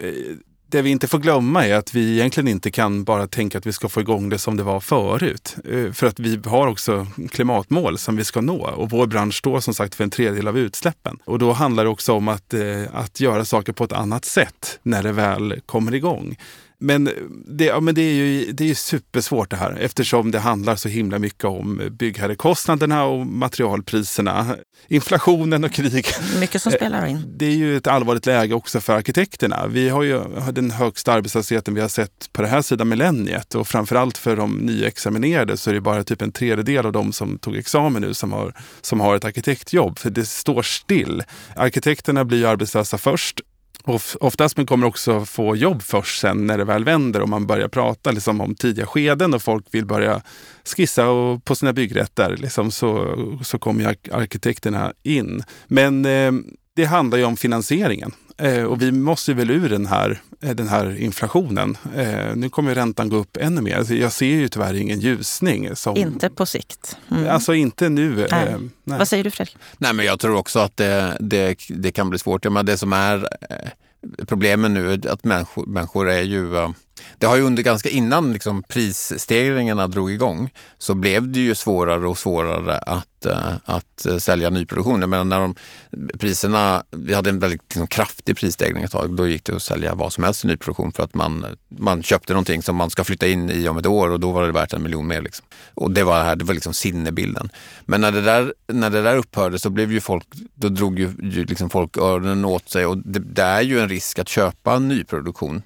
det 0.68 0.82
vi 0.82 0.90
inte 0.90 1.08
får 1.08 1.20
glömma 1.20 1.66
är 1.66 1.76
att 1.76 1.94
vi 1.94 2.14
egentligen 2.14 2.48
inte 2.48 2.72
kan 2.72 3.04
bara 3.04 3.28
tänka 3.28 3.58
att 3.58 3.66
vi 3.66 3.74
ska 3.74 3.90
få 3.90 4.02
igång 4.02 4.30
det 4.30 4.38
som 4.38 4.58
det 4.58 4.64
var 4.64 4.80
förut. 4.80 5.56
Eh, 5.70 5.92
för 5.92 6.08
att 6.08 6.20
vi 6.20 6.40
har 6.46 6.68
också 6.68 7.08
klimatmål 7.32 7.98
som 7.98 8.16
vi 8.16 8.24
ska 8.24 8.42
nå 8.42 8.70
och 8.70 8.90
vår 8.90 9.08
bransch 9.08 9.36
står 9.36 9.60
som 9.60 9.74
sagt 9.74 9.96
för 9.96 10.04
en 10.04 10.10
tredjedel 10.10 10.48
av 10.48 10.58
utsläppen. 10.58 11.20
Och 11.26 11.40
då 11.40 11.52
handlar 11.52 11.84
det 11.84 11.90
också 11.90 12.14
om 12.14 12.28
att, 12.28 12.54
eh, 12.54 12.84
att 12.94 13.20
göra 13.20 13.46
saker 13.46 13.74
på 13.74 13.84
ett 13.84 13.92
annat 13.92 14.26
sätt 14.26 14.80
när 14.84 15.04
det 15.04 15.12
väl 15.12 15.60
kommer 15.66 15.94
igång. 15.94 16.38
Men 16.80 17.10
det, 17.48 17.66
ja, 17.66 17.80
men 17.80 17.96
det 17.96 18.02
är 18.02 18.14
ju 18.14 18.52
det 18.52 18.70
är 18.70 18.74
supersvårt 18.74 19.50
det 19.50 19.56
här 19.56 19.78
eftersom 19.82 20.32
det 20.32 20.40
handlar 20.40 20.76
så 20.76 20.90
himla 20.90 21.20
mycket 21.20 21.46
om 21.46 21.82
byggherrekostnaderna 21.92 23.04
och 23.04 23.28
materialpriserna. 23.28 24.56
Inflationen 24.88 25.64
och 25.64 25.72
krig. 25.72 26.06
Mycket 26.40 26.62
som 26.62 26.72
spelar 26.72 27.06
in. 27.06 27.34
Det 27.38 27.46
är 27.46 27.56
ju 27.56 27.78
ett 27.78 27.88
allvarligt 27.88 28.26
läge 28.26 28.54
också 28.54 28.82
för 28.82 28.94
arkitekterna. 28.94 29.68
Vi 29.68 29.90
har 29.90 30.04
ju 30.04 30.22
den 30.52 30.72
högsta 30.72 31.14
arbetslösheten 31.14 31.74
vi 31.74 31.82
har 31.82 31.88
sett 31.88 32.30
på 32.34 32.42
det 32.42 32.48
här 32.48 32.62
sidan 32.62 32.90
millenniet 32.90 33.56
och 33.56 33.68
framförallt 33.68 34.18
för 34.18 34.36
de 34.36 34.58
nyexaminerade 34.58 35.58
så 35.58 35.70
är 35.70 35.74
det 35.74 35.82
bara 35.82 36.04
typ 36.04 36.22
en 36.22 36.32
tredjedel 36.32 36.86
av 36.86 36.92
de 36.92 37.14
som 37.14 37.40
tog 37.40 37.56
examen 37.56 38.02
nu 38.02 38.14
som 38.14 38.34
har, 38.34 38.54
som 38.82 39.00
har 39.00 39.16
ett 39.16 39.26
arkitektjobb. 39.26 40.00
För 40.00 40.10
det 40.10 40.26
står 40.26 40.62
still. 40.62 41.24
Arkitekterna 41.56 42.26
blir 42.26 42.46
arbetslösa 42.46 42.98
först 42.98 43.42
Oftast 44.20 44.58
man 44.58 44.66
kommer 44.66 44.88
också 44.88 45.26
få 45.26 45.56
jobb 45.56 45.82
först 45.82 46.22
sen 46.22 46.48
när 46.48 46.58
det 46.58 46.64
väl 46.64 46.84
vänder 46.84 47.22
och 47.22 47.30
man 47.30 47.48
börjar 47.48 47.68
prata 47.68 48.12
liksom 48.12 48.42
om 48.42 48.56
tidiga 48.56 48.86
skeden 48.86 49.34
och 49.34 49.42
folk 49.42 49.66
vill 49.72 49.86
börja 49.86 50.22
skissa 50.76 51.10
och 51.10 51.46
på 51.46 51.56
sina 51.56 51.74
byggrätter. 51.74 52.38
Liksom 52.38 52.72
så, 52.72 53.16
så 53.44 53.60
kommer 53.60 53.96
arkitekterna 54.12 54.94
in. 55.04 55.44
Men 55.68 56.06
eh, 56.06 56.32
det 56.76 56.86
handlar 56.86 57.18
ju 57.18 57.24
om 57.24 57.38
finansieringen. 57.38 58.12
Eh, 58.38 58.64
och 58.64 58.82
vi 58.82 58.92
måste 58.92 59.34
väl 59.34 59.52
ur 59.52 59.70
den 59.70 59.86
här, 59.86 60.22
eh, 60.42 60.50
den 60.50 60.68
här 60.68 61.02
inflationen. 61.02 61.78
Eh, 61.96 62.36
nu 62.36 62.50
kommer 62.50 62.76
räntan 62.76 63.10
gå 63.10 63.16
upp 63.16 63.38
ännu 63.38 63.62
mer. 63.62 63.78
Alltså 63.78 63.94
jag 63.94 64.12
ser 64.12 64.26
ju 64.26 64.48
tyvärr 64.48 64.74
ingen 64.74 65.00
ljusning. 65.00 65.76
Som, 65.76 65.98
inte 65.98 66.30
på 66.30 66.46
sikt. 66.46 66.98
Mm. 67.12 67.30
Alltså 67.30 67.54
inte 67.54 67.90
nu. 67.90 68.28
Nej. 68.32 68.48
Eh, 68.48 68.58
nej. 68.84 68.98
Vad 68.98 69.08
säger 69.08 69.24
du 69.24 69.32
Fredrik? 69.32 69.58
Nej, 69.78 69.94
men 69.94 70.06
jag 70.06 70.20
tror 70.20 70.36
också 70.36 70.60
att 70.60 70.78
det, 70.78 71.18
det, 71.20 71.56
det 71.70 71.92
kan 71.92 72.10
bli 72.10 72.20
svårt. 72.20 72.52
Men 72.52 72.66
det 72.66 72.78
som 72.78 72.94
är 72.94 73.30
eh, 73.50 74.26
problemen 74.26 74.74
nu 74.74 74.94
är 74.94 75.08
att 75.08 75.24
människor, 75.24 75.66
människor 75.66 76.10
är 76.10 76.22
ju 76.22 76.58
eh, 76.58 76.70
det 77.18 77.26
har 77.26 77.36
ju 77.36 77.42
under 77.42 77.64
ganska 77.64 77.90
innan 77.90 78.34
liksom 78.34 78.64
prisstegringarna 78.64 79.88
drog 79.88 80.12
igång 80.12 80.50
så 80.78 80.96
blev 80.96 81.32
det 81.32 81.40
ju 81.40 81.56
svårare 81.56 82.08
och 82.08 82.18
svårare 82.18 82.78
att, 82.78 83.26
eh, 83.26 83.54
att 83.66 84.06
eh, 84.06 84.18
sälja 84.18 84.50
nyproduktion. 84.50 85.02
Jag 85.02 85.10
menar 85.10 85.24
när 85.24 85.40
de, 85.40 85.56
priserna, 86.18 86.84
vi 86.92 87.14
hade 87.14 87.30
en 87.30 87.40
väldigt 87.40 87.62
liksom, 87.62 87.88
kraftig 87.88 88.38
prisstegring 88.38 88.84
ett 88.84 88.92
tag. 88.92 89.16
Då 89.16 89.28
gick 89.28 89.44
det 89.44 89.56
att 89.56 89.62
sälja 89.62 89.96
vad 89.96 90.14
som 90.14 90.24
helst 90.24 90.46
i 90.46 90.48
nyproduktion 90.48 90.92
för 90.92 91.04
att 91.04 91.14
man, 91.14 91.46
man 91.68 92.04
köpte 92.04 92.34
någonting 92.34 92.62
som 92.62 92.76
man 92.76 92.90
ska 92.90 93.04
flytta 93.04 93.28
in 93.28 93.50
i 93.50 93.68
om 93.68 93.78
ett 93.78 93.86
år 93.86 94.10
och 94.10 94.20
då 94.20 94.32
var 94.32 94.46
det 94.46 94.52
värt 94.52 94.74
en 94.74 94.84
miljon 94.84 95.08
mer. 95.08 95.22
Liksom. 95.22 95.46
Och 95.74 95.92
det 95.92 96.04
var, 96.04 96.24
här, 96.24 96.36
det 96.36 96.46
var 96.46 96.54
liksom 96.54 96.74
sinnebilden. 96.74 97.50
Men 97.86 98.02
när 98.02 98.12
det, 98.12 98.22
där, 98.22 98.54
när 98.68 98.90
det 98.90 99.02
där 99.02 99.18
upphörde 99.18 99.60
så 99.60 99.70
blev 99.70 99.92
ju 99.92 100.02
folk, 100.02 100.28
då 100.56 100.70
drog 100.70 101.00
ju, 101.00 101.14
ju 101.22 101.46
liksom 101.46 101.70
folk 101.70 101.98
öronen 101.98 102.46
åt 102.46 102.70
sig 102.70 102.86
och 102.86 102.98
det, 102.98 103.20
det 103.20 103.42
är 103.42 103.62
ju 103.62 103.80
en 103.80 103.90
risk 103.90 104.20
att 104.20 104.30
köpa 104.30 104.80
nyproduktion 104.80 105.62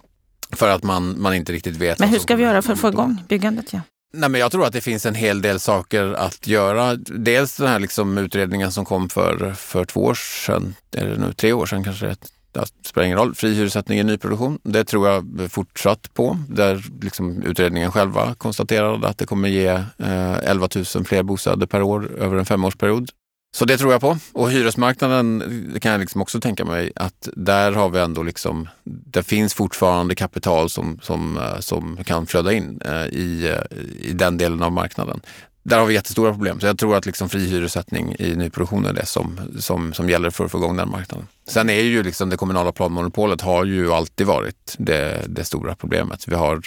för 0.55 0.69
att 0.69 0.83
man, 0.83 1.21
man 1.21 1.33
inte 1.33 1.51
riktigt 1.51 1.75
vet. 1.75 1.99
Men 1.99 2.09
hur 2.09 2.19
ska 2.19 2.35
vi 2.35 2.43
göra 2.43 2.61
för 2.61 2.73
att 2.73 2.79
få 2.79 2.87
igång 2.89 3.23
byggandet? 3.29 3.73
Ja? 3.73 3.81
Nej, 4.13 4.29
men 4.29 4.41
jag 4.41 4.51
tror 4.51 4.65
att 4.65 4.73
det 4.73 4.81
finns 4.81 5.05
en 5.05 5.15
hel 5.15 5.41
del 5.41 5.59
saker 5.59 6.13
att 6.13 6.47
göra. 6.47 6.95
Dels 6.95 7.57
den 7.57 7.67
här 7.67 7.79
liksom 7.79 8.17
utredningen 8.17 8.71
som 8.71 8.85
kom 8.85 9.09
för, 9.09 9.53
för 9.53 9.85
två 9.85 10.03
år 10.03 10.13
sedan, 10.13 10.75
eller 10.95 11.17
nu 11.17 11.33
tre 11.33 11.53
år 11.53 11.65
sedan 11.65 11.83
kanske 11.83 12.15
det 12.51 12.65
spelar 12.85 13.05
ingen 13.05 13.17
roll. 13.17 13.35
Fri 13.35 13.53
hyressättning 13.53 13.99
i 13.99 14.03
nyproduktion, 14.03 14.59
det 14.63 14.83
tror 14.83 15.07
jag 15.07 15.51
fortsatt 15.51 16.13
på. 16.13 16.37
Där 16.49 16.83
liksom 17.01 17.43
utredningen 17.43 17.91
själva 17.91 18.35
konstaterade 18.35 19.07
att 19.07 19.17
det 19.17 19.25
kommer 19.25 19.49
ge 19.49 19.67
eh, 19.97 20.37
11 20.43 20.69
000 20.95 21.05
fler 21.05 21.23
bostäder 21.23 21.67
per 21.67 21.81
år 21.81 22.11
över 22.17 22.37
en 22.37 22.45
femårsperiod. 22.45 23.09
Så 23.51 23.65
det 23.65 23.77
tror 23.77 23.91
jag 23.91 24.01
på. 24.01 24.17
Och 24.33 24.51
hyresmarknaden 24.51 25.43
kan 25.81 25.91
jag 25.91 26.01
liksom 26.01 26.21
också 26.21 26.39
tänka 26.39 26.65
mig 26.65 26.91
att 26.95 27.29
där 27.33 27.71
har 27.71 27.89
vi 27.89 27.99
ändå 27.99 28.23
liksom, 28.23 28.67
det 28.83 29.23
finns 29.23 29.53
fortfarande 29.53 30.15
kapital 30.15 30.69
som, 30.69 30.99
som, 31.01 31.37
eh, 31.37 31.59
som 31.59 32.03
kan 32.03 32.27
flöda 32.27 32.53
in 32.53 32.81
eh, 32.85 33.05
i, 33.05 33.55
eh, 33.55 33.77
i 34.09 34.13
den 34.13 34.37
delen 34.37 34.63
av 34.63 34.71
marknaden. 34.71 35.21
Där 35.63 35.79
har 35.79 35.85
vi 35.85 35.93
jättestora 35.93 36.31
problem. 36.31 36.59
Så 36.59 36.65
jag 36.67 36.77
tror 36.77 36.95
att 36.95 37.05
liksom 37.05 37.29
fri 37.29 37.47
hyressättning 37.47 38.15
i 38.19 38.35
nyproduktion 38.35 38.85
är 38.85 38.93
det 38.93 39.05
som, 39.05 39.39
som, 39.59 39.93
som 39.93 40.09
gäller 40.09 40.29
för 40.29 40.45
att 40.45 40.51
få 40.51 40.57
igång 40.57 40.77
den 40.77 40.89
marknaden. 40.89 41.27
Sen 41.47 41.69
är 41.69 41.81
ju 41.81 42.03
liksom 42.03 42.29
det 42.29 42.37
kommunala 42.37 42.71
planmonopolet 42.71 43.41
har 43.41 43.65
ju 43.65 43.93
alltid 43.93 44.27
varit 44.27 44.75
det, 44.77 45.25
det 45.27 45.43
stora 45.43 45.75
problemet. 45.75 46.27
Vi 46.27 46.35
har 46.35 46.61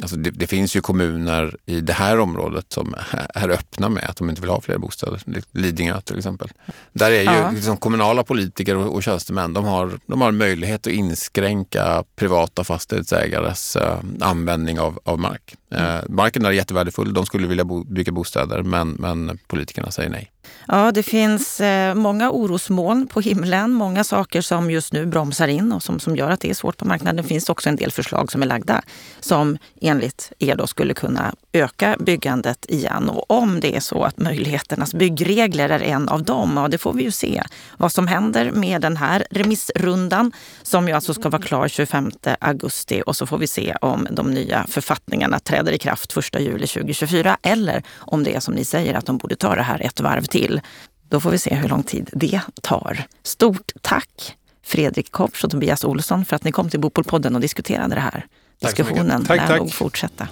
Alltså 0.00 0.16
det, 0.16 0.30
det, 0.30 0.46
finns 0.46 0.76
ju 0.76 0.80
kommuner 0.80 1.56
i 1.66 1.80
det 1.80 1.92
här 1.92 2.18
området 2.20 2.66
som 2.68 2.94
är 3.34 3.48
öppna 3.48 3.88
med 3.88 4.04
att 4.04 4.16
de 4.16 4.30
inte 4.30 4.40
vill 4.40 4.50
ha 4.50 4.60
fler 4.60 4.78
bostäder. 4.78 5.22
Lidingö 5.52 6.00
till 6.00 6.18
exempel. 6.18 6.48
Där 6.92 7.10
är 7.10 7.20
ju 7.20 7.24
ja. 7.24 7.50
liksom 7.50 7.76
kommunala 7.76 8.24
politiker 8.24 8.76
och, 8.76 8.94
och 8.94 9.02
tjänstemän, 9.02 9.52
de 9.52 9.64
har, 9.64 9.98
de 10.06 10.20
har 10.20 10.32
möjlighet 10.32 10.86
att 10.86 10.92
inskränka 10.92 12.04
privata 12.16 12.64
fastighetsägares 12.64 13.76
uh, 13.76 13.98
användning 14.20 14.80
av, 14.80 14.98
av 15.04 15.18
mark. 15.18 15.54
Mm. 15.72 16.04
Marken 16.08 16.44
är 16.44 16.50
jättevärdefull, 16.50 17.14
de 17.14 17.26
skulle 17.26 17.46
vilja 17.46 17.64
bo, 17.64 17.84
bygga 17.84 18.12
bostäder 18.12 18.62
men, 18.62 18.90
men 18.90 19.38
politikerna 19.46 19.90
säger 19.90 20.10
nej. 20.10 20.32
Ja, 20.68 20.92
det 20.92 21.02
finns 21.02 21.60
eh, 21.60 21.94
många 21.94 22.30
orosmoln 22.30 23.06
på 23.06 23.20
himlen, 23.20 23.72
många 23.72 24.04
saker 24.04 24.40
som 24.40 24.70
just 24.70 24.92
nu 24.92 25.06
bromsar 25.06 25.48
in 25.48 25.72
och 25.72 25.82
som, 25.82 26.00
som 26.00 26.16
gör 26.16 26.30
att 26.30 26.40
det 26.40 26.50
är 26.50 26.54
svårt 26.54 26.76
på 26.76 26.84
marknaden. 26.84 27.16
Det 27.16 27.22
finns 27.22 27.48
också 27.48 27.68
en 27.68 27.76
del 27.76 27.90
förslag 27.90 28.32
som 28.32 28.42
är 28.42 28.46
lagda 28.46 28.82
som 29.20 29.58
enligt 29.80 30.32
er 30.38 30.56
då 30.56 30.66
skulle 30.66 30.94
kunna 30.94 31.34
öka 31.52 31.96
byggandet 32.00 32.66
igen. 32.68 33.08
Och 33.08 33.30
om 33.30 33.60
det 33.60 33.76
är 33.76 33.80
så 33.80 34.04
att 34.04 34.18
möjligheternas 34.18 34.94
byggregler 34.94 35.70
är 35.70 35.80
en 35.80 36.08
av 36.08 36.22
dem, 36.22 36.52
ja 36.56 36.68
det 36.68 36.78
får 36.78 36.92
vi 36.92 37.02
ju 37.02 37.10
se 37.10 37.42
vad 37.76 37.92
som 37.92 38.06
händer 38.06 38.50
med 38.50 38.80
den 38.80 38.96
här 38.96 39.26
remissrundan 39.30 40.32
som 40.62 40.88
ju 40.88 40.94
alltså 40.94 41.14
ska 41.14 41.28
vara 41.28 41.42
klar 41.42 41.68
25 41.68 42.10
augusti 42.38 43.02
och 43.06 43.16
så 43.16 43.26
får 43.26 43.38
vi 43.38 43.46
se 43.46 43.76
om 43.80 44.08
de 44.10 44.30
nya 44.30 44.66
författningarna 44.68 45.38
träder 45.38 45.61
i 45.70 45.78
kraft 45.78 46.16
1 46.16 46.40
juli 46.40 46.66
2024 46.66 47.36
eller 47.42 47.82
om 47.98 48.24
det 48.24 48.34
är 48.34 48.40
som 48.40 48.54
ni 48.54 48.64
säger 48.64 48.94
att 48.94 49.06
de 49.06 49.18
borde 49.18 49.36
ta 49.36 49.54
det 49.54 49.62
här 49.62 49.82
ett 49.82 50.00
varv 50.00 50.24
till. 50.24 50.60
Då 51.08 51.20
får 51.20 51.30
vi 51.30 51.38
se 51.38 51.54
hur 51.54 51.68
lång 51.68 51.82
tid 51.82 52.10
det 52.12 52.40
tar. 52.62 53.04
Stort 53.22 53.72
tack 53.80 54.36
Fredrik 54.64 55.10
Kopsch 55.10 55.44
och 55.44 55.50
Tobias 55.50 55.84
Olsson 55.84 56.24
för 56.24 56.36
att 56.36 56.44
ni 56.44 56.52
kom 56.52 56.70
till 56.70 56.80
Bopolpodden 56.80 57.34
och 57.34 57.40
diskuterade 57.40 57.94
det 57.94 58.00
här. 58.00 58.26
Diskussionen 58.60 59.24
tack, 59.24 59.48
lär 59.48 59.58
nog 59.58 59.72
fortsätta. 59.72 60.28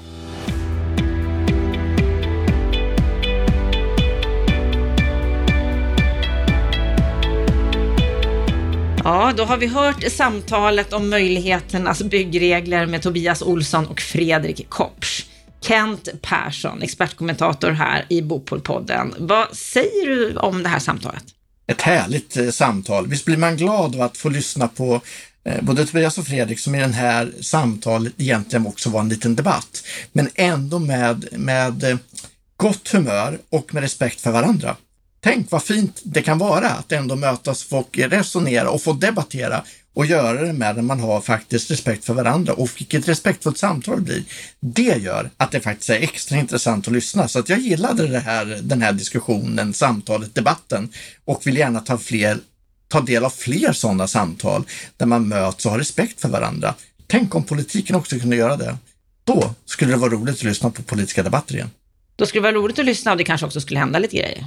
Ja, 9.04 9.32
då 9.36 9.44
har 9.44 9.56
vi 9.56 9.66
hört 9.66 10.12
samtalet 10.12 10.92
om 10.92 11.10
möjligheternas 11.10 12.02
byggregler 12.02 12.86
med 12.86 13.02
Tobias 13.02 13.42
Olsson 13.42 13.86
och 13.86 14.00
Fredrik 14.00 14.68
Kopsch. 14.68 15.26
Kent 15.60 16.08
Persson, 16.22 16.82
expertkommentator 16.82 17.70
här 17.70 18.06
i 18.08 18.22
Bopolpodden. 18.22 19.14
Vad 19.18 19.56
säger 19.56 20.06
du 20.06 20.36
om 20.36 20.62
det 20.62 20.68
här 20.68 20.78
samtalet? 20.78 21.24
Ett 21.66 21.80
härligt 21.80 22.36
eh, 22.36 22.50
samtal. 22.50 23.06
Visst 23.06 23.24
blir 23.24 23.36
man 23.36 23.56
glad 23.56 23.94
av 23.94 24.02
att 24.02 24.16
få 24.16 24.28
lyssna 24.28 24.68
på 24.68 25.00
eh, 25.44 25.62
både 25.62 25.86
Tobias 25.86 26.18
och 26.18 26.26
Fredrik 26.26 26.60
som 26.60 26.74
i 26.74 26.80
den 26.80 26.92
här 26.92 27.32
samtalet 27.40 28.12
egentligen 28.16 28.66
också 28.66 28.90
var 28.90 29.00
en 29.00 29.08
liten 29.08 29.36
debatt, 29.36 29.84
men 30.12 30.28
ändå 30.34 30.78
med, 30.78 31.28
med 31.32 31.84
eh, 31.84 31.96
gott 32.56 32.88
humör 32.88 33.38
och 33.50 33.74
med 33.74 33.82
respekt 33.82 34.20
för 34.20 34.30
varandra. 34.30 34.76
Tänk 35.22 35.50
vad 35.50 35.62
fint 35.62 36.00
det 36.04 36.22
kan 36.22 36.38
vara 36.38 36.70
att 36.70 36.92
ändå 36.92 37.16
mötas 37.16 37.72
och 37.72 37.98
resonera 37.98 38.70
och 38.70 38.82
få 38.82 38.92
debattera 38.92 39.64
och 39.94 40.06
göra 40.06 40.42
det 40.42 40.52
med 40.52 40.76
när 40.76 40.82
man 40.82 41.00
har 41.00 41.20
faktiskt 41.20 41.70
respekt 41.70 42.04
för 42.04 42.14
varandra 42.14 42.52
och 42.52 42.70
vilket 42.78 43.08
respektfullt 43.08 43.58
samtal 43.58 43.96
det 43.96 44.02
blir. 44.02 44.24
Det 44.60 45.02
gör 45.02 45.30
att 45.36 45.52
det 45.52 45.60
faktiskt 45.60 45.90
är 45.90 46.00
extra 46.02 46.38
intressant 46.38 46.86
att 46.86 46.92
lyssna. 46.92 47.28
Så 47.28 47.38
att 47.38 47.48
jag 47.48 47.58
gillade 47.58 48.06
det 48.06 48.18
här, 48.18 48.60
den 48.62 48.82
här 48.82 48.92
diskussionen, 48.92 49.74
samtalet, 49.74 50.34
debatten 50.34 50.92
och 51.24 51.46
vill 51.46 51.56
gärna 51.56 51.80
ta, 51.80 51.98
fler, 51.98 52.38
ta 52.88 53.00
del 53.00 53.24
av 53.24 53.30
fler 53.30 53.72
sådana 53.72 54.06
samtal 54.06 54.64
där 54.96 55.06
man 55.06 55.28
möts 55.28 55.66
och 55.66 55.72
har 55.72 55.78
respekt 55.78 56.20
för 56.20 56.28
varandra. 56.28 56.74
Tänk 57.06 57.34
om 57.34 57.44
politiken 57.44 57.96
också 57.96 58.18
kunde 58.18 58.36
göra 58.36 58.56
det. 58.56 58.76
Då 59.24 59.54
skulle 59.64 59.90
det 59.90 59.96
vara 59.96 60.12
roligt 60.12 60.34
att 60.34 60.42
lyssna 60.42 60.70
på 60.70 60.82
politiska 60.82 61.22
debatter 61.22 61.54
igen. 61.54 61.70
Då 62.16 62.26
skulle 62.26 62.40
det 62.40 62.52
vara 62.52 62.62
roligt 62.62 62.78
att 62.78 62.84
lyssna 62.84 63.12
och 63.12 63.18
det 63.18 63.24
kanske 63.24 63.46
också 63.46 63.60
skulle 63.60 63.80
hända 63.80 63.98
lite 63.98 64.16
grejer. 64.16 64.46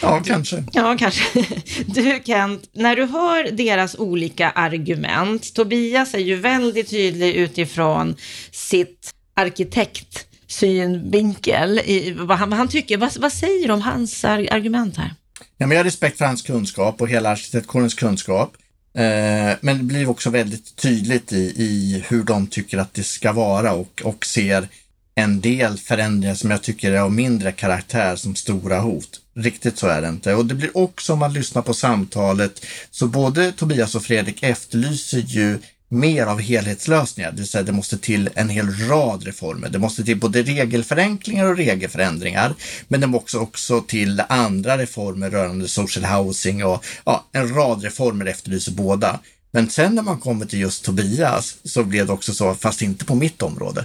Ja, 0.00 0.22
kanske. 0.26 0.64
Ja, 0.72 0.96
kanske. 0.98 1.46
Du 1.86 2.20
Kent, 2.24 2.70
när 2.72 2.96
du 2.96 3.04
hör 3.04 3.50
deras 3.50 3.98
olika 3.98 4.50
argument, 4.50 5.54
Tobias 5.54 6.14
är 6.14 6.18
ju 6.18 6.36
väldigt 6.36 6.90
tydlig 6.90 7.34
utifrån 7.34 8.16
sitt 8.50 9.14
arkitektsynvinkel, 9.34 11.80
vad 12.16 12.38
han, 12.38 12.50
vad 12.50 12.58
han 12.58 12.68
tycker. 12.68 12.96
Vad, 12.96 13.16
vad 13.16 13.32
säger 13.32 13.68
du 13.68 13.74
om 13.74 13.82
hans 13.82 14.24
argument 14.24 14.96
här? 14.96 15.14
Ja, 15.58 15.66
men 15.66 15.70
jag 15.70 15.78
har 15.78 15.84
respekt 15.84 16.18
för 16.18 16.24
hans 16.24 16.42
kunskap 16.42 17.00
och 17.00 17.08
hela 17.08 17.30
arkitektkårens 17.30 17.94
kunskap. 17.94 18.56
Eh, 18.94 19.56
men 19.60 19.78
det 19.78 19.84
blir 19.84 20.08
också 20.08 20.30
väldigt 20.30 20.76
tydligt 20.76 21.32
i, 21.32 21.52
i 21.56 22.04
hur 22.08 22.22
de 22.22 22.46
tycker 22.46 22.78
att 22.78 22.94
det 22.94 23.02
ska 23.02 23.32
vara 23.32 23.72
och, 23.72 24.02
och 24.04 24.26
ser 24.26 24.68
en 25.14 25.40
del 25.40 25.78
förändringar 25.78 26.34
som 26.34 26.50
jag 26.50 26.62
tycker 26.62 26.92
är 26.92 27.00
av 27.00 27.12
mindre 27.12 27.52
karaktär 27.52 28.16
som 28.16 28.34
stora 28.34 28.80
hot. 28.80 29.20
Riktigt 29.34 29.78
så 29.78 29.86
är 29.86 30.02
det 30.02 30.08
inte. 30.08 30.34
Och 30.34 30.46
det 30.46 30.54
blir 30.54 30.76
också 30.76 31.12
om 31.12 31.18
man 31.18 31.32
lyssnar 31.32 31.62
på 31.62 31.74
samtalet, 31.74 32.66
så 32.90 33.06
både 33.06 33.52
Tobias 33.52 33.94
och 33.94 34.02
Fredrik 34.02 34.42
efterlyser 34.42 35.18
ju 35.18 35.58
mer 35.88 36.26
av 36.26 36.40
helhetslösningar, 36.40 37.30
det 37.30 37.36
vill 37.36 37.48
säga 37.48 37.62
det 37.62 37.72
måste 37.72 37.98
till 37.98 38.30
en 38.34 38.48
hel 38.48 38.88
rad 38.88 39.24
reformer. 39.24 39.68
Det 39.68 39.78
måste 39.78 40.04
till 40.04 40.20
både 40.20 40.42
regelförenklingar 40.42 41.46
och 41.46 41.56
regelförändringar, 41.56 42.54
men 42.88 43.00
det 43.00 43.06
måste 43.06 43.38
också 43.38 43.80
till 43.80 44.22
andra 44.28 44.78
reformer 44.78 45.30
rörande 45.30 45.68
social 45.68 46.04
housing 46.04 46.64
och 46.64 46.84
ja, 47.04 47.24
en 47.32 47.54
rad 47.54 47.82
reformer 47.82 48.26
efterlyser 48.26 48.72
båda. 48.72 49.20
Men 49.50 49.70
sen 49.70 49.94
när 49.94 50.02
man 50.02 50.20
kommer 50.20 50.46
till 50.46 50.60
just 50.60 50.84
Tobias 50.84 51.56
så 51.64 51.84
blev 51.84 52.06
det 52.06 52.12
också 52.12 52.34
så, 52.34 52.54
fast 52.54 52.82
inte 52.82 53.04
på 53.04 53.14
mitt 53.14 53.42
område. 53.42 53.84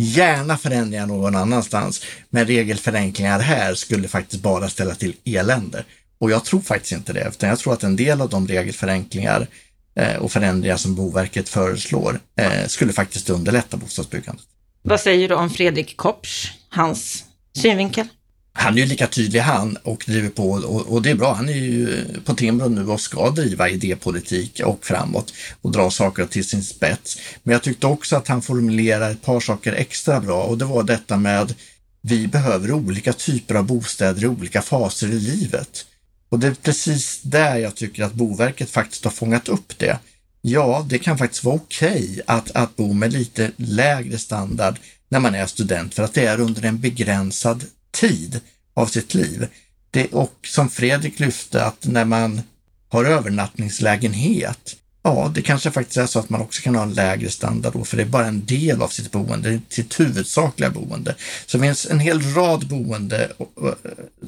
Gärna 0.00 0.58
förändringar 0.58 1.06
någon 1.06 1.36
annanstans, 1.36 2.04
men 2.30 2.46
regelförenklingar 2.46 3.40
här 3.40 3.74
skulle 3.74 4.08
faktiskt 4.08 4.42
bara 4.42 4.68
ställa 4.68 4.94
till 4.94 5.14
elände. 5.24 5.84
Och 6.18 6.30
jag 6.30 6.44
tror 6.44 6.60
faktiskt 6.60 6.92
inte 6.92 7.12
det, 7.12 7.28
utan 7.28 7.48
jag 7.48 7.58
tror 7.58 7.72
att 7.72 7.82
en 7.82 7.96
del 7.96 8.20
av 8.20 8.28
de 8.28 8.48
regelförenklingar 8.48 9.46
eh, 9.96 10.16
och 10.16 10.32
förändringar 10.32 10.76
som 10.76 10.94
Boverket 10.94 11.48
föreslår 11.48 12.20
eh, 12.36 12.66
skulle 12.66 12.92
faktiskt 12.92 13.30
underlätta 13.30 13.76
bostadsbyggandet. 13.76 14.44
Vad 14.82 15.00
säger 15.00 15.28
du 15.28 15.34
om 15.34 15.50
Fredrik 15.50 15.96
Kopsch, 15.96 16.52
hans 16.68 17.24
synvinkel? 17.56 18.08
Han 18.60 18.74
är 18.74 18.78
ju 18.78 18.86
lika 18.86 19.06
tydlig 19.06 19.40
han 19.40 19.76
och 19.76 20.04
driver 20.06 20.28
på 20.28 20.50
och, 20.50 20.92
och, 20.92 21.02
det 21.02 21.10
är 21.10 21.14
bra. 21.14 21.34
Han 21.34 21.48
är 21.48 21.52
ju 21.52 22.04
på 22.24 22.34
Timbro 22.34 22.68
nu 22.68 22.88
och 22.88 23.00
ska 23.00 23.30
driva 23.30 23.68
idépolitik 23.68 24.60
och 24.64 24.86
framåt 24.86 25.32
och 25.62 25.72
dra 25.72 25.90
saker 25.90 26.26
till 26.26 26.44
sin 26.44 26.62
spets. 26.62 27.18
Men 27.42 27.52
jag 27.52 27.62
tyckte 27.62 27.86
också 27.86 28.16
att 28.16 28.28
han 28.28 28.42
formulerar 28.42 29.10
ett 29.10 29.22
par 29.22 29.40
saker 29.40 29.72
extra 29.72 30.20
bra 30.20 30.42
och 30.42 30.58
det 30.58 30.64
var 30.64 30.82
detta 30.82 31.16
med 31.16 31.54
vi 32.00 32.26
behöver 32.26 32.72
olika 32.72 33.12
typer 33.12 33.54
av 33.54 33.66
bostäder 33.66 34.24
i 34.24 34.26
olika 34.26 34.62
faser 34.62 35.08
i 35.08 35.20
livet. 35.20 35.86
Och 36.28 36.38
det 36.38 36.46
är 36.46 36.54
precis 36.54 37.20
där 37.22 37.56
jag 37.56 37.74
tycker 37.74 38.04
att 38.04 38.12
Boverket 38.12 38.70
faktiskt 38.70 39.04
har 39.04 39.10
fångat 39.10 39.48
upp 39.48 39.78
det. 39.78 39.98
Ja, 40.42 40.86
det 40.88 40.98
kan 40.98 41.18
faktiskt 41.18 41.44
vara 41.44 41.56
okej 41.56 42.08
okay 42.10 42.22
att, 42.26 42.50
att 42.50 42.76
bo 42.76 42.92
med 42.92 43.12
lite 43.12 43.50
lägre 43.56 44.18
standard 44.18 44.78
när 45.08 45.20
man 45.20 45.34
är 45.34 45.46
student 45.46 45.94
för 45.94 46.02
att 46.02 46.14
det 46.14 46.26
är 46.26 46.40
under 46.40 46.64
en 46.64 46.80
begränsad 46.80 47.64
tid 48.00 48.40
av 48.74 48.86
sitt 48.86 49.14
liv. 49.14 49.46
Det, 49.90 50.06
och 50.12 50.34
som 50.46 50.70
Fredrik 50.70 51.20
lyfte, 51.20 51.64
att 51.64 51.86
när 51.86 52.04
man 52.04 52.42
har 52.88 53.04
övernattningslägenhet, 53.04 54.76
ja, 55.02 55.32
det 55.34 55.42
kanske 55.42 55.70
faktiskt 55.70 55.96
är 55.96 56.06
så 56.06 56.18
att 56.18 56.30
man 56.30 56.40
också 56.40 56.62
kan 56.62 56.74
ha 56.74 56.82
en 56.82 56.94
lägre 56.94 57.30
standard 57.30 57.72
då, 57.72 57.84
för 57.84 57.96
det 57.96 58.02
är 58.02 58.06
bara 58.06 58.26
en 58.26 58.46
del 58.46 58.82
av 58.82 58.88
sitt 58.88 59.12
boende, 59.12 59.60
sitt 59.68 60.00
huvudsakliga 60.00 60.70
boende. 60.70 61.14
Så 61.46 61.58
det 61.58 61.64
finns 61.64 61.86
en 61.86 62.00
hel 62.00 62.34
rad 62.34 62.68
boende 62.68 63.32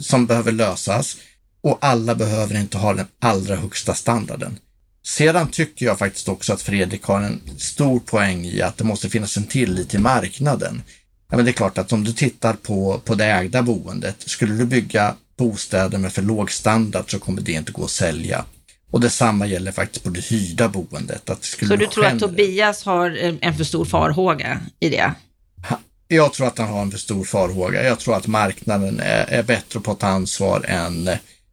som 0.01 0.27
behöver 0.27 0.53
lösas 0.53 1.17
och 1.63 1.79
alla 1.81 2.15
behöver 2.15 2.61
inte 2.61 2.79
ha 2.79 2.95
den 2.95 3.07
allra 3.19 3.57
högsta 3.57 3.95
standarden. 3.95 4.59
Sedan 5.07 5.49
tycker 5.51 5.87
jag 5.87 5.99
faktiskt 5.99 6.29
också 6.29 6.53
att 6.53 6.63
Fredrik 6.63 7.03
har 7.03 7.21
en 7.21 7.41
stor 7.59 8.01
poäng 8.01 8.45
i 8.45 8.63
att 8.63 8.77
det 8.77 8.85
måste 8.85 9.11
finnas 9.11 9.37
en 9.37 9.45
tillit 9.45 9.89
till 9.91 10.01
marknaden. 10.01 10.83
Ja, 11.31 11.37
men 11.37 11.45
det 11.45 11.51
är 11.51 11.53
klart 11.53 11.79
att 11.79 11.93
om 11.93 12.05
du 12.05 12.13
tittar 12.13 12.53
på, 12.53 13.01
på 13.05 13.15
det 13.15 13.25
ägda 13.25 13.63
boendet, 13.63 14.17
skulle 14.19 14.55
du 14.55 14.65
bygga 14.65 15.15
bostäder 15.37 15.99
med 15.99 16.13
för 16.13 16.23
låg 16.23 16.53
standard 16.53 17.11
så 17.11 17.19
kommer 17.19 17.43
det 17.43 17.53
inte 17.53 17.73
gå 17.73 17.85
att 17.85 17.91
sälja. 17.91 18.45
Och 18.91 19.01
detsamma 19.01 19.47
gäller 19.47 19.73
faktiskt 19.73 20.05
på 20.05 20.11
det 20.11 20.21
hyrda 20.21 20.69
boendet. 20.69 21.31
Att 21.31 21.45
så 21.45 21.77
du 21.77 21.87
tror 21.87 22.07
att 22.07 22.19
Tobias 22.19 22.85
har 22.85 23.11
en 23.41 23.55
för 23.57 23.65
stor 23.65 23.85
farhåga 23.85 24.61
i 24.81 24.89
det? 24.89 25.15
Jag 26.09 26.33
tror 26.33 26.47
att 26.47 26.59
han 26.59 26.69
har 26.69 26.83
en 26.83 26.91
för 26.91 26.99
stor 26.99 27.25
farhåga. 27.25 27.85
Jag 27.85 27.99
tror 27.99 28.17
att 28.17 28.27
marknaden 28.27 29.01
är, 29.01 29.25
är 29.29 29.43
bättre 29.43 29.81
på 29.81 29.93
att 29.93 29.99
ta 29.99 30.07
ansvar 30.07 30.65
än 30.69 31.11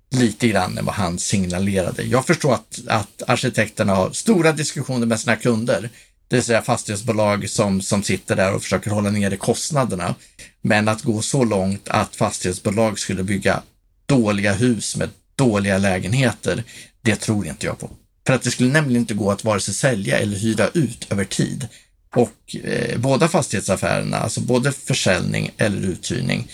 lite 0.09 0.47
grann 0.47 0.78
än 0.78 0.86
vad 0.86 0.95
han 0.95 1.19
signalerade. 1.19 2.03
Jag 2.03 2.25
förstår 2.25 2.53
att, 2.53 2.80
att 2.88 3.23
arkitekterna 3.28 3.95
har 3.95 4.11
stora 4.11 4.51
diskussioner 4.51 5.05
med 5.05 5.19
sina 5.19 5.36
kunder 5.36 5.89
det 6.28 6.36
vill 6.36 6.43
säga 6.43 6.61
fastighetsbolag 6.61 7.49
som, 7.49 7.82
som 7.82 8.03
sitter 8.03 8.36
där 8.36 8.53
och 8.53 8.63
försöker 8.63 8.91
hålla 8.91 9.09
nere 9.09 9.38
kostnaderna. 9.38 10.15
Men 10.61 10.88
att 10.88 11.01
gå 11.01 11.21
så 11.21 11.43
långt 11.43 11.89
att 11.89 12.15
fastighetsbolag 12.15 12.99
skulle 12.99 13.23
bygga 13.23 13.61
dåliga 14.05 14.53
hus 14.53 14.95
med 14.95 15.09
dåliga 15.36 15.78
lägenheter, 15.78 16.63
det 17.01 17.15
tror 17.15 17.47
inte 17.47 17.65
jag 17.65 17.80
på. 17.80 17.89
För 18.28 18.34
att 18.34 18.41
det 18.41 18.51
skulle 18.51 18.69
nämligen 18.69 19.01
inte 19.01 19.13
gå 19.13 19.32
att 19.32 19.43
vare 19.43 19.59
sig 19.59 19.73
sälja 19.73 20.17
eller 20.17 20.38
hyra 20.38 20.67
ut 20.67 21.11
över 21.11 21.25
tid. 21.25 21.67
Och 22.15 22.55
eh, 22.63 22.99
båda 22.99 23.28
fastighetsaffärerna, 23.28 24.17
alltså 24.17 24.41
både 24.41 24.71
försäljning 24.71 25.51
eller 25.57 25.88
uthyrning, 25.88 26.51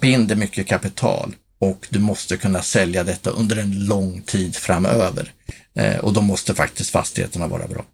binder 0.00 0.36
mycket 0.36 0.66
kapital 0.66 1.34
och 1.58 1.86
du 1.90 1.98
måste 1.98 2.36
kunna 2.36 2.62
sälja 2.62 3.04
detta 3.04 3.30
under 3.30 3.56
en 3.56 3.86
lång 3.86 4.22
tid 4.22 4.56
framöver. 4.56 5.32
Eh, 5.74 5.96
och 5.96 6.12
då 6.12 6.20
måste 6.20 6.54
faktiskt 6.54 6.90
fastigheterna 6.90 7.46
vara 7.46 7.66
bra. 7.66 7.84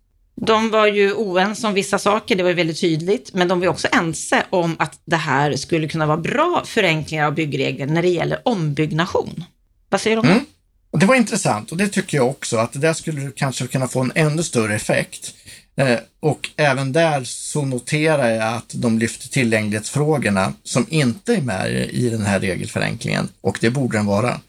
De 0.46 0.70
var 0.70 0.86
ju 0.86 1.12
oense 1.12 1.66
om 1.66 1.74
vissa 1.74 1.98
saker, 1.98 2.36
det 2.36 2.42
var 2.42 2.50
ju 2.50 2.56
väldigt 2.56 2.80
tydligt, 2.80 3.34
men 3.34 3.48
de 3.48 3.60
var 3.60 3.68
också 3.68 3.88
ense 3.92 4.42
om 4.50 4.76
att 4.78 5.00
det 5.04 5.16
här 5.16 5.56
skulle 5.56 5.88
kunna 5.88 6.06
vara 6.06 6.16
bra 6.16 6.62
förenklingar 6.66 7.26
av 7.26 7.34
byggregler 7.34 7.86
när 7.86 8.02
det 8.02 8.08
gäller 8.08 8.40
ombyggnation. 8.44 9.44
Vad 9.88 10.00
säger 10.00 10.16
du 10.16 10.20
om 10.20 10.26
det? 10.26 10.32
Mm. 10.32 10.44
det 10.92 11.06
var 11.06 11.14
intressant 11.14 11.72
och 11.72 11.76
det 11.78 11.88
tycker 11.88 12.16
jag 12.16 12.28
också, 12.28 12.56
att 12.56 12.72
det 12.72 12.78
där 12.78 12.92
skulle 12.92 13.30
kanske 13.36 13.66
kunna 13.66 13.88
få 13.88 14.00
en 14.00 14.12
ännu 14.14 14.42
större 14.42 14.74
effekt. 14.74 15.34
Eh, 15.76 15.98
och 16.20 16.50
även 16.56 16.92
där 16.92 17.24
så 17.24 17.64
noterar 17.64 18.30
jag 18.30 18.54
att 18.54 18.72
de 18.74 18.98
lyfter 18.98 19.28
tillgänglighetsfrågorna 19.28 20.52
som 20.62 20.86
inte 20.88 21.34
är 21.34 21.40
med 21.40 21.70
i 21.90 22.10
den 22.10 22.26
här 22.26 22.40
regelförenklingen 22.40 23.28
och 23.40 23.58
det 23.60 23.70
borde 23.70 23.98
den 23.98 24.06
vara. 24.06 24.40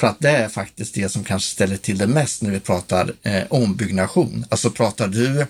För 0.00 0.06
att 0.06 0.20
det 0.20 0.30
är 0.30 0.48
faktiskt 0.48 0.94
det 0.94 1.08
som 1.08 1.24
kanske 1.24 1.50
ställer 1.50 1.76
till 1.76 1.98
det 1.98 2.06
mest 2.06 2.42
när 2.42 2.50
vi 2.50 2.60
pratar 2.60 3.12
eh, 3.22 3.42
ombyggnation. 3.50 4.46
Alltså 4.48 4.70
pratar 4.70 5.08
du 5.08 5.46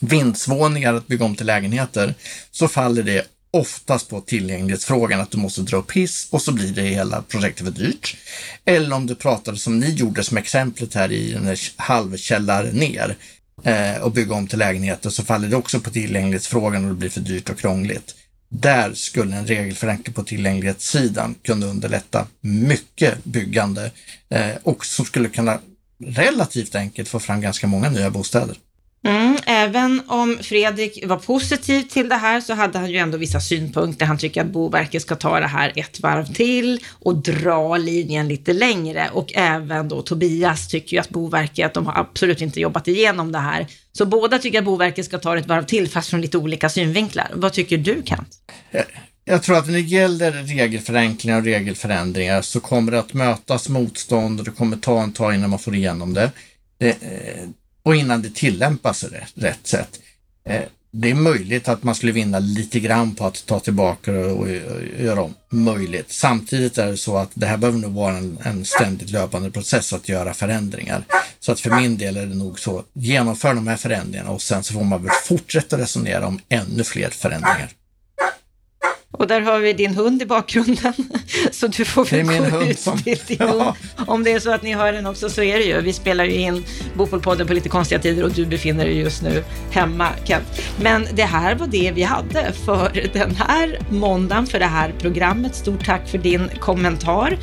vindsvåningar 0.00 0.94
att 0.94 1.06
bygga 1.06 1.24
om 1.24 1.36
till 1.36 1.46
lägenheter 1.46 2.14
så 2.50 2.68
faller 2.68 3.02
det 3.02 3.26
oftast 3.50 4.08
på 4.08 4.20
tillgänglighetsfrågan 4.20 5.20
att 5.20 5.30
du 5.30 5.38
måste 5.38 5.62
dra 5.62 5.76
upp 5.76 5.92
hiss 5.92 6.28
och 6.30 6.42
så 6.42 6.52
blir 6.52 6.72
det 6.72 6.82
hela 6.82 7.22
projektet 7.22 7.66
för 7.66 7.72
dyrt. 7.72 8.16
Eller 8.64 8.96
om 8.96 9.06
du 9.06 9.14
pratar 9.14 9.54
som 9.54 9.78
ni 9.78 9.90
gjorde 9.90 10.24
som 10.24 10.36
exemplet 10.36 10.94
här 10.94 11.12
i 11.12 11.32
den 11.32 11.46
här 11.46 11.58
halvkällare 11.76 12.72
ner 12.72 13.16
eh, 13.64 14.02
och 14.02 14.12
bygga 14.12 14.34
om 14.34 14.46
till 14.46 14.58
lägenheter 14.58 15.10
så 15.10 15.24
faller 15.24 15.48
det 15.48 15.56
också 15.56 15.80
på 15.80 15.90
tillgänglighetsfrågan 15.90 16.84
och 16.84 16.90
det 16.90 16.96
blir 16.96 17.10
för 17.10 17.20
dyrt 17.20 17.50
och 17.50 17.58
krångligt. 17.58 18.14
Där 18.54 18.94
skulle 18.94 19.36
en 19.36 19.46
regelförenkling 19.46 20.14
på 20.14 20.22
tillgänglighetssidan 20.22 21.34
kunna 21.42 21.66
underlätta 21.66 22.26
mycket 22.40 23.24
byggande 23.24 23.90
eh, 24.28 24.50
och 24.62 24.86
som 24.86 25.04
skulle 25.04 25.28
kunna 25.28 25.60
relativt 26.06 26.74
enkelt 26.74 27.08
få 27.08 27.20
fram 27.20 27.40
ganska 27.40 27.66
många 27.66 27.90
nya 27.90 28.10
bostäder. 28.10 28.56
Mm, 29.04 29.36
även 29.46 30.02
om 30.06 30.38
Fredrik 30.42 31.06
var 31.06 31.16
positiv 31.16 31.82
till 31.82 32.08
det 32.08 32.14
här 32.14 32.40
så 32.40 32.54
hade 32.54 32.78
han 32.78 32.90
ju 32.90 32.96
ändå 32.96 33.18
vissa 33.18 33.40
synpunkter. 33.40 34.06
Han 34.06 34.18
tycker 34.18 34.40
att 34.40 34.46
Boverket 34.46 35.02
ska 35.02 35.16
ta 35.16 35.40
det 35.40 35.46
här 35.46 35.72
ett 35.76 36.00
varv 36.00 36.34
till 36.34 36.80
och 37.00 37.16
dra 37.16 37.76
linjen 37.76 38.28
lite 38.28 38.52
längre. 38.52 39.10
Och 39.12 39.32
även 39.34 39.88
då 39.88 40.02
Tobias 40.02 40.68
tycker 40.68 40.96
ju 40.96 41.00
att 41.00 41.08
Boverket, 41.08 41.74
de 41.74 41.86
har 41.86 42.00
absolut 42.00 42.40
inte 42.40 42.60
jobbat 42.60 42.88
igenom 42.88 43.32
det 43.32 43.38
här. 43.38 43.66
Så 43.92 44.06
båda 44.06 44.38
tycker 44.38 44.58
att 44.58 44.64
Boverket 44.64 45.04
ska 45.04 45.18
ta 45.18 45.34
det 45.34 45.40
ett 45.40 45.46
varv 45.46 45.64
till 45.64 45.88
fast 45.88 46.10
från 46.10 46.20
lite 46.20 46.38
olika 46.38 46.68
synvinklar. 46.68 47.30
Vad 47.34 47.52
tycker 47.52 47.78
du 47.78 48.02
Kent? 48.04 48.28
Jag 49.24 49.42
tror 49.42 49.56
att 49.56 49.66
när 49.66 49.72
det 49.72 49.80
gäller 49.80 50.32
regelförenklingar 50.32 51.38
och 51.38 51.44
regelförändringar 51.44 52.42
så 52.42 52.60
kommer 52.60 52.92
det 52.92 52.98
att 52.98 53.14
mötas 53.14 53.68
motstånd 53.68 54.38
och 54.38 54.44
det 54.44 54.50
kommer 54.50 54.76
ta 54.76 55.02
en 55.02 55.12
tag 55.12 55.34
innan 55.34 55.50
man 55.50 55.58
får 55.58 55.74
igenom 55.74 56.14
det. 56.14 56.30
det 56.78 56.96
och 57.82 57.96
innan 57.96 58.22
det 58.22 58.34
tillämpas 58.34 59.04
rätt, 59.04 59.32
rätt 59.34 59.66
sätt. 59.66 60.00
Eh, 60.44 60.62
det 60.94 61.10
är 61.10 61.14
möjligt 61.14 61.68
att 61.68 61.82
man 61.82 61.94
skulle 61.94 62.12
vinna 62.12 62.38
lite 62.38 62.80
grann 62.80 63.14
på 63.14 63.26
att 63.26 63.46
ta 63.46 63.60
tillbaka 63.60 64.12
och, 64.12 64.40
och, 64.40 64.48
göra 64.98 65.22
om. 65.22 65.34
Möjligt. 65.50 66.12
Samtidigt 66.12 66.78
är 66.78 66.86
det 66.86 66.96
så 66.96 67.16
att 67.16 67.30
det 67.34 67.46
här 67.46 67.56
behöver 67.56 67.78
nog 67.78 67.92
vara 67.92 68.16
en, 68.16 68.38
en 68.42 68.64
ständigt 68.64 69.10
löpande 69.10 69.50
process 69.50 69.92
att 69.92 70.08
göra 70.08 70.34
förändringar. 70.34 71.04
Så 71.40 71.52
att 71.52 71.60
för 71.60 71.70
min 71.70 71.98
del 71.98 72.16
är 72.16 72.26
det 72.26 72.34
nog 72.34 72.60
så, 72.60 72.84
genomför 72.92 73.54
de 73.54 73.66
här 73.66 73.76
förändringarna 73.76 74.30
och 74.30 74.42
sen 74.42 74.64
så 74.64 74.72
får 74.72 74.84
man 74.84 75.02
väl 75.02 75.12
fortsätta 75.24 75.78
resonera 75.78 76.26
om 76.26 76.40
ännu 76.48 76.84
fler 76.84 77.10
förändringar. 77.10 77.70
Och 79.12 79.26
där 79.26 79.40
har 79.40 79.58
vi 79.58 79.72
din 79.72 79.94
hund 79.94 80.22
i 80.22 80.26
bakgrunden. 80.26 80.92
Så 81.52 81.66
du 81.66 81.84
får 81.84 82.04
väl 82.04 82.26
gå 82.26 82.32
hund 82.32 82.70
ut 82.70 82.78
som- 82.78 82.98
till 83.02 83.18
din 83.26 83.36
Ja. 83.40 83.46
hund. 83.46 84.08
Om 84.08 84.24
det 84.24 84.32
är 84.32 84.40
så 84.40 84.52
att 84.52 84.62
ni 84.62 84.74
hör 84.74 84.92
den 84.92 85.06
också 85.06 85.28
så 85.30 85.42
är 85.42 85.58
det 85.58 85.64
ju. 85.64 85.80
Vi 85.80 85.92
spelar 85.92 86.24
ju 86.24 86.34
in 86.34 86.64
Bopolpodden 86.94 87.46
på 87.46 87.52
lite 87.54 87.68
konstiga 87.68 88.00
tider 88.00 88.24
och 88.24 88.30
du 88.30 88.46
befinner 88.46 88.84
dig 88.84 88.98
just 88.98 89.22
nu 89.22 89.44
hemma 89.70 90.08
Kent. 90.24 90.44
Men 90.80 91.06
det 91.14 91.22
här 91.22 91.54
var 91.54 91.66
det 91.66 91.92
vi 91.94 92.02
hade 92.02 92.52
för 92.64 93.08
den 93.12 93.36
här 93.36 93.78
måndagen, 93.90 94.46
för 94.46 94.58
det 94.58 94.66
här 94.66 94.94
programmet. 94.98 95.54
Stort 95.54 95.84
tack 95.86 96.08
för 96.08 96.18
din 96.18 96.48
kommentar. 96.60 97.38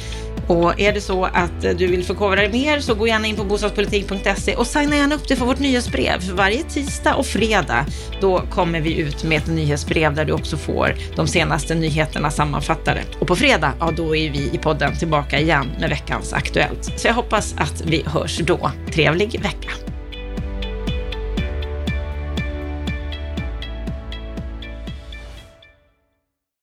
Och 0.49 0.79
är 0.79 0.93
det 0.93 1.01
så 1.01 1.25
att 1.25 1.63
eh, 1.63 1.71
du 1.71 1.87
vill 1.87 2.03
förkovra 2.03 2.35
dig 2.35 2.51
mer 2.51 2.79
så 2.79 2.95
gå 2.95 3.07
gärna 3.07 3.27
in 3.27 3.35
på 3.35 3.43
bostadspolitik.se 3.43 4.55
och 4.55 4.67
signa 4.67 4.95
gärna 4.95 5.15
upp 5.15 5.27
dig 5.27 5.37
för 5.37 5.45
vårt 5.45 5.59
nyhetsbrev. 5.59 6.19
För 6.19 6.33
varje 6.33 6.63
tisdag 6.63 7.15
och 7.15 7.25
fredag 7.25 7.85
då 8.21 8.39
kommer 8.39 8.81
vi 8.81 8.97
ut 8.97 9.23
med 9.23 9.37
ett 9.37 9.47
nyhetsbrev 9.47 10.15
där 10.15 10.25
du 10.25 10.33
också 10.33 10.57
får 10.57 10.95
de 11.15 11.27
senaste 11.27 11.75
nyheterna 11.75 12.31
sammanfattade. 12.31 13.01
Och 13.19 13.27
på 13.27 13.35
fredag, 13.35 13.73
ja 13.79 13.91
då 13.97 14.15
är 14.15 14.29
vi 14.31 14.49
i 14.53 14.57
podden 14.57 14.97
tillbaka 14.97 15.39
igen 15.39 15.67
med 15.79 15.89
veckans 15.89 16.33
Aktuellt. 16.33 16.99
Så 16.99 17.07
jag 17.07 17.13
hoppas 17.13 17.55
att 17.57 17.81
vi 17.85 18.03
hörs 18.05 18.37
då. 18.37 18.71
Trevlig 18.91 19.41
vecka! 19.41 19.88